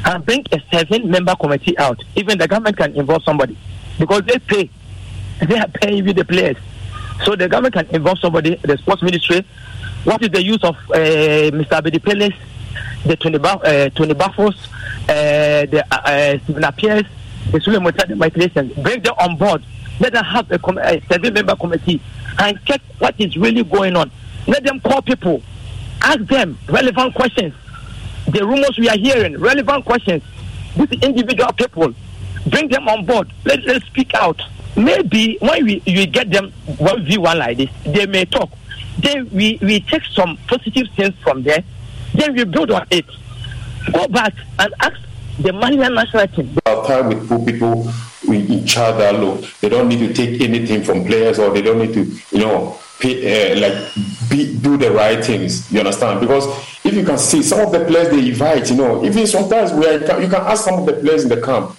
and 0.05 0.25
bring 0.25 0.45
a 0.51 0.59
seven 0.71 1.09
member 1.09 1.35
committee 1.35 1.77
out. 1.77 2.03
Even 2.15 2.37
the 2.37 2.47
government 2.47 2.77
can 2.77 2.95
involve 2.95 3.23
somebody 3.23 3.57
because 3.99 4.23
they 4.25 4.39
pay. 4.39 4.69
They 5.45 5.57
are 5.57 5.67
paying 5.67 6.05
with 6.05 6.15
the 6.15 6.25
players. 6.25 6.57
So 7.23 7.35
the 7.35 7.47
government 7.47 7.73
can 7.73 7.87
involve 7.87 8.19
somebody, 8.19 8.55
the 8.55 8.77
sports 8.77 9.01
ministry. 9.01 9.45
What 10.03 10.21
is 10.21 10.29
the 10.29 10.43
use 10.43 10.63
of 10.63 10.75
uh, 10.91 11.51
Mr. 11.51 11.81
Abedi 11.81 12.01
Peles, 12.03 12.33
the 13.05 13.15
Tony, 13.15 13.37
ba- 13.37 13.59
uh, 13.59 13.89
Tony 13.89 14.13
Baffoes, 14.13 14.55
uh, 15.09 15.65
the 15.65 15.85
uh, 15.91 15.95
uh, 16.05 16.37
Stephen 16.43 16.63
Appiahs, 16.63 17.07
the 17.51 17.59
Suleiman 17.61 17.93
Migration? 18.17 18.71
Bring 18.81 19.01
them 19.01 19.13
on 19.19 19.37
board. 19.37 19.63
Let 19.99 20.13
them 20.13 20.23
have 20.25 20.51
a, 20.51 20.59
com- 20.59 20.77
a 20.77 21.01
seven 21.07 21.33
member 21.33 21.55
committee 21.55 22.01
and 22.37 22.59
check 22.65 22.81
what 22.99 23.15
is 23.19 23.35
really 23.37 23.63
going 23.63 23.95
on. 23.95 24.11
Let 24.47 24.63
them 24.63 24.79
call 24.81 25.01
people, 25.01 25.41
ask 26.01 26.19
them 26.25 26.57
relevant 26.67 27.15
questions. 27.15 27.53
The 28.27 28.45
rumors 28.45 28.77
we 28.77 28.89
are 28.89 28.97
hearing, 28.97 29.37
relevant 29.39 29.85
questions. 29.85 30.21
These 30.75 30.99
individual 31.01 31.51
people, 31.53 31.93
bring 32.47 32.67
them 32.69 32.87
on 32.87 33.05
board. 33.05 33.31
Let 33.45 33.65
them 33.65 33.79
speak 33.81 34.13
out. 34.13 34.41
Maybe 34.75 35.37
when 35.39 35.65
we 35.65 35.81
you 35.85 36.05
get 36.05 36.31
them 36.31 36.51
one 36.77 37.05
v 37.05 37.17
one 37.17 37.39
like 37.39 37.57
this, 37.57 37.69
they 37.85 38.05
may 38.05 38.25
talk. 38.25 38.49
Then 38.99 39.29
we, 39.31 39.59
we 39.61 39.81
take 39.81 40.03
some 40.13 40.37
positive 40.47 40.87
things 40.95 41.15
from 41.21 41.43
there. 41.43 41.63
Then 42.13 42.33
we 42.33 42.43
build 42.45 42.71
on 42.71 42.87
it. 42.91 43.05
Go 43.91 44.07
back 44.07 44.33
and 44.59 44.73
ask 44.79 44.97
the 45.39 45.51
Malian 45.51 45.93
national 45.93 46.27
team. 46.27 46.57
Our 46.65 46.85
time 46.87 47.09
with 47.09 47.27
poor 47.27 47.45
people 47.45 47.91
in 48.27 48.65
charge 48.65 48.97
that 48.97 49.19
look, 49.19 49.45
they 49.59 49.69
don't 49.69 49.87
need 49.87 49.99
to 49.99 50.13
take 50.13 50.41
anything 50.41 50.83
from 50.83 51.05
players 51.05 51.39
or 51.39 51.51
they 51.51 51.61
don't 51.61 51.77
need 51.77 51.93
to, 51.93 52.03
you 52.31 52.39
know, 52.43 52.77
pay, 52.99 53.53
uh, 53.53 53.59
like 53.59 53.93
be, 54.29 54.57
do 54.59 54.77
the 54.77 54.91
right 54.91 55.23
things. 55.23 55.71
You 55.71 55.79
understand? 55.79 56.21
Because 56.21 56.45
if 56.83 56.93
you 56.93 57.03
can 57.03 57.17
see 57.17 57.43
some 57.43 57.59
of 57.59 57.71
the 57.71 57.85
players 57.85 58.09
they 58.09 58.29
invite, 58.29 58.69
you 58.69 58.77
know, 58.77 59.05
even 59.05 59.27
sometimes 59.27 59.71
you 59.71 60.07
can, 60.07 60.21
you 60.21 60.27
can 60.29 60.41
ask 60.41 60.63
some 60.63 60.79
of 60.79 60.85
the 60.85 60.93
players 60.93 61.23
in 61.23 61.29
the 61.29 61.41
camp, 61.41 61.77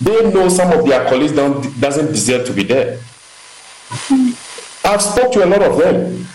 they 0.00 0.30
know 0.30 0.48
some 0.48 0.72
of 0.72 0.86
their 0.86 1.08
colleagues 1.08 1.32
don't 1.32 1.62
doesn't 1.80 2.06
deserve 2.06 2.46
to 2.46 2.52
be 2.52 2.64
there. 2.64 2.98
I've 4.84 5.02
spoke 5.02 5.32
to 5.32 5.44
a 5.44 5.46
lot 5.46 5.62
of 5.62 5.78
them. 5.78 6.26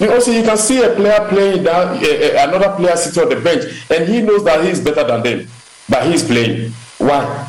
You 0.00 0.12
also 0.12 0.32
so 0.32 0.38
you 0.38 0.42
can 0.42 0.56
see 0.58 0.82
a 0.82 0.94
player 0.94 1.26
playing 1.28 1.62
down, 1.62 1.96
uh, 1.98 2.48
another 2.48 2.74
player 2.76 2.96
sitting 2.96 3.22
on 3.22 3.28
the 3.28 3.40
bench, 3.40 3.64
and 3.90 4.08
he 4.08 4.22
knows 4.22 4.44
that 4.44 4.64
he's 4.64 4.80
better 4.80 5.04
than 5.04 5.22
them, 5.22 5.48
but 5.88 6.06
he's 6.06 6.24
playing. 6.24 6.72
Why? 6.98 7.48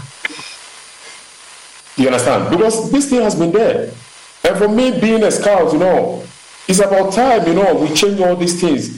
You 1.97 2.07
understand? 2.07 2.51
Because 2.51 2.91
this 2.91 3.09
thing 3.09 3.21
has 3.21 3.35
been 3.35 3.51
there. 3.51 3.91
And 4.43 4.57
for 4.57 4.67
me, 4.67 4.99
being 4.99 5.23
a 5.23 5.31
scout, 5.31 5.73
you 5.73 5.79
know, 5.79 6.23
it's 6.67 6.79
about 6.79 7.13
time, 7.13 7.47
you 7.47 7.55
know, 7.55 7.73
we 7.75 7.93
change 7.95 8.19
all 8.19 8.35
these 8.35 8.59
things. 8.59 8.89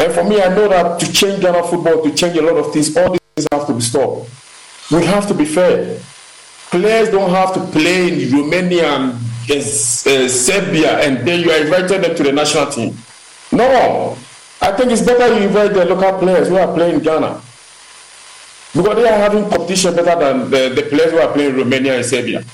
And 0.00 0.12
for 0.12 0.24
me, 0.24 0.40
I 0.42 0.48
know 0.48 0.68
that 0.68 0.98
to 1.00 1.12
change 1.12 1.40
Ghana 1.40 1.62
football, 1.64 2.02
to 2.02 2.14
change 2.14 2.36
a 2.36 2.42
lot 2.42 2.56
of 2.56 2.72
things, 2.72 2.96
all 2.96 3.12
these 3.12 3.20
things 3.36 3.48
have 3.52 3.66
to 3.66 3.74
be 3.74 3.80
stopped. 3.80 4.30
We 4.90 5.04
have 5.04 5.26
to 5.28 5.34
be 5.34 5.44
fair. 5.44 5.98
Players 6.70 7.10
don't 7.10 7.30
have 7.30 7.54
to 7.54 7.60
play 7.72 8.12
in 8.12 8.32
Romania 8.32 8.88
and 8.96 9.12
uh, 9.50 10.28
Serbia 10.28 10.98
and 11.00 11.26
then 11.26 11.40
you 11.40 11.50
are 11.50 11.60
invited 11.60 12.02
them 12.02 12.14
to 12.16 12.22
the 12.22 12.32
national 12.32 12.66
team. 12.70 12.96
No. 13.52 14.16
I 14.60 14.72
think 14.72 14.90
it's 14.90 15.02
better 15.02 15.38
you 15.38 15.46
invite 15.46 15.72
the 15.72 15.84
local 15.84 16.18
players 16.18 16.48
who 16.48 16.56
are 16.56 16.72
playing 16.74 16.96
in 16.96 17.02
Ghana. 17.02 17.40
Because 18.74 18.96
they 18.96 19.08
are 19.08 19.18
having 19.18 19.48
competition 19.48 19.94
better 19.94 20.18
than 20.18 20.50
the, 20.50 20.74
the 20.74 20.82
players 20.88 21.12
who 21.12 21.18
are 21.18 21.32
playing 21.32 21.50
in 21.50 21.56
Romania 21.56 21.96
and 21.96 22.04
Serbia. 22.04 22.44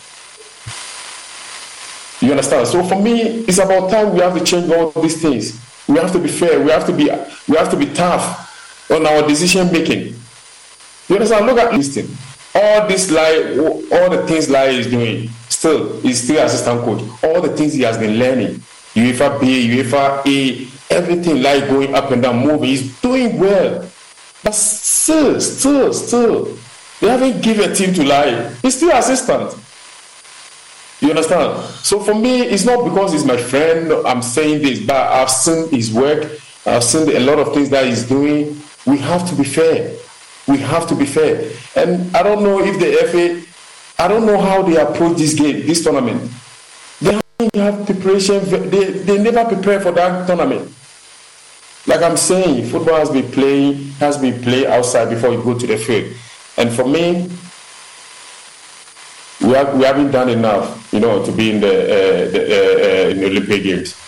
You 2.21 2.31
understand? 2.31 2.67
So 2.69 2.83
for 2.85 3.01
me, 3.01 3.45
it's 3.47 3.59
about 3.59 3.91
time 3.91 4.15
we 4.15 4.21
have 4.21 4.39
to 4.39 4.45
change 4.45 4.71
all 4.71 4.91
these 5.03 5.21
things. 5.21 5.61
We 5.89 5.97
have 5.97 6.13
to 6.13 6.19
be 6.19 6.29
fair. 6.29 6.61
We 6.61 6.71
have 6.71 6.87
to 6.87 6.93
be 6.93 7.11
we 7.49 7.57
have 7.57 7.71
to 7.71 7.77
be 7.77 7.87
tough 7.93 8.91
on 8.91 9.05
our 9.07 9.27
decision 9.27 9.71
making. 9.71 10.15
You 11.09 11.17
understand? 11.17 11.47
Look 11.47 11.59
at 11.59 11.73
this 11.73 11.95
thing. 11.95 12.09
All 12.55 12.87
this 12.87 13.11
lie, 13.11 13.57
all 13.59 14.11
the 14.11 14.25
things 14.27 14.49
lie 14.49 14.67
is 14.67 14.87
doing, 14.87 15.29
still, 15.49 16.01
he's 16.01 16.23
still 16.23 16.45
assistant 16.45 16.81
coach. 16.83 17.03
All 17.25 17.41
the 17.41 17.55
things 17.57 17.73
he 17.73 17.83
has 17.83 17.99
been 17.99 18.19
learning, 18.19 18.63
UEFA 18.95 19.41
B, 19.41 19.69
UEFA 19.69 20.25
A, 20.25 20.95
everything 20.95 21.43
like 21.43 21.69
going 21.69 21.95
up 21.95 22.11
and 22.13 22.23
down, 22.23 22.39
moving, 22.47 22.69
he's 22.69 23.01
doing 23.01 23.39
well. 23.39 23.91
But 24.45 24.55
still, 24.55 25.41
still, 25.41 25.93
still, 25.93 26.57
they 27.01 27.09
haven't 27.09 27.43
given 27.43 27.71
a 27.71 27.75
team 27.75 27.93
to 27.95 28.05
lie. 28.05 28.55
He's 28.63 28.77
still 28.77 28.97
assistant. 28.97 29.59
You 31.01 31.11
understand? 31.11 31.63
So 31.83 32.01
for 32.01 32.15
me, 32.15 32.43
it's 32.43 32.65
not 32.65 32.85
because 32.85 33.13
he's 33.13 33.25
my 33.25 33.37
friend, 33.37 33.93
I'm 34.07 34.23
saying 34.23 34.63
this, 34.63 34.81
but 34.81 34.97
I've 34.97 35.31
seen 35.31 35.69
his 35.71 35.93
work, 35.93 36.31
I've 36.65 36.85
seen 36.85 37.15
a 37.15 37.21
lot 37.21 37.39
of 37.39 37.53
things 37.53 37.69
that 37.71 37.87
he's 37.87 38.05
doing. 38.09 38.61
We 38.87 38.99
have 38.99 39.29
to 39.29 39.35
be 39.35 39.45
fair. 39.45 39.97
We 40.47 40.59
have 40.59 40.87
to 40.89 40.95
be 40.95 41.07
fair. 41.07 41.51
And 41.77 42.15
I 42.17 42.23
don't 42.23 42.43
know 42.43 42.61
if 42.63 42.79
the 42.79 42.93
FA, 43.09 44.03
I 44.03 44.09
don't 44.09 44.27
know 44.27 44.41
how 44.41 44.63
they 44.63 44.77
approach 44.77 45.17
this 45.19 45.35
game, 45.35 45.67
this 45.67 45.83
tournament. 45.83 46.31
They 47.01 47.61
have 47.61 47.85
preparation, 47.85 48.45
they, 48.71 48.93
they 48.93 49.19
never 49.19 49.45
prepare 49.45 49.81
for 49.81 49.91
that 49.93 50.27
tournament. 50.27 50.73
Like 51.87 52.03
I'm 52.03 52.17
saying, 52.17 52.67
football 52.71 52.97
has 52.97 53.11
been 53.11 53.31
playing, 53.31 53.75
has 54.01 54.17
been 54.19 54.41
played 54.43 54.67
outside 54.67 55.11
before 55.11 55.31
you 55.33 55.43
go 55.43 55.59
to 55.59 55.67
the 55.67 55.77
field. 55.77 56.15
And 56.57 56.73
for 56.73 56.87
me, 56.87 57.29
we, 59.41 59.53
have, 59.55 59.77
we 59.77 59.85
haven't 59.85 60.13
done 60.13 60.29
enough, 60.29 60.93
you 60.93 61.01
know, 61.01 61.25
to 61.25 61.33
be 61.33 61.51
in 61.51 61.61
the, 61.61 61.67
uh, 61.69 62.31
the, 62.31 62.41
uh, 62.41 63.07
uh, 63.07 63.11
in 63.11 63.19
the 63.21 63.27
Olympic 63.27 63.63
Games. 63.65 64.04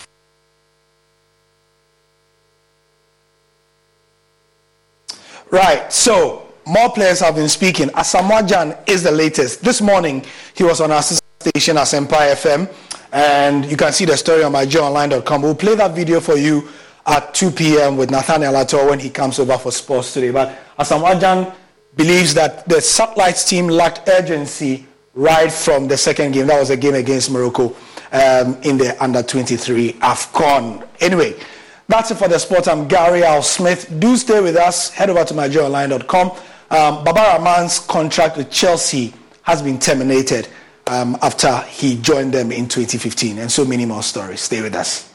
Right. 5.49 5.91
So 5.93 6.47
more 6.65 6.89
players 6.91 7.21
have 7.21 7.35
been 7.35 7.47
speaking. 7.47 7.87
Asamoah 7.89 8.45
Gyan 8.45 8.89
is 8.89 9.03
the 9.03 9.11
latest. 9.11 9.61
This 9.63 9.81
morning 9.81 10.25
he 10.53 10.63
was 10.63 10.81
on 10.81 10.91
our 10.91 11.01
station 11.01 11.77
Asempa 11.77 12.33
FM, 12.33 12.69
and 13.13 13.65
you 13.65 13.77
can 13.77 13.93
see 13.93 14.03
the 14.03 14.17
story 14.17 14.43
on 14.43 14.51
myjoyonline.com. 14.51 15.41
We'll 15.41 15.55
play 15.55 15.75
that 15.75 15.95
video 15.95 16.19
for 16.19 16.35
you 16.35 16.67
at 17.05 17.33
2 17.33 17.51
p.m. 17.51 17.95
with 17.95 18.11
Nathaniel 18.11 18.57
Ato 18.57 18.89
when 18.89 18.99
he 18.99 19.09
comes 19.09 19.39
over 19.39 19.57
for 19.57 19.71
sports 19.71 20.13
today. 20.13 20.31
But 20.31 20.59
Asamoah 20.77 21.17
Gyan 21.17 21.53
believes 21.95 22.33
that 22.33 22.67
the 22.67 22.81
satellites 22.81 23.45
team 23.47 23.69
lacked 23.69 24.09
urgency 24.09 24.85
right 25.13 25.51
from 25.51 25.87
the 25.87 25.95
second 25.95 26.33
game. 26.33 26.47
That 26.47 26.59
was 26.59 26.71
a 26.71 26.77
game 26.77 26.95
against 26.95 27.31
Morocco 27.31 27.73
um, 28.11 28.57
in 28.63 28.77
the 28.77 28.97
under 29.01 29.23
23 29.23 29.93
AFCON. 29.93 30.85
Anyway. 30.99 31.35
That's 31.89 32.11
it 32.11 32.15
for 32.15 32.27
the 32.27 32.37
sport. 32.37 32.67
I'm 32.67 32.87
Gary 32.87 33.23
Al-Smith. 33.23 33.97
Do 33.99 34.17
stay 34.17 34.41
with 34.41 34.57
us. 34.57 34.89
Head 34.89 35.09
over 35.09 35.23
to 35.23 35.33
myjoyonline.com. 35.33 36.31
Um, 36.69 37.03
Baba 37.05 37.37
Rahman's 37.37 37.79
contract 37.79 38.35
with 38.35 38.51
Chelsea 38.51 39.13
has 39.43 39.61
been 39.61 39.79
terminated 39.79 40.49
um, 40.87 41.17
after 41.21 41.61
he 41.61 41.95
joined 41.97 42.33
them 42.33 42.51
in 42.51 42.67
2015, 42.67 43.37
and 43.37 43.49
so 43.49 43.63
many 43.63 43.85
more 43.85 44.03
stories. 44.03 44.41
Stay 44.41 44.61
with 44.61 44.75
us. 44.75 45.13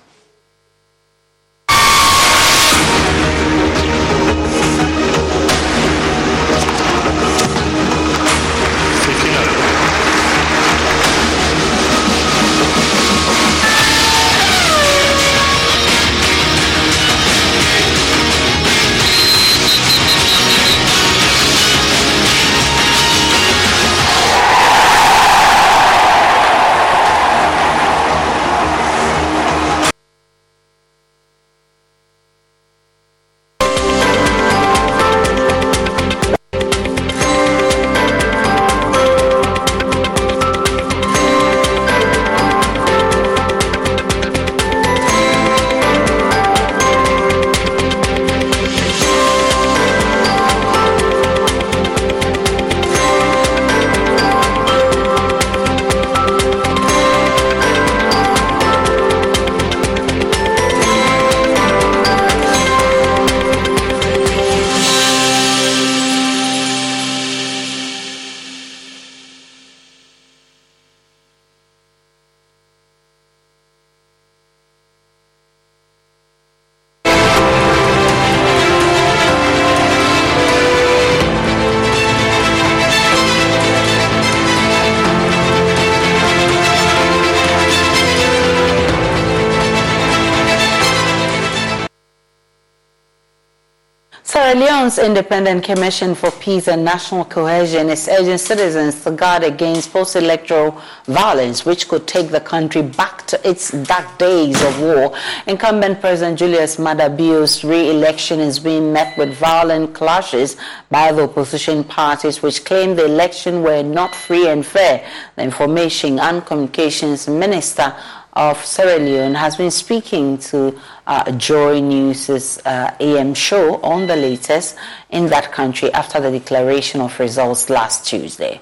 Independent 95.02 95.64
Commission 95.64 96.14
for 96.14 96.30
Peace 96.30 96.68
and 96.68 96.84
National 96.84 97.24
Cohesion 97.24 97.90
is 97.90 98.08
urging 98.08 98.38
citizens 98.38 99.02
to 99.02 99.10
guard 99.10 99.42
against 99.42 99.92
post-electoral 99.92 100.80
violence, 101.06 101.66
which 101.66 101.88
could 101.88 102.06
take 102.06 102.30
the 102.30 102.40
country 102.40 102.82
back 102.82 103.26
to 103.26 103.48
its 103.48 103.72
dark 103.72 104.16
days 104.16 104.62
of 104.62 104.80
war. 104.80 105.12
Incumbent 105.48 106.00
President 106.00 106.38
Julius 106.38 106.76
Maada 106.76 107.08
Bio's 107.16 107.64
re-election 107.64 108.38
is 108.38 108.60
being 108.60 108.92
met 108.92 109.18
with 109.18 109.34
violent 109.34 109.92
clashes 109.92 110.56
by 110.88 111.10
the 111.10 111.24
opposition 111.24 111.82
parties, 111.82 112.40
which 112.40 112.64
claim 112.64 112.94
the 112.94 113.04
election 113.04 113.62
were 113.62 113.82
not 113.82 114.14
free 114.14 114.46
and 114.46 114.64
fair. 114.64 115.04
The 115.34 115.42
Information 115.42 116.20
and 116.20 116.46
Communications 116.46 117.26
Minister 117.26 117.92
of 118.32 118.64
Sierra 118.64 118.98
Leone 118.98 119.34
has 119.34 119.56
been 119.56 119.70
speaking 119.70 120.38
to 120.38 120.78
uh, 121.06 121.30
Joy 121.32 121.80
News' 121.80 122.58
uh, 122.64 122.94
AM 122.98 123.34
show 123.34 123.76
on 123.82 124.06
the 124.06 124.16
latest 124.16 124.76
in 125.10 125.26
that 125.26 125.52
country 125.52 125.92
after 125.92 126.20
the 126.20 126.30
declaration 126.30 127.00
of 127.00 127.18
results 127.20 127.68
last 127.68 128.06
Tuesday. 128.06 128.60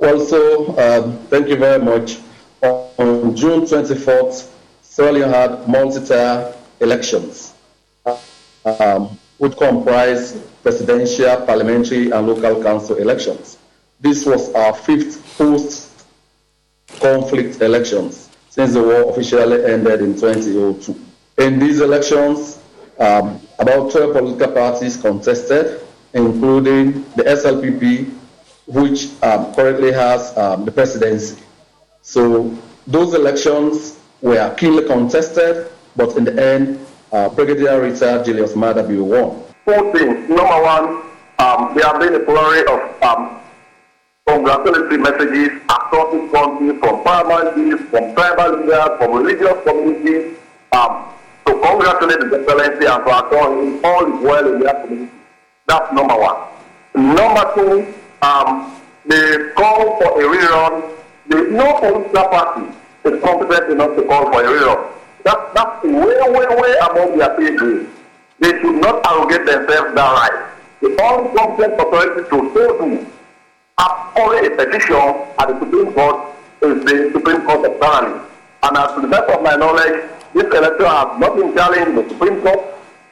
Also, 0.00 0.76
um, 0.76 1.18
thank 1.28 1.48
you 1.48 1.56
very 1.56 1.82
much. 1.82 2.18
On 2.62 3.36
June 3.36 3.62
24th, 3.62 4.50
Sierra 4.82 5.12
Leone 5.12 5.30
had 5.30 5.68
multi-tier 5.68 6.54
elections, 6.80 7.54
um, 8.64 9.18
which 9.38 9.56
comprise 9.56 10.32
presidential, 10.62 11.36
parliamentary, 11.46 12.10
and 12.10 12.26
local 12.26 12.62
council 12.62 12.96
elections. 12.96 13.58
This 14.00 14.26
was 14.26 14.52
our 14.54 14.74
fifth 14.74 15.22
post-conflict 17.00 17.60
elections 17.60 18.30
since 18.50 18.72
the 18.74 18.82
war 18.82 19.10
officially 19.10 19.64
ended 19.64 20.00
in 20.00 20.14
2002. 20.14 20.94
In 21.38 21.58
these 21.58 21.80
elections, 21.80 22.60
um, 22.98 23.40
about 23.58 23.90
12 23.90 24.12
political 24.12 24.52
parties 24.52 24.96
contested, 24.96 25.80
including 26.12 27.02
the 27.16 27.24
SLPP, 27.24 28.12
which 28.66 29.08
um, 29.22 29.52
currently 29.54 29.92
has 29.92 30.36
um, 30.38 30.64
the 30.64 30.70
presidency. 30.70 31.42
So 32.02 32.56
those 32.86 33.14
elections 33.14 33.98
were 34.22 34.54
keenly 34.54 34.86
contested, 34.86 35.70
but 35.96 36.16
in 36.16 36.24
the 36.24 36.40
end, 36.42 36.78
uh, 37.12 37.28
Brigadier 37.28 37.80
Richard 37.80 38.24
Julius 38.24 38.52
Maada 38.52 38.86
Bio 38.86 39.02
won. 39.02 39.44
Four 39.64 39.92
things. 39.92 40.28
Number 40.28 40.62
one, 40.62 41.02
um, 41.38 41.74
there 41.74 41.86
have 41.86 42.00
been 42.00 42.14
a 42.14 42.24
flurry 42.24 42.60
of 42.66 43.02
um, 43.02 43.40
congratulatory 44.26 44.98
messages 44.98 45.60
across 45.94 46.12
this 46.60 46.78
from 46.80 47.04
paramount 47.04 47.90
from 47.90 48.14
tribal 48.14 48.58
leaders, 48.58 48.98
from 48.98 49.12
religious 49.12 49.64
communities, 49.64 50.36
um, 50.72 51.04
to 51.46 51.52
congratulate 51.60 52.30
the 52.30 52.40
excellency 52.40 52.86
and 52.86 53.04
to 53.04 53.10
assure 53.10 53.62
him 53.62 53.84
all 53.84 54.06
is 54.06 54.22
well 54.22 54.54
in 54.54 54.60
their 54.60 54.74
community. 54.74 55.12
That's 55.66 55.92
number 55.92 56.16
one. 56.16 56.36
Number 56.94 57.44
two, 57.54 57.94
um, 58.22 58.80
the 59.06 59.52
call 59.56 59.98
for 60.00 60.20
a 60.20 60.24
rerun, 60.24 60.96
there 61.26 61.50
no 61.50 61.78
political 61.78 62.28
party 62.28 62.66
is 63.04 63.22
competent 63.22 63.72
enough 63.72 63.96
to 63.96 64.02
call 64.04 64.32
for 64.32 64.42
a 64.42 64.46
rerun. 64.46 64.90
That, 65.24 65.54
that's 65.54 65.84
way, 65.84 65.92
way, 65.92 66.46
way 66.60 66.74
above 66.82 67.16
their 67.16 67.36
pay 67.36 67.56
grade. 67.56 67.86
They 68.40 68.50
should 68.60 68.76
not 68.76 69.06
arrogate 69.06 69.46
themselves 69.46 69.94
that 69.94 70.12
right. 70.12 70.50
The 70.80 71.02
only 71.02 71.34
competent 71.36 71.80
authority 71.80 72.28
to 72.28 72.52
so 72.52 72.78
do 72.78 73.06
have 73.78 74.12
only 74.16 74.46
a 74.46 74.50
petition 74.50 74.96
at 75.38 75.48
the 75.48 75.58
Supreme 75.58 75.92
Court 75.92 76.34
is 76.62 76.84
the 76.84 77.10
Supreme 77.12 77.42
Court 77.42 77.66
of 77.66 77.80
Ghana. 77.80 78.26
And 78.62 78.76
as 78.76 78.94
to 78.94 79.00
the 79.00 79.08
best 79.08 79.28
of 79.30 79.42
my 79.42 79.56
knowledge, 79.56 80.08
this 80.32 80.44
election 80.44 80.86
has 80.86 81.20
not 81.20 81.36
been 81.36 81.54
challenged 81.54 81.88
in 81.88 81.94
the 81.96 82.08
Supreme 82.08 82.40
Court. 82.40 82.60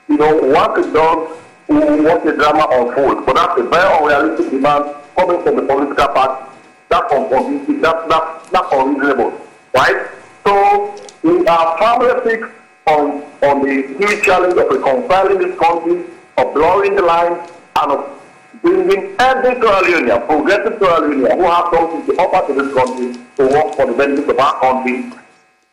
You 0.09 0.17
know, 0.17 0.37
once 0.37 0.87
it 0.87 0.93
does, 0.93 1.39
we 1.69 1.77
will 1.77 2.05
watch 2.05 2.25
the 2.25 2.33
drama 2.33 2.67
unfold. 2.71 3.27
But 3.27 3.35
that's 3.35 3.61
a 3.61 3.65
very 3.65 3.97
unrealistic 3.99 4.51
demand 4.51 4.95
coming 5.17 5.43
from 5.43 5.57
the 5.57 5.63
political 5.63 6.09
party. 6.09 6.51
That's 6.89 7.13
unconvincing. 7.13 7.81
That's, 7.81 8.09
that's, 8.09 8.51
that's 8.51 8.69
unreasonable. 8.73 9.41
Right? 9.75 10.09
So 10.45 10.95
we 11.23 11.47
are 11.47 11.79
firmly 11.79 12.31
fixed 12.31 12.53
on, 12.87 13.23
on 13.43 13.63
the 13.63 13.95
huge 13.99 14.25
challenge 14.25 14.59
of 14.59 14.69
reconciling 14.69 15.39
this 15.39 15.59
country, 15.59 16.05
of 16.39 16.55
blurring 16.55 16.95
the 16.95 17.03
lines, 17.03 17.51
and 17.81 17.93
of 17.93 18.22
bringing 18.61 19.14
every 19.18 19.55
Sierra 19.55 19.80
Leonean, 19.82 20.26
progressive 20.26 20.78
Leonean 20.78 21.36
who 21.36 21.44
have 21.44 21.68
something 21.72 22.07
to 22.07 22.12
offer 22.20 22.53
to 22.53 22.62
this 22.62 22.74
country 22.74 23.16
to 23.36 23.46
work 23.46 23.74
for 23.74 23.86
the 23.86 23.92
benefit 23.94 24.28
of 24.28 24.38
our 24.38 24.61
country 24.61 25.11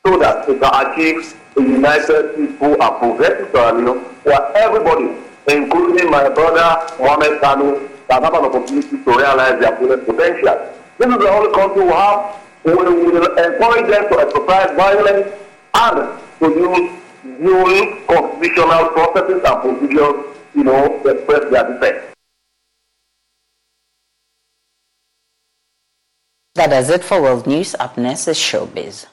so 0.06 0.18
that 0.18 0.48
we 0.48 0.58
can 0.58 0.92
achieve 0.92 1.36
a 1.58 1.62
united, 1.62 2.36
peaceful, 2.36 2.82
and 2.82 2.98
progressive 3.00 3.54
Leone 3.54 4.00
where 4.24 4.58
everybody, 4.58 5.16
including 5.48 6.10
my 6.10 6.30
brother 6.30 6.96
Mohamed 7.00 7.42
Kanu, 7.42 7.90
can 8.08 8.24
have 8.24 8.34
an 8.34 8.46
opportunity 8.46 8.90
to 8.90 9.12
realize 9.12 9.60
their 9.60 9.76
fullest 9.78 10.06
potential. 10.06 10.58
This 10.98 11.08
is 11.10 11.18
the 11.18 11.30
only 11.30 11.54
country 11.54 11.84
we 11.84 11.92
have. 11.92 12.36
We 12.64 12.74
will 12.74 12.88
encourage 13.38 13.90
them 13.92 14.10
to 14.10 14.20
exercise 14.20 14.76
violence 14.76 15.28
and 15.74 16.20
to 16.40 16.48
use 16.50 16.92
new 17.40 18.06
constitutional 18.08 18.90
processes 18.90 19.42
and 19.46 19.62
procedures, 19.62 20.36
you 20.56 20.64
know, 20.64 21.00
to 21.04 21.10
express 21.10 21.52
their 21.52 21.74
dissent. 21.74 22.19
That 26.60 26.72
does 26.72 26.90
it 26.90 27.06
for 27.06 27.22
World 27.22 27.48
News. 27.48 27.74
Up 27.80 27.98
next 27.98 28.28
is 28.28 28.38
Showbiz. 28.38 29.06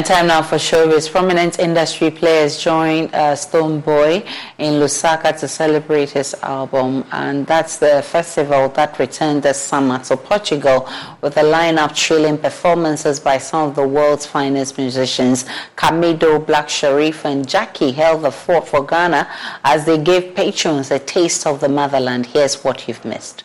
And 0.00 0.06
time 0.06 0.28
now 0.28 0.40
for 0.40 0.56
showbiz. 0.56 1.12
Prominent 1.12 1.58
industry 1.58 2.10
players 2.10 2.56
joined 2.58 3.14
uh, 3.14 3.34
Stonebwoy 3.34 4.26
in 4.56 4.80
Lusaka 4.80 5.38
to 5.38 5.46
celebrate 5.46 6.08
his 6.08 6.32
album. 6.42 7.04
And 7.12 7.46
that's 7.46 7.76
the 7.76 8.00
festival 8.02 8.70
that 8.70 8.98
returned 8.98 9.42
this 9.42 9.60
summer 9.60 9.98
to 10.04 10.16
Portugal 10.16 10.88
with 11.20 11.36
a 11.36 11.42
lineup 11.42 11.94
thrilling 11.94 12.38
performances 12.38 13.20
by 13.20 13.36
some 13.36 13.68
of 13.68 13.74
the 13.74 13.86
world's 13.86 14.24
finest 14.24 14.78
musicians. 14.78 15.44
Kamido, 15.76 16.46
Black 16.46 16.68
Sherif, 16.68 17.26
and 17.26 17.46
Jackie 17.46 17.92
held 17.92 18.22
the 18.22 18.32
fort 18.32 18.68
for 18.68 18.82
Ghana 18.86 19.28
as 19.64 19.84
they 19.84 19.98
gave 19.98 20.34
patrons 20.34 20.90
a 20.90 20.98
taste 20.98 21.46
of 21.46 21.60
the 21.60 21.68
motherland. 21.68 22.24
Here's 22.24 22.64
what 22.64 22.88
you've 22.88 23.04
missed. 23.04 23.44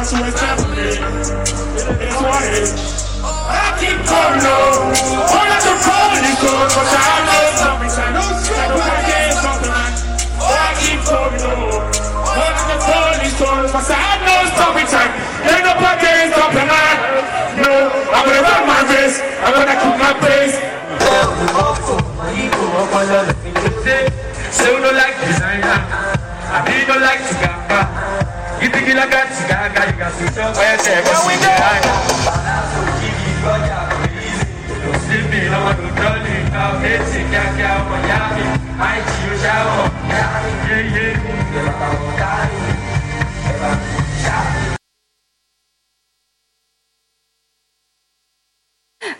As 0.00 0.16
family. 0.16 0.96
It's 0.96 2.16
what 2.24 2.40
it 2.40 2.56
is. 2.56 2.72
I 3.20 3.76
keep 3.76 4.00
calling. 4.08 4.40
All 4.40 5.44
I 5.44 5.60
can 5.60 5.76
call 5.84 6.16
is 6.16 6.40
good, 6.40 6.72
but 6.72 6.88
I 6.88 7.20
know 7.28 7.52
something. 7.60 7.92
I 7.92 8.08
know 8.16 8.32
something. 8.40 8.80
I 8.80 9.04
calling 13.36 14.24
know 14.24 14.40
something. 14.56 14.88
Ain't 14.88 15.68
no 15.68 15.76
pocket 15.76 16.32
stopping 16.32 16.64
man. 16.64 16.96
No, 17.60 17.92
I'm 18.16 18.24
gonna 18.24 18.40
my. 18.88 19.20
I'm 19.44 19.52
gonna 19.52 19.76
keep 19.84 20.00
my 20.00 20.16
pace. 20.16 20.56
You 24.64 24.80
don't 24.80 24.96
like 24.96 25.20
designer. 25.20 25.76
I 26.48 26.64
don't 26.88 27.04
like 27.04 27.20
Gaga. 27.36 28.39
You 28.60 28.68
think 28.68 28.88
you 28.88 28.94
like 28.94 29.08
that? 29.08 29.32
Gaga, 29.48 29.88
you 29.88 29.96
got 29.96 30.12
to 30.12 30.20
you're 30.20 30.36
I'm 30.36 30.52
going 30.52 30.76
to 30.76 30.84
tell 30.84 31.00
you. 31.00 31.08
I'm 31.08 31.24
going 31.24 31.40
to. 31.40 31.60
I 38.80 39.00
see 39.08 39.24
you 39.24 39.40
to. 43.80 43.89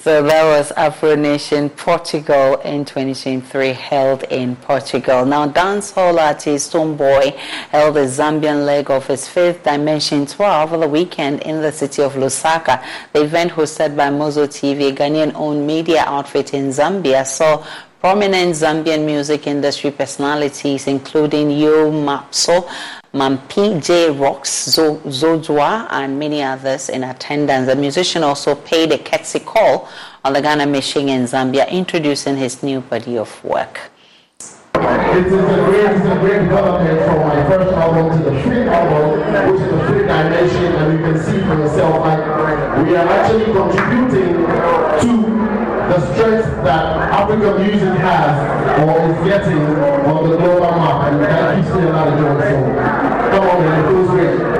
So 0.00 0.22
that 0.22 0.44
was 0.44 0.72
Afro 0.72 1.14
Nation 1.14 1.68
Portugal 1.68 2.56
in 2.60 2.86
2023 2.86 3.74
held 3.74 4.22
in 4.30 4.56
Portugal. 4.56 5.26
Now 5.26 5.46
dancehall 5.46 6.18
artist 6.18 6.72
Stonebwoy 6.72 7.36
held 7.36 7.96
the 7.96 8.06
Zambian 8.06 8.64
leg 8.64 8.90
of 8.90 9.06
his 9.06 9.28
fifth 9.28 9.62
dimension 9.62 10.24
tour 10.24 10.46
over 10.46 10.78
the 10.78 10.88
weekend 10.88 11.42
in 11.42 11.60
the 11.60 11.70
city 11.70 12.00
of 12.00 12.14
Lusaka. 12.14 12.82
The 13.12 13.24
event 13.24 13.52
hosted 13.52 13.94
by 13.94 14.08
Mozo 14.08 14.46
TV, 14.46 14.88
a 14.88 14.94
Ghanaian 14.94 15.32
owned 15.34 15.66
media 15.66 16.04
outfit 16.06 16.54
in 16.54 16.70
Zambia, 16.70 17.26
saw 17.26 17.62
prominent 18.00 18.54
Zambian 18.54 19.04
music 19.04 19.46
industry 19.46 19.90
personalities 19.90 20.86
including 20.86 21.50
Yo 21.50 21.92
Mapso, 21.92 22.66
Mampi 23.12 23.84
J 23.84 24.10
Rocks, 24.10 24.76
Zojwa, 24.76 25.88
and 25.90 26.16
many 26.16 26.42
others 26.44 26.88
in 26.88 27.02
attendance. 27.02 27.66
The 27.66 27.74
musician 27.74 28.22
also 28.22 28.54
paid 28.54 28.92
a 28.92 28.98
courtesy 28.98 29.40
call 29.40 29.88
on 30.24 30.32
the 30.32 30.40
Ghana 30.40 30.66
Mission 30.66 31.08
in 31.08 31.24
Zambia, 31.24 31.68
introducing 31.68 32.36
his 32.36 32.62
new 32.62 32.80
body 32.80 33.18
of 33.18 33.42
work. 33.42 33.90
It 34.74 35.26
is 35.26 35.32
a 35.32 35.36
great, 35.66 35.90
it's 35.90 36.06
a 36.06 36.18
great 36.20 36.42
development 36.44 37.00
from 37.04 37.18
my 37.26 37.44
first 37.48 37.72
album 37.74 38.16
to 38.16 38.30
the 38.30 38.42
free 38.44 38.62
album, 38.68 39.52
which 39.52 39.60
is 39.60 39.68
the 39.68 39.86
free 39.88 40.06
dimension, 40.06 40.72
and 40.76 40.92
you 40.92 41.04
can 41.04 41.18
see 41.18 41.40
for 41.40 41.54
yourself, 41.58 42.06
like, 42.06 42.86
we 42.86 42.94
are 42.94 43.08
actually 43.08 43.46
contributing 43.52 44.36
to 45.00 45.29
the 45.90 46.14
strength 46.14 46.46
that 46.62 47.10
African 47.10 47.66
music 47.66 47.98
has 47.98 48.80
or 48.80 49.10
is 49.10 49.28
getting 49.28 49.58
on 49.58 50.30
the 50.30 50.36
global 50.36 50.60
map, 50.60 51.12
and 51.12 51.20
that 51.22 51.56
keeps 51.56 51.74
me 51.74 51.82
a 51.82 51.90
lot 51.90 52.06
of 52.06 52.18
joy. 52.18 52.40
So, 52.40 53.30
come 53.32 53.48
on, 53.48 53.64
man, 53.64 53.84
it 53.84 53.88
feels. 53.88 54.59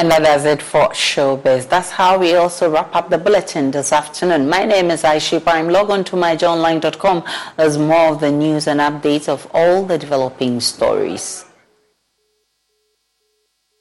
And 0.00 0.10
that 0.10 0.22
is 0.22 0.46
it 0.46 0.62
for 0.62 0.88
Showbiz. 0.92 1.68
That's 1.68 1.90
how 1.90 2.16
we 2.16 2.34
also 2.34 2.70
wrap 2.70 2.96
up 2.96 3.10
the 3.10 3.18
bulletin 3.18 3.70
this 3.70 3.92
afternoon. 3.92 4.48
My 4.48 4.64
name 4.64 4.90
is 4.90 5.02
Aishipa. 5.02 5.48
I'm 5.48 5.68
log 5.68 5.90
on 5.90 6.04
to 6.04 6.16
myjoyonline.com. 6.16 7.22
There's 7.58 7.76
more 7.76 8.14
of 8.14 8.20
the 8.20 8.32
news 8.32 8.66
and 8.66 8.80
updates 8.80 9.28
of 9.28 9.46
all 9.52 9.84
the 9.84 9.98
developing 9.98 10.58
stories. 10.60 11.44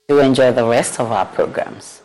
Do 0.09 0.19
enjoy 0.19 0.51
the 0.51 0.65
rest 0.65 0.99
of 0.99 1.09
our 1.09 1.25
programs. 1.25 1.98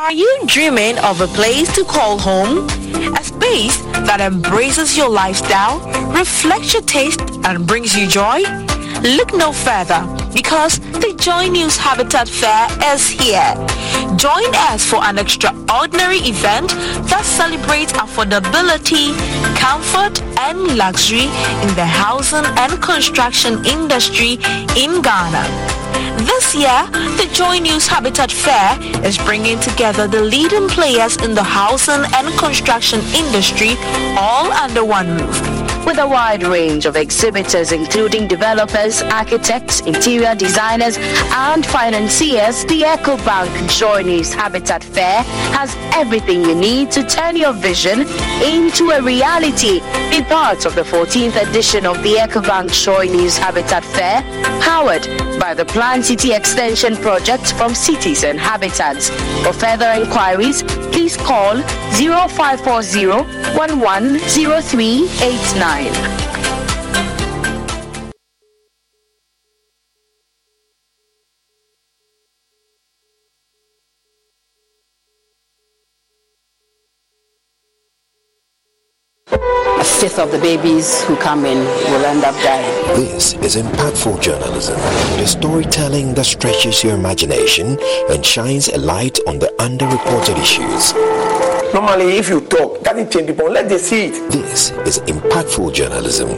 Are 0.00 0.12
you 0.12 0.40
dreaming 0.46 0.96
of 1.00 1.20
a 1.20 1.26
place 1.26 1.70
to 1.74 1.84
call 1.84 2.18
home? 2.18 2.66
A 3.14 3.22
space 3.22 3.76
that 4.08 4.18
embraces 4.18 4.96
your 4.96 5.10
lifestyle, 5.10 5.78
reflects 6.10 6.72
your 6.72 6.80
taste, 6.82 7.20
and 7.44 7.66
brings 7.66 7.94
you 7.94 8.08
joy? 8.08 8.40
Look 9.02 9.34
no 9.34 9.52
further 9.52 10.00
because 10.32 10.80
the 10.80 11.14
Joy 11.20 11.48
News 11.48 11.76
Habitat 11.76 12.30
Fair 12.30 12.66
is 12.94 13.10
here. 13.10 13.52
Join 14.16 14.48
us 14.72 14.86
for 14.88 15.04
an 15.04 15.18
extraordinary 15.18 16.20
event 16.24 16.70
that 17.12 17.22
celebrates 17.22 17.92
affordability, 17.92 19.12
comfort, 19.60 20.22
and 20.40 20.78
luxury 20.78 21.28
in 21.60 21.74
the 21.76 21.84
housing 21.84 22.46
and 22.56 22.82
construction 22.82 23.62
industry 23.66 24.38
in 24.80 25.02
Ghana. 25.02 25.79
This 26.18 26.54
year, 26.54 26.86
the 27.16 27.28
Joy 27.32 27.58
News 27.58 27.86
Habitat 27.86 28.32
Fair 28.32 28.78
is 29.04 29.18
bringing 29.18 29.58
together 29.60 30.06
the 30.06 30.22
leading 30.22 30.68
players 30.68 31.16
in 31.18 31.34
the 31.34 31.42
housing 31.42 32.04
and 32.14 32.28
construction 32.38 33.00
industry 33.14 33.76
all 34.16 34.50
under 34.52 34.84
one 34.84 35.16
roof. 35.18 35.59
With 35.86 35.98
a 35.98 36.06
wide 36.06 36.42
range 36.44 36.86
of 36.86 36.94
exhibitors 36.94 37.72
including 37.72 38.28
developers, 38.28 39.02
architects, 39.02 39.80
interior 39.80 40.34
designers, 40.34 40.96
and 40.98 41.64
financiers, 41.66 42.64
the 42.66 42.82
EcoBank 42.82 43.78
Joy 43.78 44.02
News 44.02 44.32
Habitat 44.32 44.84
Fair 44.84 45.22
has 45.56 45.74
everything 45.94 46.42
you 46.42 46.54
need 46.54 46.90
to 46.92 47.02
turn 47.02 47.36
your 47.36 47.52
vision 47.52 48.02
into 48.42 48.90
a 48.90 49.02
reality. 49.02 49.80
Be 50.10 50.22
part 50.22 50.64
of 50.64 50.74
the 50.74 50.82
14th 50.82 51.48
edition 51.48 51.86
of 51.86 52.02
the 52.02 52.14
EcoBank 52.14 52.72
Joy 52.72 53.06
News 53.06 53.36
Habitat 53.36 53.84
Fair, 53.84 54.22
powered 54.62 55.06
by 55.40 55.54
the 55.54 55.64
Plan 55.64 56.02
City 56.02 56.32
Extension 56.32 56.96
Project 56.96 57.52
from 57.54 57.74
Cities 57.74 58.22
and 58.22 58.38
Habitats. 58.38 59.08
For 59.42 59.52
further 59.52 59.90
inquiries, 59.96 60.62
please 60.92 61.16
call 61.16 61.56
0540 61.92 63.24
110389. 63.56 66.29
Fifth 80.00 80.18
of 80.18 80.32
the 80.32 80.38
babies 80.38 81.04
who 81.04 81.14
come 81.16 81.44
in 81.44 81.58
will 81.58 82.04
end 82.06 82.24
up 82.24 82.34
dying. 82.36 82.96
This 82.96 83.34
is 83.34 83.56
impactful 83.56 84.22
journalism, 84.22 84.76
the 85.18 85.26
storytelling 85.26 86.14
that 86.14 86.24
stretches 86.24 86.82
your 86.82 86.94
imagination 86.94 87.78
and 88.08 88.24
shines 88.24 88.68
a 88.68 88.78
light 88.78 89.18
on 89.26 89.38
the 89.38 89.52
underreported 89.58 90.38
issues. 90.40 90.94
Normally, 91.74 92.16
if 92.16 92.30
you 92.30 92.40
talk, 92.40 92.82
doesn't 92.82 93.12
change 93.12 93.26
people. 93.26 93.50
Let 93.50 93.68
them 93.68 93.78
see 93.78 94.06
it. 94.06 94.32
This 94.32 94.70
is 94.88 95.00
impactful 95.00 95.74
journalism. 95.74 96.30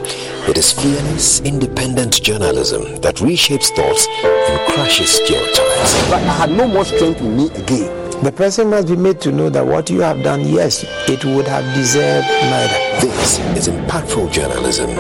It 0.51 0.59
is 0.59 0.73
fearless, 0.73 1.41
independent 1.43 2.21
journalism 2.21 2.97
that 2.97 3.17
reshapes 3.17 3.69
thoughts 3.77 4.09
and 4.25 4.73
crushes 4.73 5.13
stereotypes. 5.13 6.11
But 6.11 6.23
I 6.25 6.33
had 6.33 6.51
no 6.51 6.67
more 6.67 6.85
strength 6.85 7.21
in 7.21 7.37
me 7.37 7.49
again. 7.51 8.02
The 8.23 8.31
person 8.31 8.71
must 8.71 8.87
be 8.87 8.95
made 8.95 9.21
to 9.23 9.33
know 9.33 9.51
that 9.51 9.67
what 9.67 9.91
you 9.91 10.01
have 10.01 10.23
done, 10.23 10.47
yes, 10.47 10.85
it 11.09 11.25
would 11.25 11.49
have 11.49 11.65
deserved 11.75 12.29
murder. 12.29 12.79
This 13.01 13.41
is 13.59 13.67
impactful 13.67 14.31
journalism. 14.31 14.91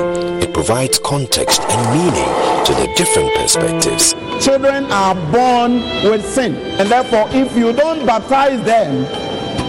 It 0.42 0.52
provides 0.52 0.98
context 0.98 1.62
and 1.62 1.82
meaning 1.96 2.64
to 2.66 2.74
the 2.74 2.92
different 2.96 3.32
perspectives. 3.36 4.14
Children 4.44 4.90
are 4.90 5.14
born 5.30 5.74
with 6.10 6.26
sin, 6.26 6.56
and 6.80 6.88
therefore, 6.90 7.28
if 7.30 7.56
you 7.56 7.72
don't 7.72 8.04
baptize 8.04 8.60
them 8.64 9.04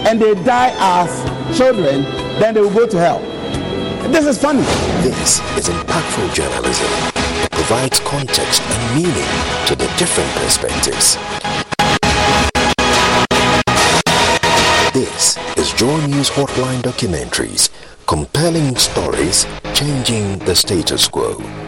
and 0.04 0.20
they 0.20 0.34
die 0.42 0.74
as 0.78 1.56
children, 1.56 2.02
then 2.40 2.54
they 2.54 2.60
will 2.60 2.74
go 2.74 2.88
to 2.88 2.98
hell. 2.98 3.20
This 4.10 4.26
is 4.26 4.36
funny. 4.36 4.62
This 5.02 5.38
is 5.56 5.68
impactful 5.68 6.34
journalism. 6.34 6.88
It 7.44 7.52
provides 7.52 8.00
context 8.00 8.62
and 8.62 8.96
meaning 8.96 9.30
to 9.68 9.76
the 9.76 9.86
different 9.96 10.30
perspectives. 10.42 11.18
This 14.94 15.36
is 15.56 15.72
Joy 15.72 16.06
News 16.06 16.30
Hotline 16.30 16.80
Documentaries, 16.80 17.68
compelling 18.06 18.76
stories 18.76 19.44
changing 19.74 20.38
the 20.38 20.54
status 20.54 21.08
quo. 21.08 21.63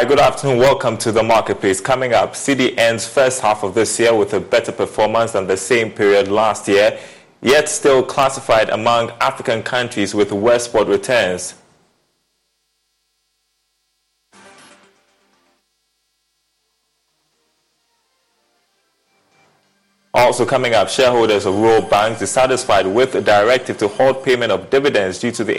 Hi, 0.00 0.06
good 0.06 0.18
afternoon. 0.18 0.56
Welcome 0.56 0.96
to 0.96 1.12
the 1.12 1.22
marketplace. 1.22 1.78
Coming 1.78 2.14
up, 2.14 2.32
cedi 2.32 2.74
ends 2.78 3.06
first 3.06 3.42
half 3.42 3.62
of 3.62 3.74
this 3.74 4.00
year 4.00 4.14
with 4.14 4.32
a 4.32 4.40
better 4.40 4.72
performance 4.72 5.32
than 5.32 5.46
the 5.46 5.58
same 5.58 5.90
period 5.90 6.28
last 6.28 6.66
year, 6.68 6.98
yet 7.42 7.68
still 7.68 8.02
classified 8.02 8.70
among 8.70 9.10
African 9.20 9.62
countries 9.62 10.14
with 10.14 10.32
export 10.32 10.88
returns. 10.88 11.52
Also 20.14 20.46
coming 20.46 20.72
up, 20.72 20.88
shareholders 20.88 21.44
of 21.44 21.54
Royal 21.56 21.82
Banks 21.82 22.20
dissatisfied 22.20 22.86
with 22.86 23.12
the 23.12 23.20
directive 23.20 23.76
to 23.76 23.88
halt 23.88 24.24
payment 24.24 24.50
of 24.50 24.70
dividends 24.70 25.18
due 25.18 25.30
to 25.32 25.44
the 25.44 25.58